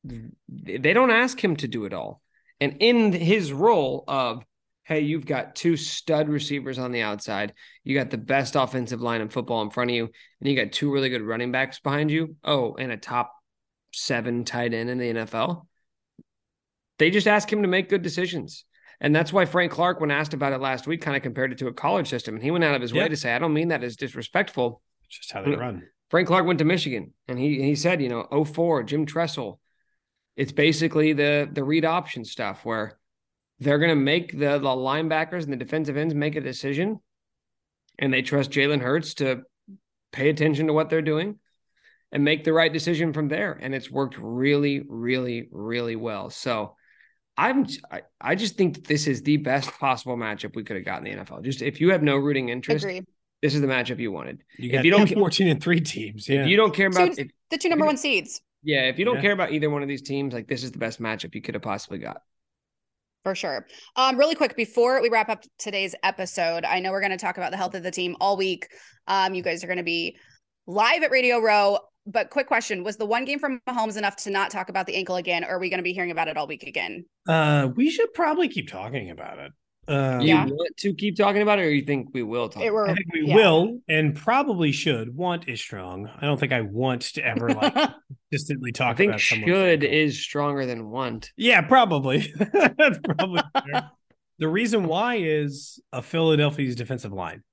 they 0.03 0.93
don't 0.93 1.09
ask 1.11 1.41
him 1.41 1.55
to 1.57 1.67
do 1.67 1.85
it 1.85 1.93
all. 1.93 2.21
And 2.59 2.77
in 2.81 3.13
his 3.13 3.53
role 3.53 4.03
of, 4.09 4.43
hey, 4.83 5.01
you've 5.01 5.25
got 5.25 5.55
two 5.55 5.77
stud 5.77 6.27
receivers 6.27 6.77
on 6.77 6.91
the 6.91 7.01
outside, 7.01 7.53
you 7.85 7.95
got 7.95 8.09
the 8.09 8.17
best 8.17 8.55
offensive 8.57 9.01
line 9.01 9.21
in 9.21 9.29
football 9.29 9.61
in 9.61 9.69
front 9.69 9.91
of 9.91 9.95
you, 9.95 10.09
and 10.41 10.49
you 10.49 10.55
got 10.55 10.73
two 10.73 10.91
really 10.91 11.09
good 11.09 11.21
running 11.21 11.51
backs 11.53 11.79
behind 11.79 12.11
you. 12.11 12.35
Oh, 12.43 12.75
and 12.75 12.91
a 12.91 12.97
top 12.97 13.33
seven 13.93 14.43
tight 14.43 14.73
end 14.73 14.89
in 14.89 14.97
the 14.97 15.13
NFL. 15.13 15.65
They 16.99 17.09
just 17.09 17.27
ask 17.27 17.51
him 17.51 17.61
to 17.61 17.67
make 17.69 17.89
good 17.89 18.01
decisions. 18.01 18.65
And 18.99 19.15
that's 19.15 19.31
why 19.31 19.45
Frank 19.45 19.71
Clark, 19.71 19.99
when 19.99 20.09
asked 20.09 20.33
about 20.33 20.53
it 20.53 20.59
last 20.59 20.87
week, 20.87 21.01
kind 21.01 21.15
of 21.15 21.23
compared 21.23 21.51
it 21.51 21.59
to 21.59 21.67
a 21.67 21.73
college 21.73 22.09
system. 22.09 22.35
And 22.35 22.43
he 22.43 22.51
went 22.51 22.63
out 22.63 22.75
of 22.75 22.81
his 22.81 22.91
Yeah. 22.91 23.03
way 23.03 23.09
to 23.09 23.15
say, 23.15 23.33
I 23.33 23.39
don't 23.39 23.53
mean 23.53 23.67
that 23.67 23.83
as 23.83 23.95
disrespectful. 23.95 24.81
It's 25.05 25.17
just 25.17 25.31
how 25.31 25.43
they 25.43 25.55
run. 25.55 25.87
Frank 26.09 26.27
Clark 26.27 26.45
went 26.45 26.59
to 26.59 26.65
Michigan 26.65 27.13
and 27.27 27.37
he 27.37 27.61
he 27.61 27.75
said, 27.75 28.01
you 28.01 28.09
know, 28.09 28.27
04, 28.31 28.83
Jim 28.83 29.05
Tressel. 29.05 29.59
It's 30.35 30.51
basically 30.51 31.13
the 31.13 31.49
the 31.51 31.63
read 31.63 31.85
option 31.85 32.25
stuff 32.25 32.65
where 32.65 32.97
they're 33.59 33.79
gonna 33.79 33.95
make 33.95 34.31
the, 34.31 34.57
the 34.57 34.67
linebackers 34.67 35.43
and 35.43 35.51
the 35.51 35.57
defensive 35.57 35.97
ends 35.97 36.13
make 36.13 36.35
a 36.35 36.41
decision 36.41 36.99
and 37.99 38.13
they 38.13 38.21
trust 38.21 38.51
Jalen 38.51 38.81
Hurts 38.81 39.15
to 39.15 39.43
pay 40.11 40.29
attention 40.29 40.67
to 40.67 40.73
what 40.73 40.89
they're 40.89 41.01
doing 41.01 41.39
and 42.11 42.23
make 42.23 42.43
the 42.43 42.53
right 42.53 42.71
decision 42.71 43.11
from 43.13 43.27
there. 43.27 43.51
And 43.59 43.75
it's 43.75 43.91
worked 43.91 44.17
really, 44.17 44.81
really, 44.87 45.49
really 45.51 45.95
well. 45.95 46.29
So 46.29 46.75
I'm 47.37 47.67
I, 47.91 48.01
I 48.19 48.35
just 48.35 48.55
think 48.55 48.75
that 48.75 48.83
this 48.85 49.05
is 49.07 49.21
the 49.21 49.37
best 49.37 49.71
possible 49.79 50.17
matchup 50.17 50.55
we 50.55 50.63
could 50.63 50.75
have 50.75 50.85
gotten 50.85 51.05
in 51.07 51.17
the 51.19 51.23
NFL. 51.25 51.43
Just 51.43 51.61
if 51.61 51.79
you 51.79 51.91
have 51.91 52.01
no 52.01 52.15
rooting 52.17 52.49
interest, 52.49 52.83
Agree. 52.83 53.01
this 53.41 53.53
is 53.53 53.61
the 53.61 53.67
matchup 53.67 53.99
you 53.99 54.11
wanted. 54.11 54.41
You 54.57 54.69
If 54.69 54.73
got 54.73 54.85
you 54.85 54.91
don't 54.91 55.07
14 55.13 55.47
and 55.47 55.61
three 55.61 55.79
teams. 55.81 56.27
Yeah. 56.27 56.41
If 56.41 56.47
you 56.47 56.57
don't 56.57 56.73
care 56.73 56.87
about 56.87 57.13
Two- 57.15 57.21
if, 57.23 57.27
The 57.51 57.57
two 57.57 57.69
number 57.69 57.85
one 57.85 57.97
seeds. 57.97 58.41
yeah, 58.63 58.83
if 58.89 58.97
you 58.97 59.05
don't 59.05 59.15
Yeah. 59.17 59.21
care 59.21 59.31
about 59.33 59.51
either 59.51 59.69
one 59.69 59.83
of 59.83 59.87
these 59.87 60.01
teams, 60.01 60.33
like 60.33 60.47
this 60.47 60.63
is 60.63 60.71
the 60.71 60.79
best 60.79 60.99
matchup 60.99 61.35
you 61.35 61.41
could 61.41 61.53
have 61.53 61.61
possibly 61.63 61.99
got. 61.99 62.21
For 63.23 63.35
sure. 63.35 63.67
Um, 63.97 64.17
really 64.17 64.35
quick 64.35 64.55
before 64.55 65.01
we 65.01 65.09
wrap 65.09 65.27
up 65.29 65.43
today's 65.59 65.93
episode, 66.01 66.63
I 66.63 66.79
know 66.79 66.91
we're 66.91 67.01
going 67.01 67.11
to 67.11 67.17
talk 67.17 67.37
about 67.37 67.51
the 67.51 67.57
health 67.57 67.75
of 67.75 67.83
the 67.83 67.91
team 67.91 68.15
all 68.21 68.37
week. 68.37 68.67
Um, 69.07 69.33
you 69.33 69.43
guys 69.43 69.63
are 69.63 69.67
going 69.67 69.77
to 69.77 69.83
be 69.83 70.17
live 70.65 71.03
at 71.03 71.11
Radio 71.11 71.39
Row. 71.39 71.77
But 72.07 72.29
quick 72.29 72.47
question: 72.47 72.83
Was 72.83 72.97
the 72.97 73.05
one 73.05 73.25
game 73.25 73.37
from 73.39 73.61
Mahomes 73.67 73.97
enough 73.97 74.15
to 74.17 74.29
not 74.31 74.49
talk 74.49 74.69
about 74.69 74.85
the 74.87 74.95
ankle 74.95 75.17
again? 75.17 75.43
Or 75.43 75.49
are 75.49 75.59
we 75.59 75.69
going 75.69 75.79
to 75.79 75.83
be 75.83 75.93
hearing 75.93 76.11
about 76.11 76.27
it 76.27 76.37
all 76.37 76.47
week 76.47 76.63
again? 76.63 77.05
uh, 77.27 77.69
we 77.75 77.89
should 77.89 78.13
probably 78.13 78.47
keep 78.47 78.69
talking 78.69 79.09
about 79.09 79.39
it. 79.39 79.51
Uh, 79.89 80.19
You 80.21 80.29
Yeah. 80.29 80.45
want 80.45 80.77
to 80.77 80.93
keep 80.93 81.15
talking 81.17 81.41
about 81.41 81.59
it, 81.59 81.63
or 81.63 81.69
you 81.69 81.83
think 81.85 82.09
we 82.13 82.23
will 82.23 82.49
talk? 82.49 82.63
It 82.63 82.71
were, 82.73 82.87
I 82.89 82.93
think 82.93 83.05
we 83.13 83.25
yeah. 83.27 83.35
will 83.35 83.79
and 83.89 84.15
probably 84.15 84.71
should. 84.71 85.15
Want 85.15 85.47
is 85.47 85.59
strong. 85.61 86.09
I 86.19 86.25
don't 86.25 86.39
think 86.39 86.51
I 86.53 86.61
want 86.61 87.01
to 87.15 87.25
ever 87.25 87.49
like 87.49 87.73
consistently 88.31 88.71
talk 88.71 88.91
I 88.91 88.95
think 88.95 89.09
about 89.11 89.19
should 89.21 89.37
ankle. 89.49 89.89
is 89.89 90.21
stronger 90.21 90.65
than 90.65 90.89
want. 90.89 91.31
Yeah, 91.37 91.61
probably. 91.61 92.33
That's 92.77 92.99
probably 93.03 93.41
the 94.39 94.47
reason 94.47 94.87
why 94.87 95.15
is 95.21 95.81
a 95.91 96.01
Philadelphia's 96.01 96.75
defensive 96.75 97.11
line. 97.13 97.43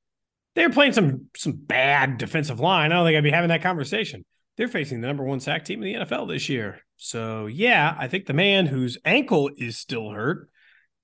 They're 0.55 0.71
playing 0.71 0.93
some 0.93 1.27
some 1.37 1.53
bad 1.53 2.19
defensive 2.19 2.61
line. 2.61 2.93
I 2.93 2.97
don't 2.97 3.07
think 3.07 3.17
I'd 3.17 3.25
be 3.25 3.31
having 3.31 3.49
that 3.49 3.63
conversation. 3.63 4.25
They're 4.57 4.69
facing 4.69 5.01
the 5.01 5.07
number 5.07 5.25
one 5.25 5.41
sack 5.41 5.65
team 5.65 5.83
in 5.83 6.01
the 6.01 6.05
NFL 6.07 6.29
this 6.29 6.49
year. 6.49 6.81
So 6.97 7.47
yeah, 7.47 7.97
I 7.99 8.09
think 8.09 8.27
the 8.27 8.33
man 8.33 8.67
whose 8.67 8.99
ankle 9.05 9.51
is 9.57 9.79
still 9.79 10.11
hurt 10.11 10.49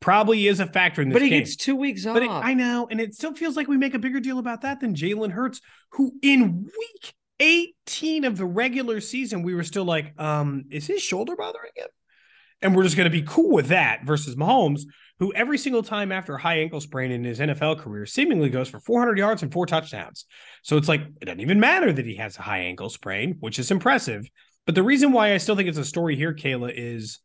probably 0.01 0.47
is 0.47 0.61
a 0.61 0.67
factor 0.67 1.03
in 1.03 1.09
this 1.09 1.17
But 1.17 1.23
he 1.23 1.29
game. 1.29 1.41
gets 1.41 1.57
two 1.57 1.77
weeks 1.77 2.07
off. 2.07 2.17
It, 2.17 2.29
I 2.31 2.55
know, 2.55 2.89
and 2.91 3.01
it 3.01 3.15
still 3.15 3.35
feels 3.35 3.57
like 3.57 3.69
we 3.69 3.77
make 3.77 3.95
a 3.95 3.99
bigger 3.99 4.21
deal 4.21 4.39
about 4.39 4.63
that 4.63 4.81
than 4.81 4.95
Jalen 4.95 5.33
Hurts, 5.33 5.61
who 5.93 6.13
in 6.23 6.63
week 6.65 7.15
18 7.41 8.25
of 8.25 8.37
the 8.37 8.47
regular 8.47 9.01
season, 9.01 9.43
we 9.43 9.55
were 9.55 9.65
still 9.65 9.85
like, 9.85 10.19
um, 10.19 10.65
is 10.71 10.87
his 10.87 11.03
shoulder 11.03 11.35
bothering 11.37 11.73
him? 11.75 11.89
And 12.63 12.77
we're 12.77 12.85
just 12.85 12.97
going 12.97 13.11
to 13.11 13.11
be 13.11 13.27
cool 13.27 13.51
with 13.51 13.69
that 13.69 14.05
versus 14.05 14.37
Mahomes, 14.37 14.83
who 15.19 15.33
every 15.35 15.59
single 15.59 15.83
time 15.83 16.13
after 16.13 16.35
a 16.35 16.41
high 16.41 16.59
ankle 16.59 16.81
sprain 16.81 17.11
in 17.11 17.25
his 17.25 17.41
NFL 17.41 17.79
career 17.79 18.07
seemingly 18.07 18.51
goes 18.51 18.69
for 18.69 18.81
400 18.81 19.19
yards 19.19 19.43
and 19.43 19.53
four 19.53 19.67
touchdowns. 19.67 20.27
So 20.63 20.77
it's 20.77 20.89
like, 20.89 21.03
it 21.21 21.25
doesn't 21.25 21.41
even 21.41 21.61
matter 21.61 21.93
that 21.93 22.07
he 22.07 22.17
has 22.17 22.37
a 22.39 22.43
high 22.43 22.61
ankle 22.61 22.89
sprain, 22.89 23.37
which 23.41 23.59
is 23.59 23.71
impressive. 23.71 24.29
But 24.67 24.75
the 24.75 24.83
reason 24.83 25.13
why 25.13 25.33
I 25.33 25.39
still 25.39 25.57
think 25.57 25.69
it's 25.69 25.79
a 25.79 25.85
story 25.85 26.17
here, 26.17 26.35
Kayla, 26.35 26.73
is 26.75 27.21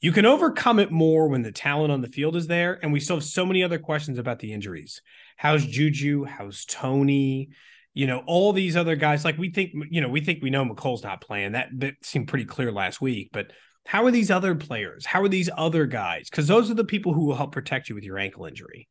you 0.00 0.12
can 0.12 0.26
overcome 0.26 0.78
it 0.78 0.92
more 0.92 1.28
when 1.28 1.42
the 1.42 1.52
talent 1.52 1.90
on 1.90 2.00
the 2.00 2.08
field 2.08 2.36
is 2.36 2.46
there. 2.46 2.78
And 2.82 2.92
we 2.92 3.00
still 3.00 3.16
have 3.16 3.24
so 3.24 3.44
many 3.44 3.62
other 3.62 3.78
questions 3.78 4.18
about 4.18 4.38
the 4.38 4.52
injuries. 4.52 5.02
How's 5.36 5.66
Juju? 5.66 6.24
How's 6.24 6.64
Tony? 6.64 7.48
You 7.94 8.06
know, 8.06 8.22
all 8.26 8.52
these 8.52 8.76
other 8.76 8.94
guys. 8.94 9.24
Like 9.24 9.38
we 9.38 9.50
think, 9.50 9.72
you 9.90 10.00
know, 10.00 10.08
we 10.08 10.20
think 10.20 10.42
we 10.42 10.50
know 10.50 10.64
Mecole's 10.64 11.02
not 11.02 11.20
playing. 11.20 11.52
That 11.52 11.68
that 11.78 11.94
seemed 12.02 12.28
pretty 12.28 12.44
clear 12.44 12.70
last 12.70 13.00
week. 13.00 13.30
But 13.32 13.52
how 13.88 14.04
are 14.04 14.10
these 14.10 14.30
other 14.30 14.54
players? 14.54 15.06
How 15.06 15.22
are 15.22 15.30
these 15.30 15.48
other 15.56 15.86
guys? 15.86 16.28
Because 16.28 16.46
those 16.46 16.70
are 16.70 16.74
the 16.74 16.84
people 16.84 17.14
who 17.14 17.24
will 17.24 17.36
help 17.36 17.52
protect 17.52 17.88
you 17.88 17.94
with 17.94 18.04
your 18.04 18.18
ankle 18.18 18.44
injury. 18.44 18.86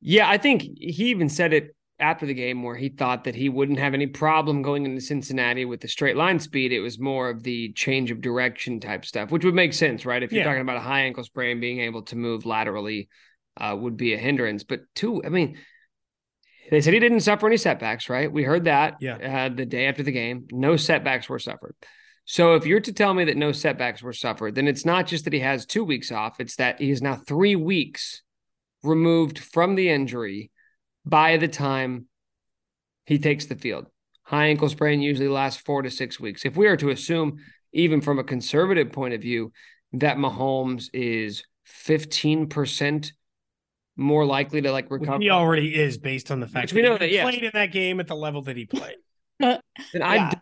Yeah, 0.00 0.26
I 0.26 0.38
think 0.38 0.62
he 0.62 1.10
even 1.10 1.28
said 1.28 1.52
it 1.52 1.76
after 2.00 2.24
the 2.24 2.32
game 2.32 2.62
where 2.62 2.76
he 2.76 2.88
thought 2.88 3.24
that 3.24 3.34
he 3.34 3.50
wouldn't 3.50 3.78
have 3.78 3.92
any 3.92 4.06
problem 4.06 4.62
going 4.62 4.86
into 4.86 5.02
Cincinnati 5.02 5.66
with 5.66 5.82
the 5.82 5.88
straight 5.88 6.16
line 6.16 6.40
speed. 6.40 6.72
It 6.72 6.80
was 6.80 6.98
more 6.98 7.28
of 7.28 7.42
the 7.42 7.74
change 7.74 8.10
of 8.10 8.22
direction 8.22 8.80
type 8.80 9.04
stuff, 9.04 9.30
which 9.30 9.44
would 9.44 9.54
make 9.54 9.74
sense, 9.74 10.06
right? 10.06 10.22
If 10.22 10.32
you're 10.32 10.38
Yeah. 10.38 10.46
talking 10.46 10.62
about 10.62 10.78
a 10.78 10.80
high 10.80 11.02
ankle 11.02 11.22
sprain, 11.22 11.60
being 11.60 11.80
able 11.80 12.04
to 12.04 12.16
move 12.16 12.46
laterally 12.46 13.10
uh, 13.58 13.76
would 13.78 13.98
be 13.98 14.14
a 14.14 14.18
hindrance. 14.18 14.64
But 14.64 14.80
two, 14.94 15.22
I 15.22 15.28
mean, 15.28 15.58
they 16.70 16.80
said 16.80 16.94
he 16.94 17.00
didn't 17.00 17.20
suffer 17.20 17.46
any 17.46 17.58
setbacks, 17.58 18.08
right? 18.08 18.32
We 18.32 18.44
heard 18.44 18.64
that 18.64 18.94
Yeah. 19.02 19.44
uh, 19.44 19.54
the 19.54 19.66
day 19.66 19.88
after 19.88 20.02
the 20.02 20.10
game. 20.10 20.46
No 20.50 20.78
setbacks 20.78 21.28
were 21.28 21.38
suffered. 21.38 21.74
So 22.24 22.54
if 22.54 22.66
you're 22.66 22.80
to 22.80 22.92
tell 22.92 23.14
me 23.14 23.24
that 23.24 23.36
no 23.36 23.52
setbacks 23.52 24.02
were 24.02 24.12
suffered, 24.12 24.54
then 24.54 24.68
it's 24.68 24.84
not 24.84 25.06
just 25.06 25.24
that 25.24 25.32
he 25.32 25.40
has 25.40 25.66
two 25.66 25.84
weeks 25.84 26.12
off, 26.12 26.40
it's 26.40 26.56
that 26.56 26.80
he 26.80 26.90
is 26.90 27.02
now 27.02 27.16
three 27.16 27.56
weeks 27.56 28.22
removed 28.82 29.38
from 29.38 29.74
the 29.74 29.88
injury 29.88 30.50
by 31.04 31.36
the 31.36 31.48
time 31.48 32.06
he 33.06 33.18
takes 33.18 33.46
the 33.46 33.56
field. 33.56 33.86
High 34.22 34.46
ankle 34.46 34.68
sprain 34.68 35.02
usually 35.02 35.28
lasts 35.28 35.60
four 35.60 35.82
to 35.82 35.90
six 35.90 36.20
weeks. 36.20 36.44
If 36.44 36.56
we 36.56 36.68
are 36.68 36.76
to 36.76 36.90
assume, 36.90 37.38
even 37.72 38.00
from 38.00 38.18
a 38.18 38.24
conservative 38.24 38.92
point 38.92 39.14
of 39.14 39.20
view, 39.20 39.52
that 39.94 40.16
Mahomes 40.16 40.88
is 40.92 41.44
15% 41.68 43.12
more 43.96 44.24
likely 44.24 44.62
to 44.62 44.72
like 44.72 44.90
Which 44.90 45.02
recover, 45.02 45.20
he 45.20 45.30
already 45.30 45.74
is 45.74 45.98
based 45.98 46.30
on 46.30 46.40
the 46.40 46.46
fact 46.46 46.64
Which 46.64 46.70
that 46.70 46.76
we 46.76 46.82
know 46.82 46.92
he 46.92 46.98
that, 46.98 47.10
yeah. 47.10 47.24
played 47.24 47.42
in 47.42 47.50
that 47.54 47.72
game 47.72 48.00
at 48.00 48.06
the 48.06 48.16
level 48.16 48.42
that 48.42 48.56
he 48.56 48.64
played. 48.64 48.96
Uh, 49.42 49.58
then 49.92 50.02
Yeah. 50.02 50.08
I 50.08 50.16
don't 50.18 50.41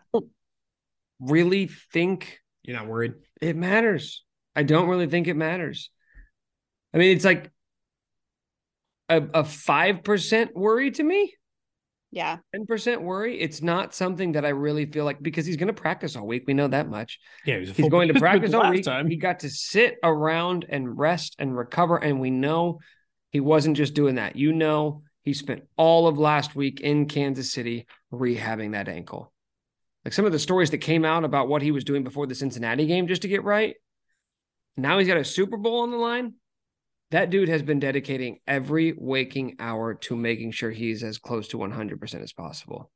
really 1.21 1.67
think 1.93 2.39
You're 2.63 2.77
not 2.77 2.87
worried? 2.87 3.13
it 3.41 3.55
matters. 3.55 4.23
I 4.55 4.63
don't 4.63 4.87
really 4.89 5.07
think 5.07 5.27
it 5.27 5.35
matters. 5.37 5.89
I 6.93 6.97
mean, 6.97 7.15
it's 7.15 7.23
like 7.23 7.49
a, 9.07 9.17
a 9.17 9.43
5% 9.43 10.53
worry 10.53 10.91
to 10.91 11.03
me. 11.03 11.33
Yeah. 12.11 12.37
10% 12.53 13.01
worry. 13.01 13.39
It's 13.39 13.61
not 13.61 13.95
something 13.95 14.33
that 14.33 14.43
I 14.43 14.49
really 14.49 14.85
feel 14.85 15.05
like 15.05 15.21
because 15.23 15.45
he's 15.45 15.55
going 15.55 15.67
to 15.67 15.73
practice 15.73 16.17
all 16.17 16.27
week. 16.27 16.43
We 16.45 16.53
know 16.53 16.67
that 16.67 16.89
much. 16.89 17.19
Yeah, 17.45 17.59
he 17.59 17.69
a 17.69 17.73
He's 17.73 17.89
going 17.89 18.09
to 18.09 18.13
practice 18.19 18.53
all 18.53 18.69
week. 18.69 18.83
time. 18.83 19.07
He 19.07 19.15
got 19.15 19.39
to 19.39 19.49
sit 19.49 19.95
around 20.03 20.65
and 20.67 20.97
rest 20.97 21.35
and 21.39 21.55
recover. 21.55 21.95
And 21.97 22.19
we 22.19 22.29
know 22.29 22.79
he 23.31 23.39
wasn't 23.39 23.77
just 23.77 23.93
doing 23.93 24.15
that. 24.15 24.35
You 24.35 24.51
know, 24.51 25.03
he 25.23 25.33
spent 25.33 25.63
all 25.77 26.07
of 26.07 26.17
last 26.17 26.53
week 26.53 26.81
in 26.81 27.05
Kansas 27.05 27.53
City 27.53 27.87
rehabbing 28.11 28.73
that 28.73 28.89
ankle. 28.89 29.31
Like 30.05 30.13
some 30.13 30.25
of 30.25 30.31
the 30.31 30.39
stories 30.39 30.71
that 30.71 30.79
came 30.79 31.05
out 31.05 31.23
about 31.23 31.47
what 31.47 31.61
he 31.61 31.71
was 31.71 31.83
doing 31.83 32.03
before 32.03 32.27
the 32.27 32.35
Cincinnati 32.35 32.87
game 32.87 33.07
just 33.07 33.21
to 33.21 33.27
get 33.27 33.43
right. 33.43 33.75
Now 34.77 34.97
he's 34.97 35.07
got 35.07 35.17
a 35.17 35.25
Super 35.25 35.57
Bowl 35.57 35.81
on 35.81 35.91
the 35.91 35.97
line. 35.97 36.33
That 37.11 37.29
dude 37.29 37.49
has 37.49 37.61
been 37.61 37.79
dedicating 37.79 38.39
every 38.47 38.93
waking 38.97 39.57
hour 39.59 39.95
to 39.95 40.15
making 40.15 40.51
sure 40.51 40.71
he's 40.71 41.03
as 41.03 41.17
close 41.17 41.49
to 41.49 41.57
100% 41.57 42.23
as 42.23 42.33
possible. 42.33 42.89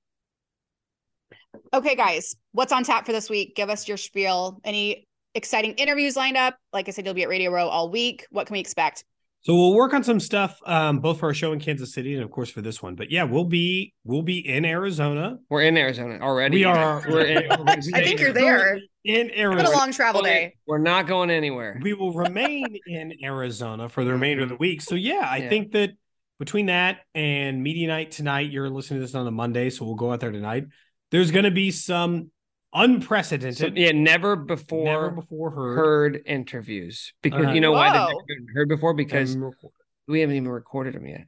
Okay, 1.73 1.95
guys, 1.95 2.35
what's 2.53 2.71
on 2.71 2.83
tap 2.83 3.05
for 3.05 3.11
this 3.11 3.29
week? 3.29 3.55
Give 3.55 3.69
us 3.69 3.87
your 3.87 3.97
spiel. 3.97 4.59
Any 4.63 5.07
exciting 5.35 5.73
interviews 5.73 6.15
lined 6.15 6.37
up? 6.37 6.57
Like 6.71 6.87
I 6.87 6.91
said, 6.91 7.05
you'll 7.05 7.13
be 7.13 7.23
at 7.23 7.29
Radio 7.29 7.51
Row 7.51 7.67
all 7.67 7.91
week. 7.91 8.25
What 8.31 8.47
can 8.47 8.53
we 8.53 8.59
expect? 8.61 9.03
So 9.45 9.53
we'll 9.53 9.75
work 9.75 9.93
on 9.93 10.03
some 10.03 10.19
stuff, 10.19 10.59
um, 10.65 11.01
both 11.01 11.19
for 11.19 11.27
our 11.27 11.33
show 11.35 11.53
in 11.53 11.59
Kansas 11.59 11.93
City 11.93 12.15
and 12.15 12.23
of 12.23 12.31
course 12.31 12.49
for 12.49 12.61
this 12.61 12.81
one. 12.81 12.95
But 12.95 13.11
yeah, 13.11 13.25
we'll 13.25 13.43
be 13.45 13.93
we'll 14.03 14.23
be 14.23 14.39
in 14.39 14.65
Arizona. 14.65 15.37
We're 15.51 15.61
in 15.61 15.77
Arizona 15.77 16.17
already. 16.19 16.57
We 16.57 16.63
are. 16.63 17.03
We're 17.07 17.25
in, 17.25 17.51
I 17.93 18.01
think 18.03 18.19
you're 18.19 18.33
there. 18.33 18.79
in 19.03 19.29
Arizona, 19.29 19.61
It's 19.61 19.69
been 19.69 19.77
a 19.77 19.77
long 19.77 19.91
travel 19.91 20.23
day. 20.23 20.55
We're 20.65 20.79
not 20.79 21.05
going 21.05 21.29
anywhere. 21.29 21.79
We 21.79 21.93
will 21.93 22.11
remain 22.11 22.75
in 22.87 23.13
Arizona 23.23 23.87
for 23.87 24.03
the 24.03 24.13
remainder 24.13 24.41
of 24.41 24.49
the 24.49 24.55
week. 24.55 24.81
So 24.81 24.95
yeah, 24.95 25.27
I 25.29 25.37
Yeah. 25.37 25.49
think 25.49 25.73
that 25.73 25.91
between 26.39 26.65
that 26.65 27.01
and 27.13 27.61
media 27.61 27.87
night 27.87 28.09
tonight, 28.09 28.49
you're 28.49 28.71
listening 28.71 28.99
to 28.99 29.05
this 29.05 29.13
on 29.13 29.27
a 29.27 29.31
Monday, 29.31 29.69
so 29.69 29.85
we'll 29.85 29.93
go 29.93 30.11
out 30.11 30.21
there 30.21 30.31
tonight. 30.31 30.65
There's 31.11 31.29
going 31.29 31.45
to 31.45 31.51
be 31.51 31.69
some 31.69 32.31
unprecedented, 32.75 33.57
So, 33.57 33.67
yeah, 33.73 33.91
never 33.91 34.35
before, 34.35 34.83
never 34.85 35.09
before 35.11 35.49
heard. 35.51 35.75
heard 35.77 36.21
interviews 36.25 37.13
because 37.21 37.47
Uh, 37.47 37.51
you 37.51 37.61
know 37.61 37.71
why 37.71 37.89
they've 37.91 37.99
never 38.07 38.23
been 38.27 38.47
heard 38.53 38.69
before 38.69 38.93
because 38.93 39.33
and 39.33 39.43
recorded. 39.43 39.71
we 40.07 40.19
haven't 40.19 40.35
even 40.35 40.49
recorded 40.49 40.93
them 40.93 41.07
yet. 41.07 41.25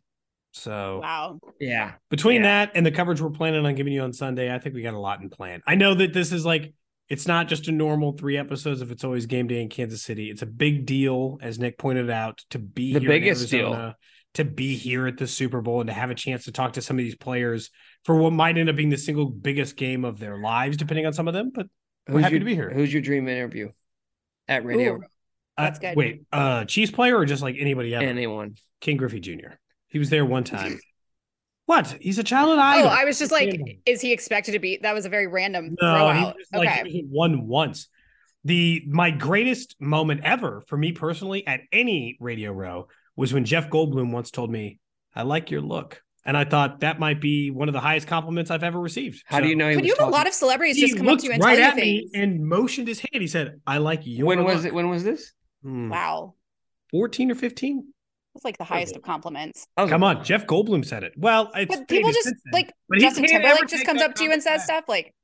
So 0.54 1.00
Wow. 1.02 1.40
Yeah, 1.60 1.94
between 2.10 2.38
Yeah. 2.42 2.66
that 2.66 2.72
and 2.76 2.86
the 2.86 2.92
coverage 2.92 3.22
we're 3.22 3.30
planning 3.30 3.66
on 3.66 3.76
giving 3.76 3.94
you 3.94 4.02
on 4.02 4.12
Sunday, 4.14 4.54
I 4.54 4.60
think 4.60 4.76
we 4.76 4.82
got 4.82 4.94
a 4.94 5.00
lot 5.00 5.22
in 5.22 5.30
plan. 5.30 5.62
I 5.68 5.76
know 5.76 5.94
that 5.94 6.14
this 6.14 6.32
is 6.32 6.46
like 6.46 6.74
it's 7.10 7.26
not 7.26 7.48
just 7.48 7.70
a 7.70 7.72
normal 7.72 8.12
three 8.12 8.38
episodes 8.38 8.82
if 8.82 8.92
it's 8.92 9.04
always 9.06 9.28
game 9.28 9.48
day 9.48 9.62
in 9.62 9.70
Kansas 9.70 10.02
City. 10.04 10.30
It's 10.30 10.42
a 10.42 10.46
big 10.48 10.86
deal, 10.86 11.38
as 11.42 11.58
Nick 11.58 11.78
pointed 11.78 12.10
out, 12.10 12.44
to 12.50 12.60
be 12.60 12.92
The 12.94 13.00
here 13.00 13.12
in 13.12 13.22
biggest 13.22 13.50
deal. 13.50 13.94
Arizona, 14.38 14.50
to 14.50 14.56
be 14.56 14.76
here 14.76 15.08
at 15.08 15.18
the 15.18 15.28
Super 15.28 15.62
Bowl 15.62 15.82
and 15.82 15.88
to 15.88 15.94
have 15.94 16.10
a 16.12 16.16
chance 16.16 16.46
to 16.46 16.52
talk 16.52 16.74
to 16.74 16.82
some 16.82 16.98
of 16.98 17.04
these 17.04 17.16
players 17.16 17.70
for 18.06 18.16
what 18.16 18.34
might 18.34 18.58
end 18.58 18.70
up 18.70 18.76
being 18.76 18.90
the 18.90 18.98
single 18.98 19.26
biggest 19.26 19.76
game 19.76 20.06
of 20.06 20.20
their 20.20 20.38
lives, 20.38 20.78
depending 20.78 21.06
on 21.06 21.14
some 21.14 21.28
of 21.28 21.34
them. 21.34 21.52
But 21.54 21.68
We're 22.08 22.22
happy 22.22 22.34
your, 22.34 22.40
to 22.40 22.46
be 22.46 22.56
here. 22.56 22.70
Who's 22.72 22.92
your 22.92 23.02
dream 23.02 23.28
interview 23.28 23.70
at 24.48 24.66
Radio? 24.66 24.94
Ooh. 24.94 24.98
Row? 24.98 25.08
That's 25.58 25.80
uh, 25.80 25.82
good. 25.82 25.98
Wait, 25.98 26.22
uh 26.32 26.66
Chiefs 26.66 26.92
player 26.92 27.18
or 27.18 27.26
just 27.26 27.42
like 27.42 27.56
anybody 27.60 27.94
else? 27.94 28.04
Anyone? 28.04 28.56
Ken 28.82 28.96
Griffey 28.98 29.20
Jr. 29.20 29.56
He 29.88 30.00
was 30.00 30.10
there 30.10 30.26
one 30.26 30.44
time. 30.46 30.80
what? 31.66 31.98
He's 32.00 32.20
a 32.20 32.24
childhood 32.24 32.60
Oh, 32.60 32.62
idol. 32.62 32.90
I 32.90 33.06
was 33.06 33.18
just 33.18 33.32
like, 33.32 33.50
Random. 33.50 33.78
is 33.86 34.02
he 34.02 34.12
expected 34.14 34.52
to 34.52 34.60
be? 34.60 34.78
That 34.82 34.94
was 34.94 35.06
a 35.06 35.10
very 35.10 35.28
random 35.28 35.76
No, 35.82 35.96
throw 35.96 36.14
he 36.14 36.20
out. 36.20 36.36
was 36.38 36.48
like 36.54 36.70
okay. 36.70 36.90
he 36.90 37.02
was 37.04 37.10
one 37.12 37.48
once. 37.48 37.88
The 38.46 38.84
my 38.88 39.12
greatest 39.12 39.76
moment 39.82 40.22
ever 40.24 40.64
for 40.68 40.78
me 40.78 40.92
personally 40.94 41.46
at 41.48 41.62
any 41.72 42.18
radio 42.22 42.52
row 42.52 42.88
was 43.18 43.34
when 43.34 43.44
Jeff 43.44 43.70
Goldblum 43.70 44.12
once 44.12 44.32
told 44.32 44.50
me, 44.50 44.80
"I 45.14 45.24
like 45.24 45.52
your 45.52 45.60
look," 45.62 46.02
and 46.24 46.38
I 46.38 46.46
thought 46.46 46.80
that 46.80 47.00
might 47.00 47.20
be 47.20 47.52
one 47.52 47.68
of 47.68 47.74
the 47.74 47.82
highest 47.82 48.08
compliments 48.08 48.50
I've 48.50 48.64
ever 48.64 48.80
received. 48.80 49.24
How 49.26 49.42
do 49.42 49.50
you 49.50 49.56
know? 49.56 49.68
He 49.70 49.76
But 49.76 49.82
was 49.84 49.90
you 49.90 49.96
have 50.00 50.08
a 50.08 50.12
lot 50.12 50.28
of 50.28 50.34
celebrities 50.34 50.78
He 50.78 50.84
just 50.84 50.98
come 50.98 51.10
up 51.10 51.20
to 51.20 51.26
you 51.26 51.32
and 51.34 51.44
right 51.44 51.58
tell 51.58 51.66
you 51.66 51.72
at 51.72 51.76
me 51.76 52.10
and 52.14 52.48
motioned 52.48 52.88
his 52.88 53.00
hand. 53.00 53.22
He 53.22 53.28
said, 53.28 53.60
"I 53.68 53.80
like 53.80 54.02
your." 54.06 54.28
When 54.28 54.46
was 54.46 54.58
look." 54.58 54.66
it? 54.68 54.74
When 54.74 54.90
was 54.90 55.04
this? 55.04 55.34
Hmm. 55.64 55.90
Wow. 55.90 56.36
14 56.92 57.32
or 57.32 57.36
15? 57.36 57.94
That's 58.34 58.46
like 58.46 58.58
the 58.58 58.64
highest 58.64 58.96
of 58.96 59.02
compliments. 59.02 59.68
That 59.76 59.90
Come 59.90 60.04
on, 60.04 60.24
Jeff 60.24 60.46
Goldblum 60.46 60.86
said 60.86 61.04
it. 61.04 61.14
Well, 61.18 61.52
it's 61.56 61.76
But 61.76 61.88
people 61.88 62.12
just 62.12 62.32
like 62.54 62.72
But 62.88 63.00
Justin 63.00 63.26
Timberlake 63.26 63.68
just 63.68 63.86
comes 63.86 64.02
up 64.02 64.14
to 64.16 64.24
you 64.24 64.32
and 64.32 64.44
says 64.44 64.64
compliment 64.64 64.64
stuff 64.64 64.84
like, 64.88 65.16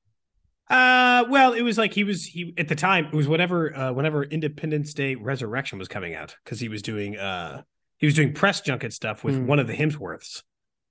Uh, 0.69 1.25
well, 1.29 1.53
it 1.53 1.61
was 1.61 1.77
like 1.77 1.93
he 1.93 2.03
was 2.03 2.25
he 2.25 2.53
at 2.57 2.67
the 2.69 2.75
time. 2.75 3.05
It 3.05 3.13
was 3.13 3.27
whatever, 3.27 3.75
uh, 3.75 3.93
whenever 3.93 4.23
Independence 4.23 4.93
Day 4.95 5.13
Resurrection 5.13 5.77
was 5.77 5.87
coming 5.87 6.15
out, 6.15 6.35
because 6.43 6.59
he 6.59 6.69
was 6.69 6.81
doing 6.81 7.15
uh 7.17 7.61
he 8.03 8.05
was 8.07 8.15
doing 8.15 8.33
press 8.33 8.59
junket 8.59 8.91
stuff 8.91 9.23
with 9.23 9.37
Hmm. 9.37 9.45
one 9.47 9.59
of 9.59 9.67
the 9.67 9.73
Hemsworths. 9.73 10.43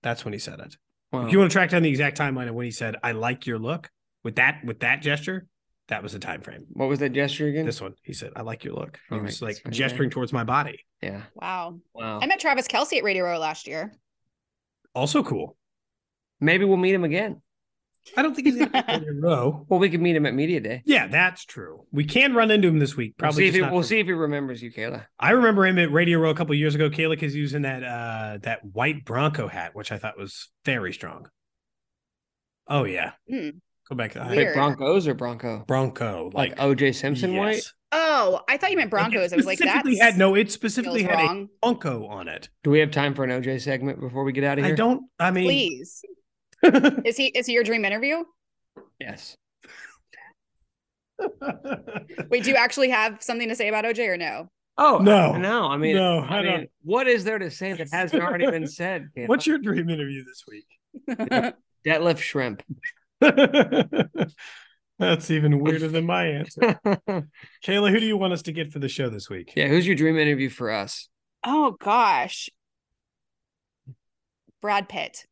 That's 0.02 0.24
when 0.24 0.32
he 0.32 0.38
said 0.38 0.60
it. 0.60 0.78
wow. 1.12 1.26
If 1.26 1.32
you 1.32 1.38
want 1.40 1.50
to 1.50 1.54
track 1.54 1.68
down 1.68 1.82
the 1.82 1.90
exact 1.90 2.16
timeline 2.16 2.48
of 2.48 2.54
when 2.54 2.64
he 2.64 2.70
said, 2.70 2.96
"I 3.02 3.12
like 3.12 3.46
your 3.46 3.58
look," 3.58 3.90
with 4.24 4.36
that 4.36 4.64
with 4.64 4.80
that 4.80 5.02
gesture, 5.02 5.46
that 5.88 6.02
was 6.02 6.12
the 6.14 6.18
time 6.18 6.40
frame. 6.40 6.64
What 6.70 6.88
was 6.88 7.00
that 7.00 7.12
gesture 7.12 7.48
again? 7.48 7.66
This 7.66 7.82
one, 7.82 7.92
he 8.02 8.14
said, 8.14 8.32
"I 8.34 8.40
like 8.40 8.64
your 8.64 8.72
look." 8.72 8.98
He 9.10 9.16
All 9.16 9.20
was 9.20 9.42
right, 9.42 9.48
like 9.48 9.56
that's 9.56 9.66
right 9.66 9.74
gesturing 9.74 10.08
towards 10.08 10.32
my 10.32 10.42
body. 10.44 10.86
yeah. 11.02 11.24
wow. 11.34 11.78
Wow. 11.92 12.20
I 12.22 12.26
met 12.26 12.40
Travis 12.40 12.66
Kelce 12.66 12.96
at 12.96 13.04
Radio 13.04 13.24
Row 13.24 13.38
last 13.38 13.66
year. 13.66 13.92
Also 14.94 15.22
cool. 15.22 15.58
Maybe 16.40 16.64
we'll 16.64 16.78
meet 16.78 16.94
him 16.94 17.04
again. 17.04 17.42
I 18.16 18.22
don't 18.22 18.34
think 18.34 18.46
he's 18.48 18.56
gonna 18.58 18.82
be 18.86 18.92
in 19.06 19.18
a 19.18 19.20
row. 19.20 19.64
Well, 19.68 19.78
we 19.80 19.88
could 19.88 20.00
meet 20.00 20.16
him 20.16 20.26
at 20.26 20.34
media 20.34 20.60
day. 20.60 20.82
Yeah, 20.84 21.06
that's 21.06 21.44
true. 21.44 21.86
We 21.92 22.04
can 22.04 22.34
run 22.34 22.50
into 22.50 22.68
him 22.68 22.78
this 22.78 22.96
week. 22.96 23.14
We'll 23.18 23.30
Probably. 23.30 23.42
see 23.44 23.48
if 23.48 23.64
he, 23.64 23.70
we'll 23.70 23.82
see 23.82 24.00
if 24.00 24.06
he 24.06 24.12
remembers 24.12 24.62
you, 24.62 24.72
Kayla. 24.72 25.06
I 25.18 25.30
remember 25.30 25.66
him 25.66 25.78
at 25.78 25.92
Radio 25.92 26.18
Row 26.18 26.30
a 26.30 26.34
couple 26.34 26.54
years 26.54 26.74
ago. 26.74 26.90
Kalik 26.90 27.22
is 27.22 27.34
using 27.34 27.62
that 27.62 27.82
uh 27.84 28.38
that 28.42 28.64
white 28.64 29.04
Bronco 29.04 29.48
hat, 29.48 29.74
which 29.74 29.92
I 29.92 29.98
thought 29.98 30.18
was 30.18 30.50
very 30.64 30.92
strong. 30.92 31.28
Oh 32.68 32.84
yeah. 32.84 33.12
Hmm. 33.28 33.50
Go 33.88 33.96
back 33.96 34.12
to 34.12 34.20
the 34.20 34.36
Wait, 34.36 34.54
Broncos 34.54 35.06
or 35.08 35.14
Bronco? 35.14 35.64
Bronco, 35.66 36.30
Like, 36.32 36.58
like, 36.58 36.78
OJ 36.78 36.94
Simpson 36.94 37.36
white? 37.36 37.62
Oh, 37.90 38.40
I 38.48 38.56
thought 38.56 38.70
you 38.70 38.76
meant 38.76 38.90
Broncos. 38.90 39.32
I 39.32 39.36
was 39.36 39.44
like, 39.44 39.58
that 39.58 39.84
had 40.00 40.16
no. 40.16 40.34
It 40.34 40.50
specifically 40.50 41.02
had 41.02 41.16
wrong. 41.16 41.48
a 41.62 41.66
Bronco 41.66 42.06
on 42.06 42.28
it. 42.28 42.48
Do 42.62 42.70
we 42.70 42.78
have 42.78 42.90
time 42.90 43.14
for 43.14 43.24
an 43.24 43.30
OJ 43.30 43.60
segment 43.60 44.00
before 44.00 44.24
we 44.24 44.32
get 44.32 44.44
out 44.44 44.58
of 44.58 44.64
here? 44.64 44.72
I 44.72 44.76
don't. 44.76 45.02
I 45.18 45.30
mean, 45.30 45.44
Please. 45.44 46.02
Is 47.04 47.16
he 47.16 47.26
is 47.26 47.46
he 47.46 47.52
your 47.54 47.64
dream 47.64 47.84
interview? 47.84 48.24
Yes. 49.00 49.36
Wait, 52.30 52.44
do 52.44 52.50
you 52.50 52.56
actually 52.56 52.90
have 52.90 53.22
something 53.22 53.48
to 53.48 53.54
say 53.56 53.68
about 53.68 53.84
OJ 53.84 54.08
or 54.08 54.16
no? 54.16 54.48
Oh 54.78 54.98
No. 54.98 55.36
no! 55.36 55.66
I 55.68 55.76
mean, 55.76 55.96
No, 55.96 56.18
I, 56.20 56.38
I 56.38 56.42
mean, 56.42 56.68
what 56.82 57.06
is 57.06 57.24
there 57.24 57.38
to 57.38 57.50
say 57.50 57.72
that 57.74 57.88
hasn't 57.92 58.22
already 58.22 58.50
been 58.50 58.66
said? 58.66 59.08
Kayla? 59.16 59.28
What's 59.28 59.46
your 59.46 59.58
dream 59.58 59.90
interview 59.90 60.24
this 60.24 60.44
week? 60.48 60.66
deadlift 61.86 62.18
shrimp? 62.18 62.62
That's 64.98 65.30
even 65.30 65.58
weirder 65.60 65.88
than 65.88 66.06
my 66.06 66.26
answer. 66.26 66.60
Kayla, 67.64 67.90
who 67.90 68.00
do 68.00 68.06
you 68.06 68.16
want 68.16 68.32
us 68.32 68.42
to 68.42 68.52
get 68.52 68.72
for 68.72 68.78
the 68.78 68.88
show 68.88 69.08
this 69.10 69.28
week? 69.28 69.52
yeah, 69.56 69.66
who's 69.68 69.86
your 69.86 69.96
dream 69.96 70.16
interview 70.18 70.48
for 70.48 70.70
us? 70.70 71.08
oh 71.44 71.76
gosh. 71.80 72.48
Brad 74.60 74.88
Pitt. 74.88 75.26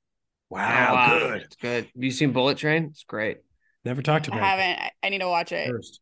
Wow, 0.50 1.18
good. 1.18 1.42
It's 1.42 1.56
good. 1.56 1.84
Have 1.84 2.02
you 2.04 2.10
seen 2.10 2.32
Bullet 2.32 2.58
Train? 2.58 2.88
It's 2.90 3.04
great. 3.04 3.38
Never 3.84 4.02
talked 4.02 4.28
about. 4.28 4.38
It. 4.40 4.42
I 4.42 4.48
haven't. 4.48 4.82
I, 4.82 4.90
I 5.04 5.08
need 5.08 5.20
to 5.20 5.28
watch 5.28 5.52
it. 5.52 5.68
first. 5.68 6.00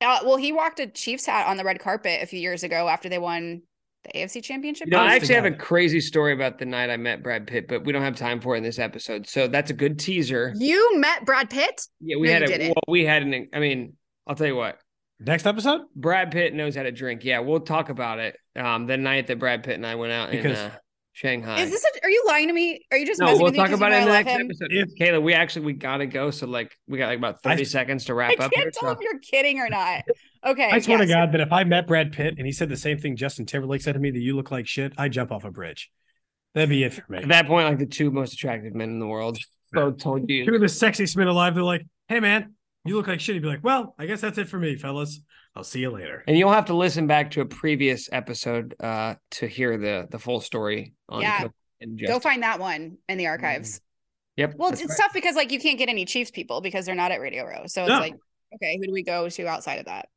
Uh, 0.00 0.18
well, 0.24 0.36
he 0.36 0.52
walked 0.52 0.80
a 0.80 0.86
Chiefs 0.86 1.24
hat 1.26 1.46
on 1.46 1.56
the 1.56 1.64
red 1.64 1.78
carpet 1.78 2.20
a 2.22 2.26
few 2.26 2.40
years 2.40 2.62
ago 2.62 2.88
after 2.88 3.08
they 3.08 3.18
won 3.18 3.62
the 4.02 4.10
AFC 4.18 4.42
Championship. 4.42 4.88
You 4.88 4.90
know, 4.90 4.98
I 4.98 5.14
actually 5.14 5.36
have 5.36 5.46
a 5.46 5.50
crazy 5.52 6.00
story 6.00 6.34
about 6.34 6.58
the 6.58 6.66
night 6.66 6.90
I 6.90 6.96
met 6.98 7.22
Brad 7.22 7.46
Pitt, 7.46 7.68
but 7.68 7.84
we 7.86 7.92
don't 7.92 8.02
have 8.02 8.16
time 8.16 8.40
for 8.40 8.54
it 8.54 8.58
in 8.58 8.64
this 8.64 8.78
episode. 8.78 9.26
So 9.26 9.46
that's 9.48 9.70
a 9.70 9.74
good 9.74 9.98
teaser. 9.98 10.52
you 10.56 10.98
met 10.98 11.24
Brad 11.24 11.48
Pitt? 11.48 11.80
Yeah, 12.00 12.16
we 12.18 12.26
No, 12.26 12.32
had 12.34 12.40
you 12.42 12.46
a 12.46 12.48
didn't. 12.58 12.68
well, 12.76 12.82
we 12.88 13.04
had 13.06 13.22
an 13.22 13.46
I 13.54 13.60
mean, 13.60 13.94
I'll 14.26 14.34
tell 14.34 14.48
you 14.48 14.56
what. 14.56 14.78
Next 15.20 15.46
episode? 15.46 15.82
Brad 15.96 16.32
Pitt 16.32 16.52
knows 16.52 16.74
how 16.76 16.82
to 16.82 16.92
drink. 16.92 17.24
Yeah, 17.24 17.38
we'll 17.38 17.60
talk 17.60 17.88
about 17.88 18.18
it. 18.18 18.36
Um, 18.56 18.86
the 18.86 18.98
night 18.98 19.28
that 19.28 19.38
Brad 19.38 19.62
Pitt 19.62 19.74
and 19.76 19.86
I 19.86 19.94
went 19.94 20.12
out 20.12 20.30
Because- 20.32 20.58
in 20.58 20.66
uh, 20.66 20.74
Shanghai. 21.14 21.60
Is 21.60 21.70
this? 21.70 21.84
A, 21.84 22.04
are 22.04 22.10
you 22.10 22.24
lying 22.26 22.48
to 22.48 22.52
me? 22.52 22.84
Are 22.90 22.98
you 22.98 23.06
just 23.06 23.20
no, 23.20 23.26
messing 23.26 23.38
we'll 23.38 23.44
with 23.46 23.52
me 23.54 23.58
talk 23.58 23.68
'cause 23.70 23.78
about 23.78 23.92
know 23.92 23.98
it 23.98 24.00
in 24.00 24.06
the 24.06 24.12
next 24.12 24.30
him? 24.30 24.40
episode. 24.46 24.72
If- 24.72 24.94
Kayla, 24.96 25.22
we 25.22 25.32
actually 25.32 25.64
we 25.66 25.72
gotta 25.74 26.06
go. 26.06 26.32
So 26.32 26.46
like 26.48 26.76
we 26.88 26.98
got 26.98 27.06
like 27.06 27.18
about 27.18 27.36
I- 27.44 27.50
30 27.50 27.64
seconds 27.64 28.04
to 28.06 28.12
I 28.12 28.16
wrap 28.16 28.32
up 28.40 28.40
I 28.40 28.48
can't 28.48 28.74
tell 28.74 28.88
So. 28.94 28.98
if 28.98 28.98
you're 29.00 29.20
kidding 29.20 29.60
or 29.60 29.68
not. 29.70 30.02
Okay. 30.44 30.68
I 30.70 30.80
swear 30.80 30.98
to. 30.98 31.06
God 31.06 31.30
that 31.32 31.40
if 31.40 31.52
I 31.52 31.62
met 31.64 31.86
Brad 31.86 32.12
Pitt 32.12 32.34
and 32.36 32.44
he 32.46 32.52
said 32.52 32.68
the 32.68 32.76
same 32.76 32.98
thing 32.98 33.14
Justin 33.16 33.46
Timberlake 33.46 33.80
said 33.80 33.92
to 33.92 34.00
me 34.00 34.10
that 34.10 34.18
you 34.20 34.34
look 34.34 34.50
like 34.50 34.66
shit, 34.66 34.92
I'd 34.98 35.12
jump 35.12 35.30
off 35.30 35.44
a 35.44 35.50
bridge. 35.52 35.90
That'd 36.54 36.68
be 36.68 36.82
it 36.82 36.92
for 36.94 37.04
me. 37.10 37.18
At 37.18 37.28
that 37.28 37.46
point, 37.46 37.68
like 37.68 37.78
the 37.78 37.86
two 37.86 38.10
most 38.10 38.32
attractive 38.34 38.74
men 38.74 38.88
in 38.90 38.98
the 38.98 39.06
world. 39.06 39.38
So 39.72 39.92
told 39.92 40.26
Two 40.28 40.34
you. 40.34 40.54
of 40.54 40.60
the 40.60 40.66
sexiest 40.66 41.16
men 41.16 41.28
alive, 41.28 41.54
they're 41.54 41.62
like, 41.64 41.86
hey 42.08 42.18
man, 42.20 42.54
you 42.84 42.96
look 42.96 43.06
like 43.06 43.20
shit. 43.20 43.34
You'd 43.34 43.42
be 43.42 43.48
like, 43.48 43.64
well, 43.64 43.94
I 43.98 44.06
guess 44.06 44.20
that's 44.20 44.38
it 44.38 44.48
for 44.48 44.58
me, 44.58 44.76
fellas. 44.76 45.20
I'll 45.56 45.64
see 45.64 45.80
you 45.80 45.90
later. 45.90 46.24
And 46.26 46.36
you'll 46.36 46.52
have 46.52 46.64
to 46.66 46.74
listen 46.74 47.06
back 47.06 47.30
to 47.32 47.40
a 47.40 47.46
previous 47.46 48.08
episode 48.12 48.74
uh 48.80 49.14
to 49.32 49.46
hear 49.46 49.78
the 49.78 50.06
the 50.10 50.18
full 50.18 50.40
story 50.40 50.94
on 51.08 51.22
Yeah. 51.22 51.48
And 51.80 52.00
Go 52.06 52.18
find 52.20 52.42
that 52.42 52.58
one 52.60 52.98
in 53.08 53.18
the 53.18 53.26
archives. 53.26 53.80
Yep. 54.36 54.54
Well, 54.56 54.72
it's 54.72 54.80
right. 54.84 54.90
tough 55.00 55.12
because 55.12 55.36
like 55.36 55.52
you 55.52 55.60
can't 55.60 55.78
get 55.78 55.88
any 55.88 56.04
Chiefs 56.04 56.30
people 56.30 56.60
because 56.60 56.86
they're 56.86 56.94
not 56.94 57.12
at 57.12 57.20
Radio 57.20 57.44
Row. 57.44 57.66
So 57.66 57.82
it's 57.82 57.88
No. 57.90 57.98
like, 58.00 58.14
okay, 58.54 58.76
who 58.80 58.86
do 58.86 58.92
we 58.92 59.02
go 59.04 59.28
to 59.28 59.46
outside 59.46 59.78
of 59.78 59.86
that? 59.86 60.08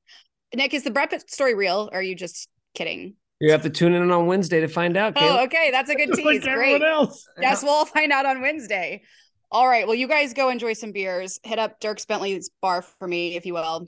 Nick, 0.55 0.73
is 0.73 0.83
the 0.83 0.91
Brad 0.91 1.09
Pitt 1.09 1.29
story 1.29 1.53
real? 1.55 1.89
Or 1.91 1.99
are 1.99 2.01
you 2.01 2.15
just 2.15 2.47
kidding? 2.73 3.15
You 3.39 3.51
have 3.51 3.61
to 3.63 3.69
tune 3.69 3.93
in 3.93 4.09
on 4.09 4.25
Wednesday 4.25 4.61
to 4.61 4.67
find 4.67 4.97
out. 4.97 5.13
Oh, 5.17 5.43
okay, 5.43 5.69
that's 5.71 5.89
a 5.91 5.95
good 5.95 6.11
tease. 6.13 6.25
like 6.25 6.47
everyone 6.47 6.79
Great. 6.79 6.89
else. 6.89 7.27
Yes, 7.39 7.61
we'll 7.61 7.85
find 7.85 8.11
out 8.11 8.25
on 8.25 8.41
Wednesday. 8.41 9.03
All 9.51 9.67
right. 9.67 9.87
Well, 9.87 9.95
you 9.95 10.07
guys 10.07 10.33
go 10.33 10.49
enjoy 10.49 10.73
some 10.73 10.91
beers. 10.91 11.39
Hit 11.43 11.57
up 11.57 11.79
Dierks 11.79 12.05
Bentley's 12.05 12.49
bar 12.61 12.81
for 12.81 13.07
me, 13.07 13.35
if 13.35 13.45
you 13.45 13.53
will. 13.53 13.87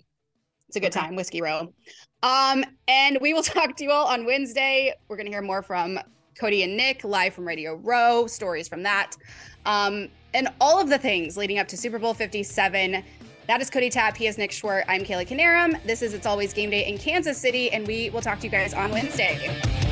It's 0.67 0.77
a 0.77 0.79
good 0.79 0.91
time, 0.91 1.15
Whiskey 1.15 1.41
Row. 1.41 1.73
Um, 2.23 2.63
and 2.87 3.17
we 3.21 3.33
will 3.33 3.43
talk 3.43 3.75
to 3.75 3.83
you 3.83 3.91
all 3.91 4.07
on 4.07 4.25
Wednesday. 4.25 4.93
We're 5.07 5.17
gonna 5.17 5.29
hear 5.29 5.41
more 5.41 5.61
from 5.61 5.99
Cody 6.39 6.63
and 6.63 6.77
Nick 6.77 7.03
live 7.03 7.33
from 7.33 7.45
Radio 7.45 7.75
Row, 7.75 8.27
stories 8.27 8.67
from 8.67 8.83
that. 8.83 9.15
Um, 9.65 10.07
and 10.33 10.47
all 10.61 10.79
of 10.79 10.89
the 10.89 10.97
things 10.97 11.35
leading 11.35 11.59
up 11.59 11.67
to 11.69 11.77
Super 11.77 11.99
Bowl 11.99 12.13
57. 12.13 13.03
That 13.47 13.61
is 13.61 13.69
Cody 13.69 13.89
Tapp. 13.89 14.15
He 14.15 14.27
is 14.27 14.37
Nick 14.37 14.51
Schwerdt. 14.51 14.85
I'm 14.87 15.01
Kayla 15.01 15.27
Knierin. 15.27 15.83
This 15.83 16.01
is 16.03 16.13
It's 16.13 16.27
Always 16.27 16.53
Game 16.53 16.69
Day 16.69 16.87
in 16.87 16.97
Kansas 16.99 17.37
City, 17.37 17.71
and 17.71 17.85
we 17.85 18.11
will 18.11 18.21
talk 18.21 18.37
to 18.39 18.45
you 18.45 18.51
guys 18.51 18.73
on 18.73 18.91
Wednesday. 18.91 19.88